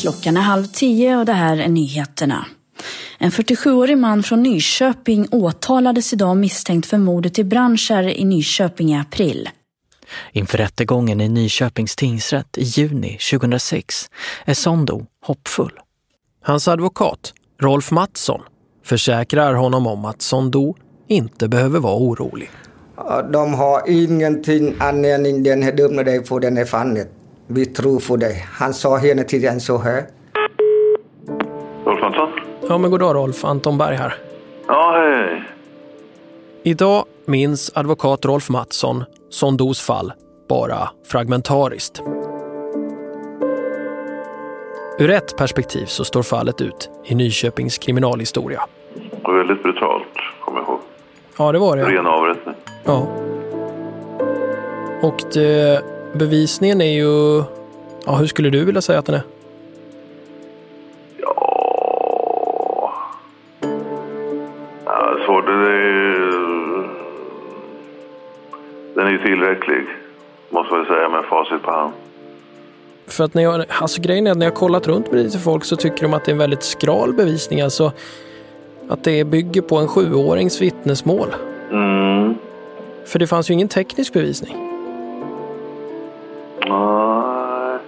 Klockan 0.02 0.38
är 0.38 0.42
halv 0.42 0.66
tio 0.66 1.18
och 1.18 1.26
det 1.26 1.34
här 1.34 1.58
är 1.58 1.68
nyheterna. 1.68 2.46
En 3.18 3.32
47-årig 3.32 3.98
man 3.98 4.24
från 4.24 4.44
Nyköping 4.44 5.28
åtalades 5.32 6.14
idag 6.14 6.38
misstänkt 6.38 6.86
för 6.86 6.98
mordet 6.98 7.40
i 7.40 7.44
Brandskär 7.44 8.04
i 8.04 8.26
Nyköping 8.26 8.92
i 8.92 9.00
april. 9.00 9.50
Inför 10.32 10.58
rättegången 10.58 11.22
i 11.22 11.30
Nyköpings 11.30 11.96
tingsrätt 11.96 12.58
i 12.58 12.64
juni 12.64 13.18
2006 13.32 14.10
är 14.46 14.54
Sondo 14.54 15.06
hoppfull. 15.26 15.80
Hans 16.44 16.68
advokat, 16.68 17.34
Rolf 17.62 17.92
Mattsson, 17.92 18.42
försäkrar 18.90 19.54
honom 19.54 19.88
om 19.88 20.06
att 20.06 20.22
Sondo 20.22 20.76
inte 21.08 21.48
behöver 21.48 21.80
vara 21.80 21.96
orolig. 21.96 22.50
De 23.34 23.54
har 23.54 23.82
ingenting 23.88 24.76
anledning 24.80 25.44
den 25.44 25.64
här 25.64 25.72
dömde 25.72 26.04
dig 26.04 26.26
för 26.26 26.40
den 26.40 26.58
här 26.58 26.66
fallet. 26.66 27.10
Vi 27.48 27.66
tror 27.66 28.00
på 28.08 28.18
dig. 28.18 28.46
Han 28.52 28.74
sa 28.74 28.98
hela 28.98 29.24
tiden 29.24 29.60
så 29.60 29.78
här. 29.78 30.04
Rolf 31.86 32.02
Hansson? 32.02 32.30
Ja 32.70 32.78
men 32.78 32.92
goddag 32.92 33.16
Rolf, 33.16 33.46
Anton 33.46 33.78
Berg 33.78 33.96
här. 33.96 34.14
Ja, 34.68 34.94
hej, 34.98 35.28
hej. 35.28 35.44
Idag 36.64 37.06
minns 37.26 37.72
advokat 37.76 38.26
Rolf 38.26 38.50
Mattsson 38.50 39.04
Sondos 39.30 39.82
fall 39.82 40.14
bara 40.50 40.90
fragmentariskt. 41.08 42.02
Ur 45.00 45.10
ett 45.10 45.38
perspektiv 45.38 45.86
så 45.86 46.04
står 46.04 46.24
fallet 46.24 46.62
ut 46.62 46.90
i 47.06 47.16
Nyköpings 47.16 47.78
kriminalhistoria. 47.78 48.62
Och 49.30 49.36
väldigt 49.36 49.64
brutalt, 49.64 50.04
kommer 50.40 50.60
jag 50.60 50.68
ihåg. 50.68 50.80
Ja, 51.38 51.52
det 51.52 51.60
var 51.60 51.78
det. 51.78 51.84
Ren 51.84 52.08
avrättning. 52.08 52.56
Ja. 52.84 53.08
Och 55.02 55.24
det, 55.34 55.84
bevisningen 56.14 56.82
är 56.82 56.94
ju... 56.94 57.44
Ja, 58.06 58.16
hur 58.16 58.28
skulle 58.28 58.50
du 58.50 58.66
vilja 58.66 58.82
säga 58.82 59.00
att 59.00 59.06
den 59.06 59.16
är? 59.16 59.22
Ja, 64.86 65.24
svårt. 65.26 65.46
Det 65.46 65.52
är... 65.52 66.90
Den 68.96 69.08
är 69.08 69.12
ju 69.12 69.18
tillräcklig, 69.18 69.86
måste 70.50 70.74
man 70.74 70.86
säga 70.86 71.10
med 71.10 71.26
facit 71.26 71.64
på 71.64 71.72
hand. 71.72 71.94
För 73.08 73.24
att 73.24 73.34
när 73.34 73.44
jag, 73.44 73.66
alltså 73.82 74.02
grejen 74.02 74.28
är 74.28 74.32
att 74.32 74.38
när 74.38 74.46
jag 74.46 74.56
kollat 74.56 74.88
runt 74.88 75.12
med 75.12 75.24
lite 75.24 75.40
folk 75.40 75.66
så 75.66 75.76
tycker 75.76 76.02
de 76.02 76.14
att 76.14 76.26
det 76.26 76.32
är 76.32 76.34
en 76.34 76.40
väldigt 76.40 76.64
skral 76.64 77.14
bevisning. 77.14 77.62
Alltså 77.62 77.92
att 78.90 79.04
det 79.04 79.24
bygger 79.24 79.62
på 79.62 79.78
en 79.78 79.88
sjuårings 79.88 80.62
vittnesmål. 80.62 81.28
Mm. 81.72 82.36
För 83.06 83.20
det 83.20 83.28
fanns 83.28 83.50
ju 83.50 83.54
ingen 83.54 83.68
teknisk 83.68 84.14
bevisning. 84.14 84.58
Nej. 86.68 87.80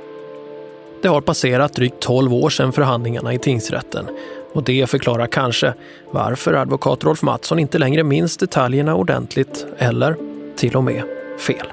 Det 1.02 1.08
har 1.08 1.22
passerat 1.22 1.74
drygt 1.74 2.00
12 2.00 2.34
år 2.34 2.50
sedan 2.50 2.72
förhandlingarna 2.72 3.34
i 3.34 3.40
tingsrätten 3.40 4.06
och 4.54 4.64
det 4.64 4.90
förklarar 4.90 5.28
kanske 5.28 5.74
varför 6.12 6.54
advokat 6.54 7.04
Rolf 7.04 7.22
Mattsson 7.24 7.60
inte 7.60 7.80
längre 7.80 8.04
minns 8.04 8.38
detaljerna 8.38 8.96
ordentligt 8.96 9.66
eller 9.78 10.16
till 10.56 10.76
och 10.76 10.84
med 10.84 11.04
fel. 11.38 11.68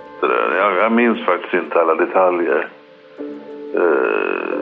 Jag 0.81 0.93
minns 0.93 1.26
faktiskt 1.26 1.55
inte 1.55 1.81
alla 1.81 1.95
detaljer. 1.95 2.68
Eh, 3.74 4.59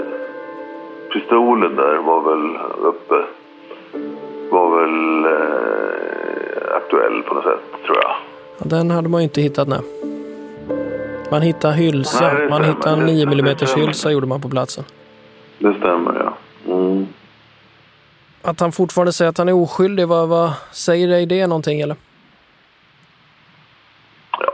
pistolen 1.12 1.77
där 1.77 1.97
var 1.97 2.23
väl 2.23 2.57
uppe. 2.83 3.25
Aktuell 6.87 7.22
på 7.22 7.34
något 7.34 7.45
sätt, 7.45 7.84
tror 7.87 7.97
jag. 8.03 8.11
Ja, 8.59 8.64
Den 8.76 8.91
hade 8.91 9.09
man 9.09 9.20
ju 9.20 9.24
inte 9.24 9.41
hittat 9.41 9.68
nu. 9.68 9.80
Man 11.30 11.43
hittade 11.43 11.74
hylsa, 11.74 12.32
Nej, 12.32 12.49
man 12.49 12.64
hittade 12.64 12.91
en 12.91 13.07
Det- 13.07 13.12
9 13.12 13.24
det 13.24 13.32
mm 13.32 13.80
hylsa 13.87 14.11
gjorde 14.12 14.26
man 14.26 14.41
på 14.41 14.49
platsen. 14.49 14.84
Det 15.59 15.74
stämmer, 15.74 16.14
ja. 16.24 16.37
Mm. 16.74 17.07
Att 18.43 18.61
han 18.61 18.72
fortfarande 18.72 19.12
säger 19.12 19.28
att 19.28 19.39
han 19.39 19.49
är 19.49 19.53
oskyldig, 19.62 20.09
vad, 20.09 20.28
vad 20.28 20.53
säger 20.72 21.09
dig 21.09 21.26
det 21.26 21.47
någonting 21.47 21.80
eller? 21.80 21.97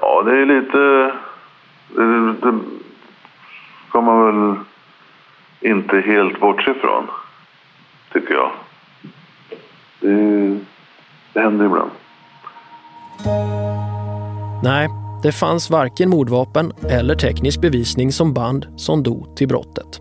Ja, 0.01 0.23
det 0.23 0.31
är 0.43 0.47
lite... 0.47 1.13
Det, 1.97 2.33
det 2.33 2.61
kan 3.93 4.05
man 4.05 4.25
väl 4.27 4.57
inte 5.61 6.01
helt 6.01 6.41
bortse 6.41 6.71
ifrån, 6.71 7.07
tycker 8.13 8.35
jag. 8.35 8.51
Det, 10.01 10.59
det 11.33 11.41
händer 11.41 11.65
ibland. 11.67 11.91
Nej, 14.63 14.89
det 15.23 15.33
fanns 15.33 15.71
varken 15.71 16.11
mordvapen 16.11 16.73
eller 16.89 17.15
teknisk 17.15 17.61
bevisning 17.61 18.13
som 18.13 18.35
band 18.35 18.67
Sondo 18.77 19.35
till 19.35 19.49
brottet. 19.49 20.01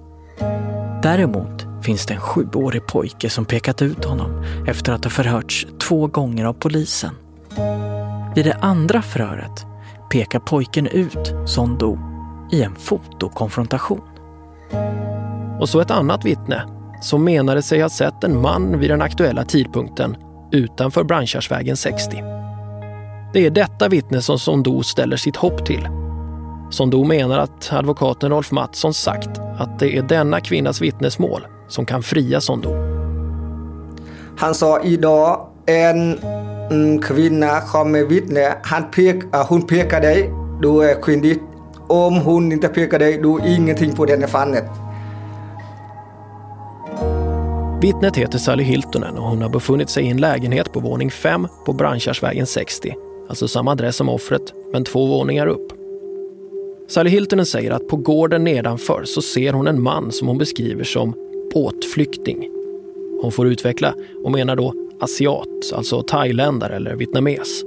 Däremot 1.03 1.65
finns 1.83 2.05
det 2.05 2.13
en 2.13 2.19
sjuårig 2.19 2.87
pojke 2.87 3.29
som 3.29 3.45
pekat 3.45 3.81
ut 3.81 4.05
honom 4.05 4.43
efter 4.67 4.93
att 4.93 5.03
ha 5.03 5.11
förhörts 5.11 5.67
två 5.79 6.07
gånger 6.07 6.45
av 6.45 6.53
polisen. 6.53 7.15
Vid 8.35 8.45
det 8.45 8.57
andra 8.61 9.01
förhöret 9.01 9.65
pekar 10.11 10.39
pojken 10.39 10.87
ut 10.87 11.33
Sondo 11.45 11.97
i 12.51 12.63
en 12.63 12.75
fotokonfrontation. 12.75 14.01
Och 15.59 15.69
så 15.69 15.79
ett 15.79 15.91
annat 15.91 16.25
vittne 16.25 16.63
som 17.01 17.23
menade 17.23 17.61
sig 17.61 17.81
ha 17.81 17.89
sett 17.89 18.23
en 18.23 18.41
man 18.41 18.79
vid 18.79 18.89
den 18.89 19.01
aktuella 19.01 19.45
tidpunkten 19.45 20.17
utanför 20.51 21.03
Brandkärrsvägen 21.03 21.77
60. 21.77 22.30
Det 23.33 23.45
är 23.45 23.49
detta 23.49 23.89
vittne 23.89 24.21
som 24.21 24.39
Sondo 24.39 24.83
ställer 24.83 25.17
sitt 25.17 25.35
hopp 25.35 25.65
till. 25.65 25.87
Sondo 26.69 27.03
menar 27.03 27.39
att 27.39 27.69
advokaten 27.73 28.29
Rolf 28.29 28.51
Mattsson 28.51 28.93
sagt 28.93 29.29
att 29.57 29.79
det 29.79 29.97
är 29.97 30.01
denna 30.01 30.39
kvinnas 30.39 30.81
vittnesmål 30.81 31.47
som 31.67 31.85
kan 31.85 32.03
fria 32.03 32.41
Sondo. 32.41 32.69
Han 34.37 34.55
sa 34.55 34.81
idag 34.81 35.47
en 35.65 36.17
mm, 36.19 37.01
kvinna 37.01 37.61
kommer 37.61 38.03
vittne. 38.03 38.55
Han 38.61 38.91
pek, 38.91 39.15
hon 39.49 39.67
pekar 39.67 40.01
dig, 40.01 40.31
du 40.61 40.89
är 40.89 41.01
skyldig. 41.01 41.39
Om 41.87 42.17
hon 42.17 42.51
inte 42.51 42.67
pekar 42.67 42.99
dig, 42.99 43.17
du 43.17 43.35
är 43.35 43.55
ingenting 43.55 43.95
på 43.95 44.05
den 44.05 44.27
fallet. 44.27 44.65
Vittnet 47.81 48.17
heter 48.17 48.37
Sally 48.37 48.63
Hiltonen 48.63 49.17
och 49.17 49.29
hon 49.29 49.41
har 49.41 49.49
befunnit 49.49 49.89
sig 49.89 50.03
i 50.03 50.09
en 50.09 50.17
lägenhet 50.17 50.73
på 50.73 50.79
våning 50.79 51.11
5 51.11 51.47
på 51.65 51.73
Brandkärrsvägen 51.73 52.47
60. 52.47 52.95
Alltså 53.31 53.47
samma 53.47 53.71
adress 53.71 53.95
som 53.95 54.09
offret, 54.09 54.53
men 54.71 54.83
två 54.83 55.05
våningar 55.05 55.47
upp. 55.47 55.73
Sally 56.87 57.09
Hiltonen 57.09 57.45
säger 57.45 57.71
att 57.71 57.87
på 57.87 57.95
gården 57.95 58.43
nedanför 58.43 59.03
så 59.03 59.21
ser 59.21 59.53
hon 59.53 59.67
en 59.67 59.81
man 59.81 60.11
som 60.11 60.27
hon 60.27 60.37
beskriver 60.37 60.83
som 60.83 61.13
båtflykting. 61.53 62.49
Hon 63.21 63.31
får 63.31 63.47
utveckla 63.47 63.95
och 64.23 64.31
menar 64.31 64.55
då 64.55 64.73
asiat, 64.99 65.73
alltså 65.73 66.03
thailändare 66.03 66.75
eller 66.75 66.95
vietnames. 66.95 67.63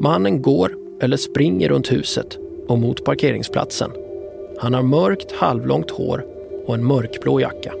Mannen 0.00 0.42
går 0.42 0.76
eller 1.00 1.16
springer 1.16 1.68
runt 1.68 1.92
huset 1.92 2.38
och 2.68 2.78
mot 2.78 3.04
parkeringsplatsen. 3.04 3.90
Han 4.58 4.74
har 4.74 4.82
mörkt 4.82 5.32
halvlångt 5.32 5.90
hår 5.90 6.26
och 6.66 6.74
en 6.74 6.84
mörkblå 6.84 7.40
jacka. 7.40 7.72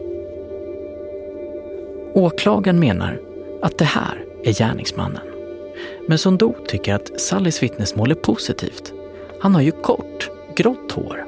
Åklagaren 2.14 2.78
menar 2.78 3.20
att 3.62 3.78
det 3.78 3.84
här 3.84 4.24
är 4.42 4.52
gärningsmannen. 4.52 5.33
Men 6.08 6.18
Sondo 6.18 6.54
tycker 6.68 6.94
att 6.94 7.20
Sallys 7.20 7.62
vittnesmål 7.62 8.10
är 8.10 8.14
positivt. 8.14 8.92
Han 9.40 9.54
har 9.54 9.62
ju 9.62 9.70
kort, 9.70 10.30
grått 10.56 10.92
hår. 10.92 11.24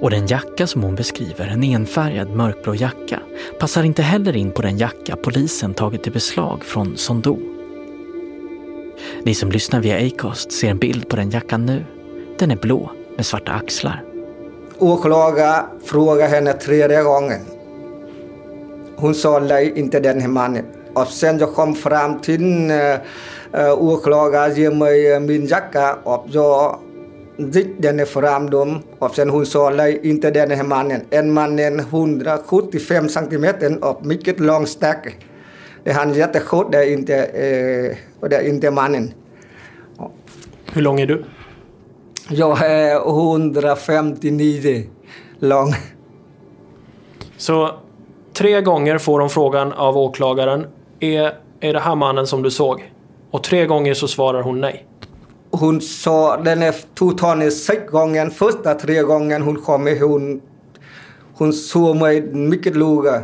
Och 0.00 0.10
den 0.10 0.26
jacka 0.26 0.66
som 0.66 0.82
hon 0.82 0.94
beskriver, 0.94 1.46
en 1.46 1.64
enfärgad 1.64 2.30
mörkblå 2.30 2.74
jacka, 2.74 3.20
passar 3.60 3.82
inte 3.82 4.02
heller 4.02 4.36
in 4.36 4.50
på 4.52 4.62
den 4.62 4.78
jacka 4.78 5.16
polisen 5.16 5.74
tagit 5.74 6.06
i 6.06 6.10
beslag 6.10 6.64
från 6.64 6.96
Sondo. 6.96 7.38
Ni 9.22 9.34
som 9.34 9.50
lyssnar 9.50 9.80
via 9.80 10.06
Acast 10.06 10.52
ser 10.52 10.70
en 10.70 10.78
bild 10.78 11.08
på 11.08 11.16
den 11.16 11.30
jackan 11.30 11.66
nu. 11.66 11.84
Den 12.38 12.50
är 12.50 12.56
blå 12.56 12.90
med 13.16 13.26
svarta 13.26 13.52
axlar. 13.52 14.04
Åklagaren 14.78 15.64
frågade 15.84 16.30
henne 16.30 16.52
tredje 16.52 17.02
gången. 17.02 17.40
Hon 18.96 19.14
sa 19.14 19.38
nej, 19.38 19.72
inte 19.76 20.00
den 20.00 20.20
här 20.20 20.28
mannen. 20.28 20.64
Och 20.92 21.06
sen 21.06 21.38
jag 21.38 21.54
kom 21.54 21.74
fram 21.74 22.20
till 22.20 22.70
eh, 22.70 22.76
uh, 23.58 23.82
åklagaren 23.82 24.54
ger 24.54 24.70
mig 24.70 25.20
min 25.20 25.46
jacka 25.46 25.98
och 26.04 26.24
jag 26.30 26.78
gick 27.36 27.68
den 27.78 28.06
fram 28.06 28.50
dem 28.50 28.82
och 28.98 29.14
sen 29.14 29.30
hon 29.30 29.46
sa 29.46 29.70
nej, 29.70 30.00
inte 30.02 30.30
den 30.30 30.50
här 30.50 30.64
mannen. 30.64 31.00
En 31.10 31.32
mannen 31.32 31.80
175 31.80 33.08
centimeter 33.08 33.84
och 33.84 34.06
mycket 34.06 34.40
lång 34.40 34.66
stack. 34.66 35.16
Det 35.84 35.92
han 35.92 36.14
jättekort, 36.14 36.72
det 36.72 36.78
är 36.78 36.92
inte, 36.92 37.16
eh, 37.24 37.96
det 38.28 38.36
är 38.36 38.48
inte 38.48 38.70
mannen. 38.70 39.12
Hur 40.72 40.82
lång 40.82 41.00
är 41.00 41.06
du? 41.06 41.24
Jag 42.28 42.64
är 42.64 42.96
159 42.96 44.84
lång. 45.38 45.74
Så 47.36 47.70
tre 48.32 48.60
gånger 48.60 48.98
får 48.98 49.18
de 49.20 49.30
frågan 49.30 49.72
av 49.72 49.96
åklagaren. 49.96 50.66
Är, 51.00 51.32
är 51.60 51.72
det 51.72 51.80
här 51.80 51.94
mannen 51.94 52.26
som 52.26 52.42
du 52.42 52.50
såg? 52.50 52.93
Och 53.34 53.42
tre 53.42 53.66
gånger 53.66 53.94
så 53.94 54.08
svarar 54.08 54.42
hon 54.42 54.60
nej. 54.60 54.86
Hon 55.50 55.80
sa 55.80 56.36
den 56.36 56.62
är 56.62 56.74
totalt 56.94 57.52
sex 57.52 57.90
gånger. 57.90 58.30
Första 58.30 58.74
tre 58.74 59.02
gången 59.02 59.42
hon 59.42 59.62
kom 59.62 59.96
hon, 60.00 60.40
hon 61.34 61.52
såg 61.52 61.96
mig 61.96 62.22
mycket 62.22 62.76
noga. 62.76 63.22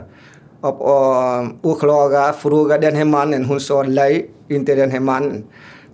Och, 0.61 0.81
och 0.81 1.47
åklagaren 1.63 2.35
frågade 2.35 2.87
den 2.87 2.97
här 2.97 3.05
mannen. 3.05 3.45
Hon 3.45 3.61
sa 3.61 3.83
nej, 3.83 4.31
inte 4.49 4.75
den 4.75 4.91
här 4.91 5.01
mannen. 5.01 5.45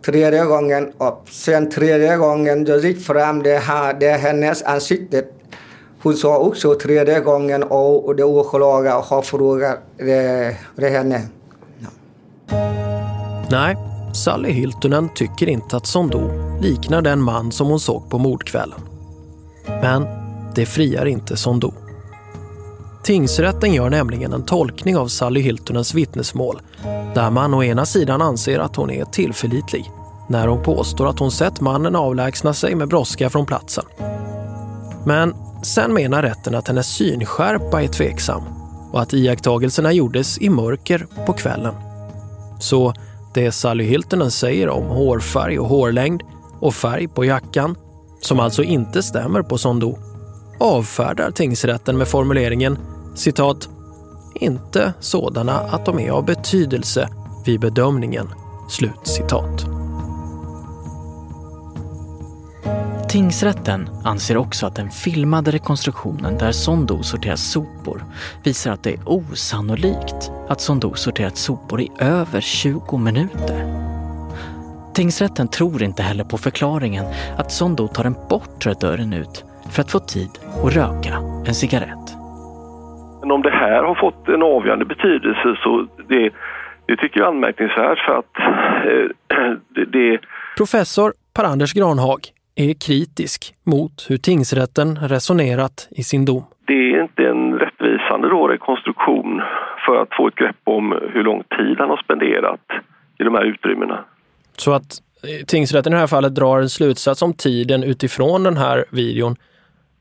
Tredje 0.04 0.44
gången 0.44 0.92
och 0.98 1.26
sen 1.30 1.70
tredje 1.70 2.16
gången 2.16 2.66
jag 2.66 2.84
gick 2.84 3.00
fram, 3.00 3.42
det, 3.42 3.58
här, 3.58 3.96
det 4.00 4.06
är 4.06 4.18
hennes 4.18 4.62
ansikte. 4.62 5.24
Hon 6.02 6.14
sa 6.14 6.38
också 6.38 6.74
tredje 6.74 7.20
gången 7.20 7.62
och 7.62 8.16
det 8.16 8.24
åklagaren 8.24 9.02
har 9.02 9.22
frågat 9.22 9.78
det, 9.98 10.56
det 10.76 10.88
henne. 10.88 11.20
Nej, 13.50 13.76
Sally 14.16 14.52
Hiltunen 14.52 15.08
tycker 15.14 15.48
inte 15.48 15.76
att 15.76 15.86
Sondo 15.86 16.30
liknar 16.60 17.02
den 17.02 17.22
man 17.22 17.52
som 17.52 17.68
hon 17.68 17.80
såg 17.80 18.10
på 18.10 18.18
mordkvällen. 18.18 18.80
Men 19.66 20.06
det 20.54 20.66
friar 20.66 21.06
inte 21.06 21.36
Sondo. 21.36 21.72
Tingsrätten 23.04 23.74
gör 23.74 23.90
nämligen 23.90 24.32
en 24.32 24.44
tolkning 24.44 24.96
av 24.96 25.08
Sally 25.08 25.40
Hiltunens 25.40 25.94
vittnesmål 25.94 26.60
där 27.14 27.30
man 27.30 27.54
å 27.54 27.62
ena 27.62 27.86
sidan 27.86 28.22
anser 28.22 28.58
att 28.58 28.76
hon 28.76 28.90
är 28.90 29.04
tillförlitlig 29.04 29.90
när 30.28 30.46
hon 30.46 30.62
påstår 30.62 31.08
att 31.08 31.18
hon 31.18 31.30
sett 31.30 31.60
mannen 31.60 31.96
avlägsna 31.96 32.54
sig 32.54 32.74
med 32.74 32.88
brådska 32.88 33.30
från 33.30 33.46
platsen. 33.46 33.84
Men 35.04 35.34
sen 35.62 35.94
menar 35.94 36.22
rätten 36.22 36.54
att 36.54 36.68
hennes 36.68 36.86
synskärpa 36.86 37.82
är 37.82 37.88
tveksam 37.88 38.42
och 38.92 39.02
att 39.02 39.14
iakttagelserna 39.14 39.92
gjordes 39.92 40.38
i 40.38 40.50
mörker 40.50 41.06
på 41.26 41.32
kvällen. 41.32 41.74
Så 42.60 42.94
det 43.36 43.52
Sally 43.52 43.84
Hiltunen 43.84 44.30
säger 44.30 44.68
om 44.68 44.84
hårfärg 44.84 45.58
och 45.58 45.68
hårlängd 45.68 46.22
och 46.60 46.74
färg 46.74 47.08
på 47.08 47.24
jackan, 47.24 47.76
som 48.20 48.40
alltså 48.40 48.62
inte 48.62 49.02
stämmer 49.02 49.42
på 49.42 49.58
Sondo, 49.58 49.98
avfärdar 50.60 51.30
tingsrätten 51.30 51.98
med 51.98 52.08
formuleringen 52.08 52.78
citat 53.14 53.68
inte 54.34 54.92
sådana 55.00 55.52
att 55.52 55.86
de 55.86 56.00
är 56.00 56.10
av 56.10 56.24
betydelse 56.24 57.08
vid 57.46 57.60
bedömningen. 57.60 58.28
Slut 58.68 59.00
citat. 59.02 59.65
Tingsrätten 63.08 63.88
anser 64.04 64.36
också 64.36 64.66
att 64.66 64.76
den 64.76 64.88
filmade 64.88 65.50
rekonstruktionen 65.50 66.38
där 66.38 66.52
Sondo 66.52 67.02
sorterar 67.02 67.36
sopor 67.36 68.00
visar 68.44 68.72
att 68.72 68.82
det 68.82 68.90
är 68.90 69.00
osannolikt 69.06 70.30
att 70.48 70.60
Sondo 70.60 70.94
sorterat 70.94 71.36
sopor 71.36 71.80
i 71.80 71.88
över 72.00 72.40
20 72.40 72.98
minuter. 72.98 73.58
Tingsrätten 74.94 75.48
tror 75.48 75.82
inte 75.82 76.02
heller 76.02 76.24
på 76.24 76.38
förklaringen 76.38 77.04
att 77.38 77.52
Sondo 77.52 77.88
tar 77.88 78.04
den 78.04 78.16
bortre 78.30 78.74
dörren 78.80 79.12
ut 79.12 79.44
för 79.70 79.82
att 79.82 79.90
få 79.90 79.98
tid 79.98 80.30
att 80.64 80.76
röka 80.76 81.14
en 81.46 81.54
cigarett. 81.54 82.06
Men 83.20 83.30
om 83.30 83.42
det 83.42 83.50
här 83.50 83.82
har 83.82 83.94
fått 83.94 84.28
en 84.28 84.42
avgörande 84.42 84.84
betydelse 84.84 85.56
så 85.62 85.86
det, 86.08 86.30
det 86.86 86.96
tycker 86.96 87.20
jag 87.20 87.26
är 87.26 87.32
anmärkningsvärt 87.32 87.98
för 87.98 88.18
att 88.18 88.38
eh, 88.88 89.56
det, 89.74 89.84
det... 89.84 90.20
Professor 90.56 91.12
Per-Anders 91.34 91.72
Granhag 91.72 92.20
är 92.56 92.74
kritisk 92.86 93.54
mot 93.64 94.06
hur 94.08 94.16
tingsrätten 94.16 94.96
resonerat 94.96 95.88
i 95.90 96.02
sin 96.02 96.24
dom. 96.24 96.44
Det 96.66 96.72
är 96.72 97.02
inte 97.02 97.22
en 97.22 97.58
rättvisande 97.58 98.28
då 98.28 98.48
rekonstruktion 98.48 99.42
för 99.86 100.02
att 100.02 100.08
få 100.16 100.28
ett 100.28 100.34
grepp 100.34 100.56
om 100.64 100.98
hur 101.12 101.22
lång 101.22 101.42
tid 101.58 101.76
han 101.78 101.90
har 101.90 101.96
spenderat 101.96 102.60
i 103.18 103.24
de 103.24 103.34
här 103.34 103.44
utrymmena. 103.44 104.04
Så 104.56 104.72
att 104.72 104.90
eh, 105.22 105.44
tingsrätten 105.46 105.92
i 105.92 105.94
det 105.94 106.00
här 106.00 106.06
fallet 106.06 106.34
drar 106.34 106.58
en 106.58 106.68
slutsats 106.68 107.22
om 107.22 107.34
tiden 107.34 107.82
utifrån 107.82 108.42
den 108.42 108.56
här 108.56 108.84
videon. 108.92 109.36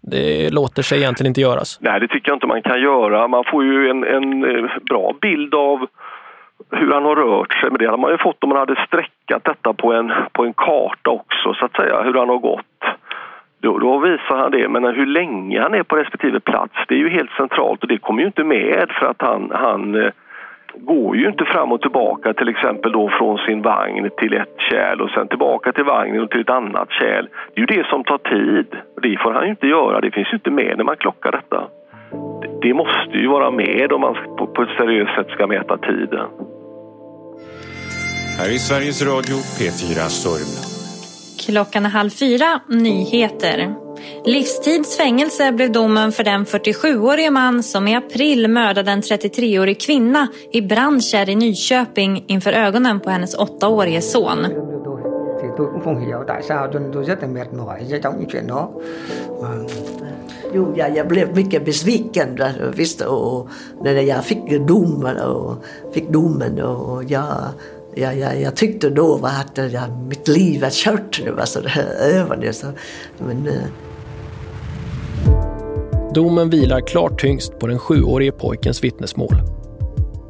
Det 0.02 0.50
låter 0.50 0.82
sig 0.82 0.98
egentligen 0.98 1.30
inte 1.30 1.42
göras. 1.42 1.80
Nej, 1.82 2.00
det 2.00 2.08
tycker 2.08 2.30
jag 2.30 2.36
inte 2.36 2.48
man 2.48 2.62
kan 2.62 2.82
göra. 2.82 3.28
Man 3.28 3.44
får 3.52 3.64
ju 3.64 3.90
en, 3.90 4.04
en 4.04 4.44
eh, 4.44 4.72
bra 4.90 5.14
bild 5.22 5.54
av 5.56 5.88
hur 6.72 6.94
han 6.94 7.06
har 7.06 7.16
rört 7.16 7.54
sig. 7.54 7.70
Men 7.70 7.80
det 7.80 7.86
hade 7.86 7.98
man 7.98 8.12
ju 8.12 8.18
fått 8.18 8.44
om 8.44 8.50
man 8.50 8.58
hade 8.58 8.86
sträckat 8.88 9.44
detta 9.44 9.74
på 9.74 9.94
en, 9.94 10.12
på 10.32 10.46
en 10.46 10.54
karta 10.54 11.10
också, 11.10 11.54
så 11.54 11.66
att 11.66 11.76
säga, 11.76 12.02
hur 12.02 12.14
han 12.14 12.30
har 12.30 12.38
gått. 12.38 12.66
Då, 13.62 13.80
då 13.80 13.98
visar 13.98 14.38
han 14.38 14.52
det, 14.52 14.70
men 14.70 14.86
hur 14.86 15.06
länge 15.06 15.62
han 15.62 15.74
är 15.74 15.84
på 15.84 15.96
respektive 15.96 16.40
plats, 16.40 16.74
det 16.88 16.96
är 16.96 17.00
ju 17.00 17.10
helt 17.10 17.32
centralt 17.32 17.82
och 17.82 17.88
det 17.88 17.98
kommer 17.98 18.22
ju 18.22 18.28
inte 18.28 18.44
med 18.44 18.92
för 19.00 19.06
att 19.06 19.22
han, 19.22 19.52
han 19.54 19.96
eh, 19.96 20.12
går 20.78 21.16
ju 21.16 21.28
inte 21.28 21.46
fram 21.46 21.72
och 21.72 21.82
tillbaka 21.82 22.34
till 22.34 22.50
exempel 22.50 22.92
då 22.92 23.10
från 23.10 23.38
sin 23.38 23.62
vagn 23.62 24.10
till 24.18 24.34
ett 24.34 24.56
kärl 24.58 25.02
och 25.02 25.10
sen 25.10 25.28
tillbaka 25.28 25.72
till 25.72 25.84
vagnen 25.84 26.24
och 26.24 26.30
till 26.30 26.42
ett 26.42 26.50
annat 26.50 26.92
kärl. 26.92 27.28
Det 27.54 27.62
är 27.62 27.68
ju 27.72 27.78
det 27.78 27.88
som 27.88 28.04
tar 28.04 28.18
tid. 28.18 28.68
Det 29.02 29.18
får 29.24 29.32
han 29.32 29.44
ju 29.44 29.50
inte 29.50 29.68
göra, 29.68 30.02
det 30.02 30.12
finns 30.12 30.34
ju 30.34 30.36
inte 30.36 30.52
med 30.52 30.78
när 30.78 30.84
man 30.84 30.98
klockar 30.98 31.32
detta. 31.32 31.64
Det 32.62 32.74
måste 32.74 33.18
ju 33.18 33.28
vara 33.28 33.52
med 33.52 33.92
om 33.92 34.02
man 34.02 34.16
på 34.56 34.62
ett 34.62 34.78
seriöst 34.78 35.16
sätt 35.16 35.30
ska 35.30 35.48
mäta 35.48 35.78
tiden. 35.78 36.26
Här 38.38 38.50
är 38.50 38.58
Sveriges 38.58 39.02
Radio 39.02 39.36
P4 39.36 40.08
Sörmland. 40.10 40.66
Klockan 41.40 41.86
är 41.86 41.90
halv 41.90 42.10
fyra, 42.10 42.62
nyheter. 42.70 43.76
Livstids 44.26 44.98
fängelse 44.98 45.52
blev 45.52 45.72
domen 45.72 46.12
för 46.12 46.24
den 46.24 46.46
47-årige 46.46 47.32
man 47.32 47.64
som 47.64 47.88
i 47.88 47.96
april 47.96 48.48
mördade 48.48 48.92
en 48.92 49.02
33-årig 49.02 49.82
kvinna 49.82 50.28
i 50.52 50.62
Brandkärr 50.62 51.30
i 51.30 51.36
Nyköping 51.36 52.24
inför 52.28 52.54
ögonen 52.54 53.00
på 53.00 53.10
hennes 53.10 53.36
åttaårige 53.36 54.02
son. 54.02 54.46
Thì 55.42 55.48
tôi 55.58 55.68
cũng 55.72 55.82
không 55.84 56.06
hiểu 56.08 56.24
tại 56.28 56.44
sao 56.44 56.68
cho 56.74 56.80
nên 56.80 56.94
tôi 56.94 57.04
rất 57.04 57.22
là 57.22 57.28
mệt 57.28 57.54
mỏi 57.54 58.00
trong 58.04 58.20
những 58.20 58.30
chuyện 58.30 58.48
đó. 58.48 58.72
Jo, 60.54 60.74
jag, 60.76 60.96
jag 60.98 61.08
blev 61.08 61.36
mycket 61.36 61.66
besviken 61.66 62.40
visst, 62.76 63.02
och 63.02 63.48
när 63.84 63.94
jag 63.94 64.26
fick 64.26 64.68
domen 64.68 65.18
och 65.18 65.56
fick 65.94 66.10
domen 66.10 66.62
och 66.62 67.04
jag, 67.04 67.38
jag, 67.96 68.20
jag, 68.20 68.42
jag 68.42 68.56
tyckte 68.56 68.90
då 68.90 69.18
var 69.18 69.30
att 69.30 69.72
jag, 69.74 69.92
mitt 70.10 70.28
liv 70.28 70.64
är 70.64 70.70
kört 70.70 71.22
nu, 71.26 71.40
alltså 71.40 71.62
det 71.62 71.70
här 71.70 71.86
över 72.00 72.38
nu. 72.38 72.54
Så, 72.54 72.68
men, 73.18 73.48
eh. 73.48 73.54
Domen 76.14 76.50
vilar 76.50 76.82
klart 76.82 77.22
tyngst 77.22 77.60
på 77.60 77.68
den 77.68 77.80
sjuårige 77.80 78.32
pojkens 78.32 78.84
vittnesmål. 78.84 79.42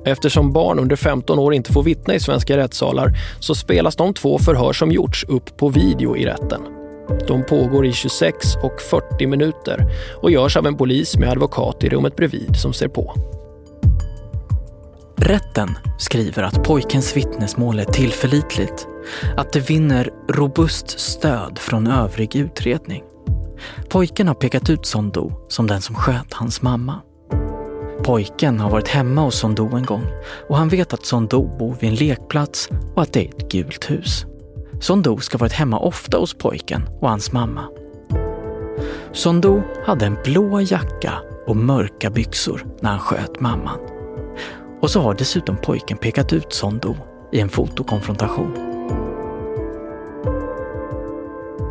Eftersom 0.06 0.54
barn 0.54 0.80
under 0.80 0.96
15 0.96 1.40
år 1.40 1.54
inte 1.54 1.74
får 1.74 1.84
vittna 1.84 2.16
i 2.16 2.20
svenska 2.20 2.58
rättssalar 2.58 3.12
så 3.40 3.56
spelas 3.56 3.96
de 3.96 4.14
två 4.14 4.40
förhör 4.40 4.74
som 4.74 4.92
gjorts 4.92 5.26
upp 5.28 5.58
på 5.58 5.70
video 5.70 6.18
i 6.18 6.26
rätten. 6.26 6.62
De 7.28 7.46
pågår 7.46 7.86
i 7.86 7.94
26 7.94 8.56
och 8.64 8.82
40 8.82 9.28
minuter 9.28 9.86
och 10.22 10.32
görs 10.32 10.58
av 10.58 10.68
en 10.68 10.78
polis 10.78 11.18
med 11.18 11.30
advokat 11.30 11.84
i 11.84 11.90
rummet 11.90 12.16
bredvid 12.16 12.56
som 12.56 12.74
ser 12.74 12.88
på. 12.88 13.14
Rätten 15.18 15.78
skriver 15.98 16.44
att 16.44 16.64
pojkens 16.64 17.18
vittnesmål 17.18 17.80
är 17.80 17.86
tillförlitligt 17.86 18.88
Att 19.38 19.54
det 19.54 19.70
vinner 19.70 20.10
robust 20.30 21.00
stöd 21.00 21.60
från 21.60 21.88
övrig 21.88 22.36
utredning. 22.36 23.04
Pojken 23.90 24.28
har 24.28 24.36
pekat 24.36 24.70
ut 24.70 24.86
Sondo 24.86 25.32
som 25.48 25.68
den 25.68 25.82
som 25.82 25.96
sköt 25.96 26.34
hans 26.34 26.62
mamma. 26.62 27.02
Pojken 28.04 28.60
har 28.60 28.70
varit 28.70 28.88
hemma 28.88 29.22
hos 29.22 29.40
Sondo 29.40 29.76
en 29.76 29.86
gång 29.86 30.06
och 30.50 30.58
han 30.58 30.70
vet 30.70 30.94
att 30.94 31.06
Sondo 31.06 31.58
bor 31.58 31.76
vid 31.80 31.90
en 31.90 31.96
lekplats 31.96 32.70
och 32.96 33.02
att 33.02 33.14
det 33.14 33.26
är 33.26 33.30
ett 33.30 33.52
gult 33.52 33.92
hus. 33.92 34.26
Sondo 34.80 35.18
ska 35.18 35.38
varit 35.38 35.54
hemma 35.54 35.80
ofta 35.80 36.18
hos 36.18 36.34
pojken 36.34 36.90
och 37.02 37.10
hans 37.10 37.32
mamma. 37.32 37.66
Sondo 39.12 39.62
hade 39.86 40.06
en 40.06 40.18
blå 40.24 40.62
jacka 40.62 41.14
och 41.48 41.56
mörka 41.56 42.10
byxor 42.10 42.66
när 42.82 42.90
han 42.90 43.00
sköt 43.00 43.40
mamman. 43.40 43.80
Och 44.82 44.92
så 44.92 45.02
har 45.02 45.14
dessutom 45.14 45.58
pojken 45.58 45.98
pekat 45.98 46.34
ut 46.34 46.54
Sondo 46.54 46.96
i 47.32 47.40
en 47.40 47.50
fotokonfrontation. 47.50 48.76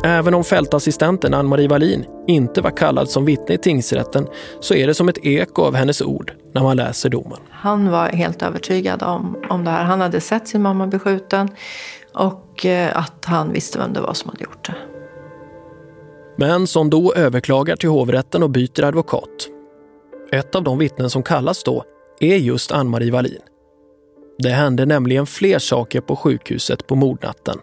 Även 0.03 0.33
om 0.33 0.43
fältassistenten 0.43 1.33
Ann-Marie 1.33 1.67
Wallin 1.67 2.05
inte 2.27 2.61
var 2.61 2.71
kallad 2.71 3.09
som 3.09 3.25
vittne 3.25 3.55
i 3.55 3.57
tingsrätten 3.57 4.27
så 4.59 4.73
är 4.73 4.87
det 4.87 4.93
som 4.93 5.09
ett 5.09 5.25
eko 5.25 5.61
av 5.61 5.75
hennes 5.75 6.01
ord 6.01 6.33
när 6.53 6.63
man 6.63 6.77
läser 6.77 7.09
domen. 7.09 7.39
Han 7.49 7.91
var 7.91 8.07
helt 8.07 8.41
övertygad 8.41 9.03
om, 9.03 9.37
om 9.49 9.65
det 9.65 9.71
här. 9.71 9.83
Han 9.83 10.01
hade 10.01 10.21
sett 10.21 10.47
sin 10.47 10.61
mamma 10.61 10.87
beskjuten 10.87 11.49
och 12.13 12.65
eh, 12.65 12.97
att 12.97 13.25
han 13.25 13.51
visste 13.53 13.79
vem 13.79 13.93
det 13.93 14.01
var 14.01 14.13
som 14.13 14.29
hade 14.29 14.43
gjort 14.43 14.67
det. 14.67 14.75
Men 16.37 16.67
som 16.67 16.89
då 16.89 17.13
överklagar 17.13 17.75
till 17.75 17.89
hovrätten 17.89 18.43
och 18.43 18.49
byter 18.49 18.83
advokat. 18.83 19.47
Ett 20.31 20.55
av 20.55 20.63
de 20.63 20.77
vittnen 20.77 21.09
som 21.09 21.23
kallas 21.23 21.63
då 21.63 21.83
är 22.19 22.35
just 22.35 22.71
Ann-Marie 22.71 23.11
Wallin. 23.11 23.41
Det 24.37 24.49
hände 24.49 24.85
nämligen 24.85 25.25
fler 25.25 25.59
saker 25.59 26.01
på 26.01 26.15
sjukhuset 26.15 26.87
på 26.87 26.95
mordnatten. 26.95 27.57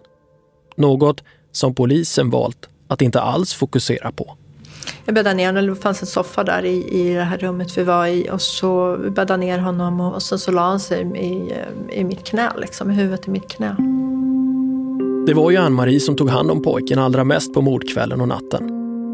Något 0.77 1.23
som 1.53 1.75
polisen 1.75 2.31
valt 2.31 2.69
att 2.89 3.03
inte 3.03 3.21
alls 3.21 3.55
fokusera 3.55 4.13
på. 4.13 4.37
Jag 5.05 5.15
bäddade 5.15 5.37
ner 5.37 5.47
honom, 5.47 5.67
det 5.67 5.77
fanns 5.77 6.01
en 6.01 6.07
soffa 6.07 6.45
där 6.45 6.65
i, 6.65 6.89
i 6.91 7.15
det 7.15 7.23
här 7.23 7.39
rummet 7.39 7.79
vi 7.79 7.83
var 7.85 8.07
i 8.07 8.31
och 8.31 8.43
så 8.43 8.97
bäddade 8.97 9.37
ner 9.37 9.59
honom 9.59 10.01
och 10.01 10.23
sen 10.23 10.39
så 10.39 10.53
la 10.53 10.63
han 10.63 10.81
sig 10.81 11.03
i, 11.17 11.53
i 12.01 12.05
mitt 12.05 12.25
knä, 12.25 12.53
liksom, 12.61 12.91
i 12.91 12.95
huvudet 12.95 13.29
i 13.29 13.31
mitt 13.31 13.49
knä. 13.49 13.77
Det 15.27 15.35
var 15.35 15.51
ju 15.51 15.57
Ann-Marie 15.57 16.01
som 16.01 16.17
tog 16.17 16.31
hand 16.31 16.51
om 16.51 16.63
pojken 16.63 16.99
allra 16.99 17.25
mest 17.25 17.55
på 17.55 17.61
mordkvällen 17.61 18.21
och 18.21 18.29
natten. 18.29 18.71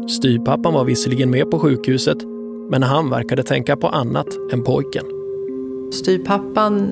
Styrpappan 0.09 0.73
var 0.73 0.83
visserligen 0.83 1.29
med 1.29 1.51
på 1.51 1.59
sjukhuset, 1.59 2.17
men 2.69 2.83
han 2.83 3.09
verkade 3.09 3.43
tänka 3.43 3.77
på 3.77 3.87
annat 3.87 4.27
än 4.51 4.63
pojken. 4.63 5.18
Styrpappan 5.91 6.91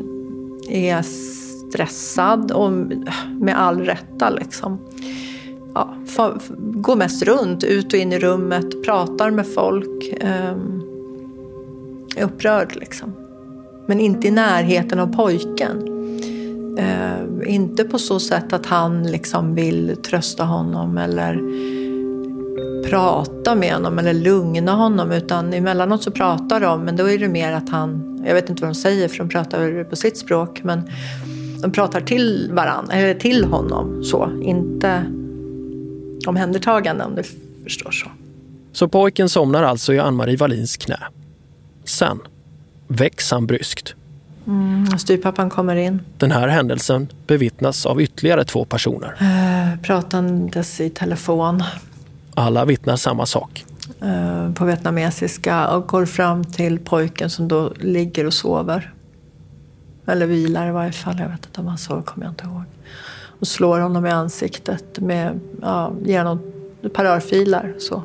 är 0.70 1.02
stressad 1.02 2.52
och 2.52 2.72
med 3.40 3.60
all 3.60 3.80
rätta 3.80 4.30
liksom. 4.30 4.80
Ja, 5.74 5.96
går 6.58 6.96
mest 6.96 7.24
runt, 7.24 7.64
ut 7.64 7.94
och 7.94 8.00
in 8.00 8.14
i 8.14 8.20
rummet, 8.20 8.84
pratar 8.84 9.32
med 9.32 9.48
folk. 9.48 10.14
Ehm, 10.20 10.84
är 12.16 12.24
upprörd 12.24 12.76
liksom. 12.76 13.14
Men 13.88 14.00
inte 14.00 14.28
i 14.28 14.32
närheten 14.32 15.00
av 15.00 15.16
pojken. 15.16 15.94
Uh, 16.80 17.54
inte 17.54 17.84
på 17.84 18.00
så 18.00 18.20
sätt 18.20 18.54
att 18.54 18.66
han 18.66 19.04
liksom 19.04 19.56
vill 19.56 19.96
trösta 19.96 20.44
honom 20.44 20.98
eller 20.98 21.42
prata 22.90 23.56
med 23.56 23.74
honom 23.74 24.00
eller 24.00 24.14
lugna 24.14 24.72
honom 24.72 25.12
utan 25.12 25.54
emellanåt 25.54 26.04
så 26.04 26.12
pratar 26.12 26.60
de 26.60 26.82
men 26.82 26.96
då 26.96 27.10
är 27.10 27.18
det 27.18 27.28
mer 27.28 27.52
att 27.52 27.70
han, 27.70 28.07
jag 28.26 28.34
vet 28.34 28.50
inte 28.50 28.62
vad 28.62 28.70
de 28.70 28.76
säger 28.76 29.08
för 29.08 29.18
de 29.18 29.30
pratar 29.30 29.84
på 29.84 29.96
sitt 29.96 30.18
språk 30.18 30.62
men 30.64 30.90
de 31.62 31.72
pratar 31.72 32.02
till 32.02 32.50
varandra, 32.54 32.94
eller 32.94 33.14
till 33.14 33.44
honom 33.44 34.04
så, 34.04 34.42
inte 34.42 35.04
omhändertagande 36.28 37.04
om 37.04 37.16
du 37.16 37.24
förstår 37.64 37.92
så. 37.92 38.08
Så 38.72 38.88
pojken 38.88 39.30
somnar 39.30 39.64
alltså 39.64 39.94
i 39.94 40.00
Ann-Marie 40.00 40.38
Wallins 40.38 40.78
knä. 40.78 40.98
Sen 41.86 42.20
väcks 42.88 43.32
han 43.32 43.48
bryskt. 43.48 43.96
Mm, 44.48 44.98
styrpappan 44.98 45.50
kommer 45.50 45.76
in. 45.76 46.02
Den 46.18 46.32
här 46.32 46.48
händelsen 46.48 47.08
bevittnas 47.28 47.86
av 47.86 48.02
ytterligare 48.02 48.46
två 48.46 48.66
personer. 48.66 49.18
Uh, 49.22 49.82
pratandes 49.82 50.82
i 50.82 50.90
telefon. 50.90 51.64
Alla 52.34 52.66
vittnar 52.66 52.96
samma 52.96 53.26
sak. 53.26 53.66
Eh, 54.02 54.54
på 54.54 54.66
vietnamesiska 54.66 55.68
och 55.68 55.88
går 55.88 56.06
fram 56.06 56.44
till 56.44 56.80
pojken 56.80 57.30
som 57.30 57.48
då 57.48 57.74
ligger 57.80 58.26
och 58.26 58.34
sover. 58.34 58.94
Eller 60.06 60.28
vilar 60.28 60.70
i 60.70 60.72
varje 60.72 60.92
fall. 60.92 61.16
Jag 61.20 61.30
vet 61.30 61.46
inte 61.46 61.62
om 61.62 61.68
han 61.68 61.78
sover, 61.78 62.02
kommer 62.02 62.26
jag 62.26 62.32
inte 62.32 62.46
ihåg. 62.46 62.64
Och 63.40 63.48
slår 63.48 63.80
honom 63.80 64.06
i 64.06 64.10
ansiktet 64.10 65.00
med, 65.00 65.40
ja, 65.62 65.92
ger 66.04 66.18
honom 66.24 66.40
ett 66.82 66.94
par 66.94 67.06
örfilar. 67.06 67.74
Så. 67.78 68.04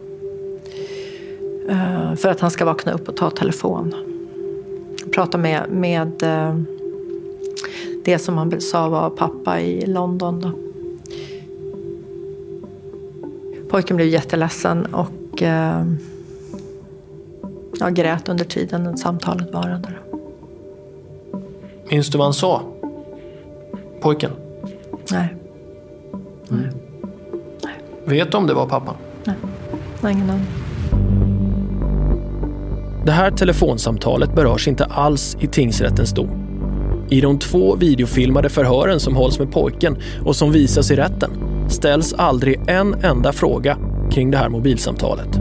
Uh, 1.70 2.14
för 2.14 2.28
att 2.28 2.40
han 2.40 2.50
ska 2.50 2.64
vakna 2.64 2.92
upp 2.92 3.08
och 3.08 3.16
ta 3.16 3.30
telefon. 3.30 3.94
Prata 5.14 5.38
med, 5.38 5.70
med 5.70 6.22
uh, 6.22 6.62
det 8.04 8.18
som 8.18 8.38
han 8.38 8.60
sa 8.60 8.88
var 8.88 9.10
pappa 9.10 9.60
i 9.60 9.86
London. 9.86 10.40
Då. 10.40 10.52
Pojken 13.68 13.96
blev 13.96 14.08
jätteledsen 14.08 14.86
och 14.86 15.08
uh, 15.42 15.94
jag 17.80 17.94
grät 17.94 18.28
under 18.28 18.44
tiden 18.44 18.96
samtalet 18.96 19.52
varade. 19.52 19.88
Minns 21.90 22.08
du 22.08 22.18
vad 22.18 22.26
han 22.26 22.34
sa? 22.34 22.62
Pojken? 24.00 24.30
Nej. 25.10 25.36
Nej. 26.48 26.70
Vet 28.04 28.30
du 28.30 28.36
om 28.36 28.46
det 28.46 28.54
var 28.54 28.66
pappan? 28.66 28.94
Nej, 29.24 29.36
Nej 30.00 30.12
ingen 30.12 30.30
aning. 30.30 30.46
Det 33.04 33.12
här 33.12 33.30
telefonsamtalet 33.30 34.34
berörs 34.34 34.68
inte 34.68 34.84
alls 34.84 35.36
i 35.40 35.46
tingsrättens 35.46 36.12
dom. 36.12 36.28
I 37.10 37.20
de 37.20 37.38
två 37.38 37.76
videofilmade 37.76 38.48
förhören 38.48 39.00
som 39.00 39.16
hålls 39.16 39.38
med 39.38 39.52
pojken 39.52 39.96
och 40.24 40.36
som 40.36 40.52
visas 40.52 40.90
i 40.90 40.96
rätten 40.96 41.30
ställs 41.68 42.12
aldrig 42.12 42.60
en 42.66 42.94
enda 42.94 43.32
fråga 43.32 43.78
kring 44.12 44.30
det 44.30 44.38
här 44.38 44.48
mobilsamtalet. 44.48 45.40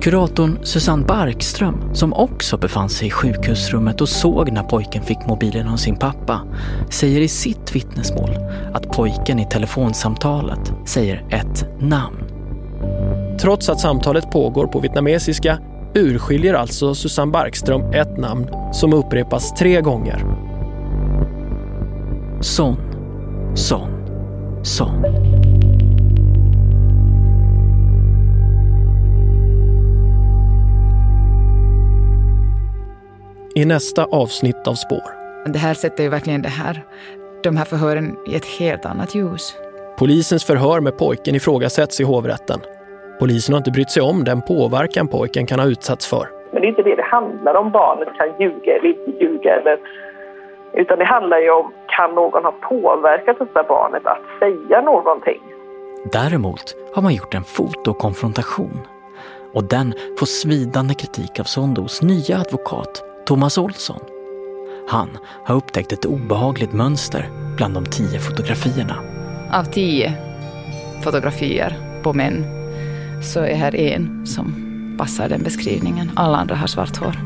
Kuratorn 0.00 0.58
Susanne 0.62 1.04
Barkström, 1.06 1.94
som 1.94 2.12
också 2.12 2.56
befann 2.56 2.88
sig 2.88 3.08
i 3.08 3.10
sjukhusrummet 3.10 4.00
och 4.00 4.08
såg 4.08 4.52
när 4.52 4.62
pojken 4.62 5.02
fick 5.02 5.18
mobilen 5.26 5.68
av 5.68 5.76
sin 5.76 5.96
pappa, 5.96 6.40
säger 6.90 7.20
i 7.20 7.28
sitt 7.28 7.74
vittnesmål 7.76 8.30
att 8.74 8.88
pojken 8.88 9.38
i 9.38 9.46
telefonsamtalet 9.46 10.72
säger 10.84 11.24
ett 11.30 11.66
namn. 11.80 12.24
Trots 13.40 13.68
att 13.68 13.80
samtalet 13.80 14.30
pågår 14.30 14.66
på 14.66 14.80
vietnamesiska 14.80 15.58
urskiljer 15.94 16.54
alltså 16.54 16.94
Susanne 16.94 17.32
Barkström 17.32 17.92
ett 17.92 18.18
namn 18.18 18.46
som 18.72 18.92
upprepas 18.92 19.54
tre 19.54 19.80
gånger. 19.80 20.24
Son, 22.40 22.76
son, 23.54 23.88
son. 24.62 25.41
I 33.54 33.64
nästa 33.64 34.04
avsnitt 34.04 34.66
av 34.68 34.74
Spår. 34.74 35.22
Det 35.46 35.58
här 35.58 35.74
sätter 35.74 36.02
ju 36.04 36.08
verkligen 36.08 36.42
det 36.42 36.48
här, 36.48 36.84
de 37.42 37.56
här 37.56 37.64
förhören 37.64 38.16
i 38.26 38.34
ett 38.36 38.46
helt 38.46 38.86
annat 38.86 39.14
ljus. 39.14 39.56
Polisens 39.98 40.44
förhör 40.44 40.80
med 40.80 40.98
pojken 40.98 41.34
ifrågasätts 41.34 42.00
i 42.00 42.04
hovrätten. 42.04 42.60
Polisen 43.18 43.52
har 43.52 43.58
inte 43.58 43.70
brytt 43.70 43.90
sig 43.90 44.02
om 44.02 44.24
den 44.24 44.42
påverkan 44.42 45.08
pojken 45.08 45.46
kan 45.46 45.58
ha 45.60 45.66
utsatts 45.66 46.10
för. 46.10 46.28
Men 46.52 46.62
det 46.62 46.66
är 46.66 46.68
inte 46.68 46.82
det 46.82 46.96
det 46.96 47.02
handlar 47.02 47.54
om, 47.54 47.70
barnet 47.70 48.08
kan 48.18 48.28
ljuga 48.40 48.76
eller 48.76 48.88
inte 48.88 49.24
ljuga. 49.24 49.54
Eller, 49.54 49.78
utan 50.72 50.98
det 50.98 51.04
handlar 51.04 51.38
ju 51.38 51.50
om, 51.50 51.72
kan 51.86 52.14
någon 52.14 52.44
ha 52.44 52.52
påverkat 52.52 53.38
detta 53.38 53.62
barnet 53.62 54.06
att 54.06 54.22
säga 54.38 54.80
någonting? 54.80 55.42
Däremot 56.12 56.74
har 56.94 57.02
man 57.02 57.14
gjort 57.14 57.34
en 57.34 57.44
fotokonfrontation. 57.44 58.78
Och 59.54 59.64
den 59.64 59.94
får 60.18 60.26
svidande 60.26 60.94
kritik 60.94 61.40
av 61.40 61.44
Sondos 61.44 62.02
nya 62.02 62.36
advokat 62.38 63.11
Thomas 63.26 63.58
Olsson. 63.58 64.00
Han 64.88 65.18
har 65.44 65.54
upptäckt 65.54 65.92
ett 65.92 66.04
obehagligt 66.04 66.72
mönster 66.72 67.30
bland 67.56 67.74
de 67.74 67.86
tio 67.86 68.20
fotografierna. 68.20 68.96
Av 69.52 69.64
tio 69.64 70.14
fotografier 71.02 72.00
på 72.02 72.12
män 72.12 72.44
så 73.22 73.40
är 73.40 73.54
här 73.54 73.76
en 73.76 74.26
som 74.26 74.54
passar 74.98 75.28
den 75.28 75.42
beskrivningen. 75.42 76.10
Alla 76.16 76.38
andra 76.38 76.56
har 76.56 76.66
svart 76.66 76.96
hår. 76.96 77.16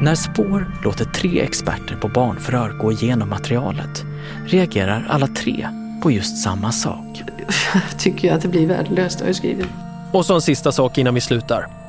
När 0.00 0.14
Spår 0.14 0.72
låter 0.84 1.04
tre 1.04 1.40
experter 1.40 1.96
på 1.96 2.08
barnförhör 2.08 2.70
gå 2.78 2.92
igenom 2.92 3.28
materialet 3.28 4.04
reagerar 4.46 5.06
alla 5.10 5.26
tre 5.26 5.68
på 6.02 6.10
just 6.10 6.42
samma 6.42 6.72
sak. 6.72 7.22
Jag 7.74 7.98
tycker 7.98 8.32
att 8.32 8.42
det 8.42 8.48
blir 8.48 8.66
värdelöst 8.66 9.22
att 9.22 9.36
skriva. 9.36 9.64
Och 10.12 10.26
så 10.26 10.34
en 10.34 10.40
sista 10.40 10.72
sak 10.72 10.98
innan 10.98 11.14
vi 11.14 11.20
slutar. 11.20 11.85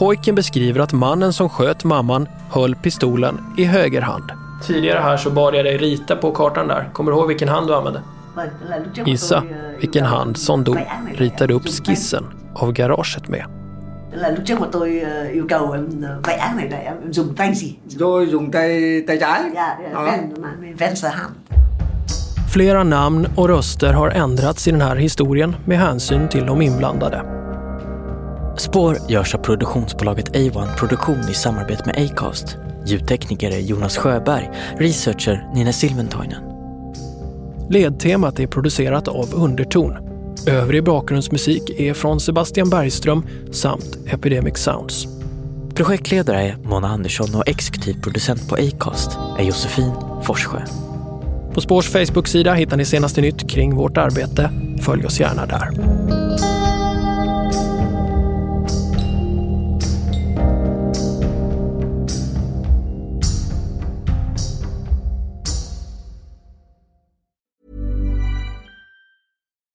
Pojken 0.00 0.34
beskriver 0.34 0.80
att 0.80 0.92
mannen 0.92 1.32
som 1.32 1.48
sköt 1.48 1.84
mamman 1.84 2.28
höll 2.50 2.74
pistolen 2.74 3.38
i 3.56 3.64
höger 3.64 4.00
hand 4.00 4.32
Tidigare 4.66 4.98
här 4.98 5.16
så 5.16 5.30
bad 5.30 5.54
jag 5.54 5.64
dig 5.64 5.76
rita 5.76 6.16
på 6.16 6.30
kartan 6.32 6.68
där. 6.68 6.88
Kommer 6.92 7.12
du 7.12 7.18
ihåg 7.18 7.28
vilken 7.28 7.48
hand 7.48 7.66
du 7.66 7.74
använde? 7.74 8.02
Gissa 9.06 9.42
vilken 9.80 10.04
hand 10.04 10.36
som 10.36 10.64
då 10.64 10.76
ritade 11.14 11.54
upp 11.54 11.68
skissen 11.68 12.24
av 12.54 12.72
garaget 12.72 13.28
med. 13.28 13.44
là 14.14 14.30
lúc 14.30 14.46
trước 14.46 14.60
mà 14.60 14.66
tôi 14.72 15.00
ờ, 15.00 15.24
yêu 15.24 15.46
cầu 15.48 15.72
em 15.72 16.04
vẽ 16.26 16.52
này 16.56 16.70
là 16.70 16.76
em 16.76 17.12
dùng 17.12 17.34
tay 17.34 17.54
gì 17.54 17.76
Tôi 17.98 18.26
dùng 18.26 18.50
tay 18.50 19.02
tay 19.06 19.18
trái. 19.20 19.42
dạ 19.54 19.76
Ja. 19.92 20.02
vän 20.02 20.34
med 20.60 20.78
vänster 20.78 21.10
hand 21.10 21.34
Flera 22.54 22.84
namn 22.84 23.26
och 23.36 23.48
röster 23.48 23.92
har 23.92 24.08
ändrats 24.10 24.68
i 24.68 24.70
den 24.70 24.80
här 24.80 24.96
historien 24.96 25.56
med 25.64 25.78
hänsyn 25.78 26.28
till 26.28 26.46
de 26.46 26.62
inblandade. 26.62 27.22
Spår 28.60 28.98
görs 29.08 29.34
av 29.34 29.38
produktionsbolaget 29.38 30.28
A1 30.30 30.76
Produktion 30.76 31.28
i 31.30 31.34
samarbete 31.34 31.82
med 31.86 32.10
Acast. 32.10 32.56
Ljudtekniker 32.86 33.50
är 33.50 33.58
Jonas 33.58 33.96
Sjöberg, 33.96 34.50
researcher 34.78 35.48
Nina 35.54 35.72
Silventoinen. 35.72 36.42
Ledtemat 37.70 38.40
är 38.40 38.46
producerat 38.46 39.08
av 39.08 39.34
Underton. 39.34 39.96
Övrig 40.46 40.84
bakgrundsmusik 40.84 41.80
är 41.80 41.94
från 41.94 42.20
Sebastian 42.20 42.70
Bergström 42.70 43.26
samt 43.52 43.98
Epidemic 44.06 44.58
Sounds. 44.58 45.06
Projektledare 45.74 46.42
är 46.42 46.56
Mona 46.56 46.88
Andersson 46.88 47.34
och 47.34 47.48
exekutiv 47.48 48.02
producent 48.02 48.48
på 48.48 48.54
Acast 48.54 49.10
är 49.38 49.44
Josefin 49.44 49.92
Forssjö. 50.22 50.60
På 51.54 51.60
Spårs 51.60 51.88
Facebook-sida 51.88 52.54
hittar 52.54 52.76
ni 52.76 52.84
senaste 52.84 53.20
nytt 53.20 53.50
kring 53.50 53.74
vårt 53.74 53.96
arbete. 53.96 54.50
Följ 54.80 55.06
oss 55.06 55.20
gärna 55.20 55.46
där. 55.46 55.70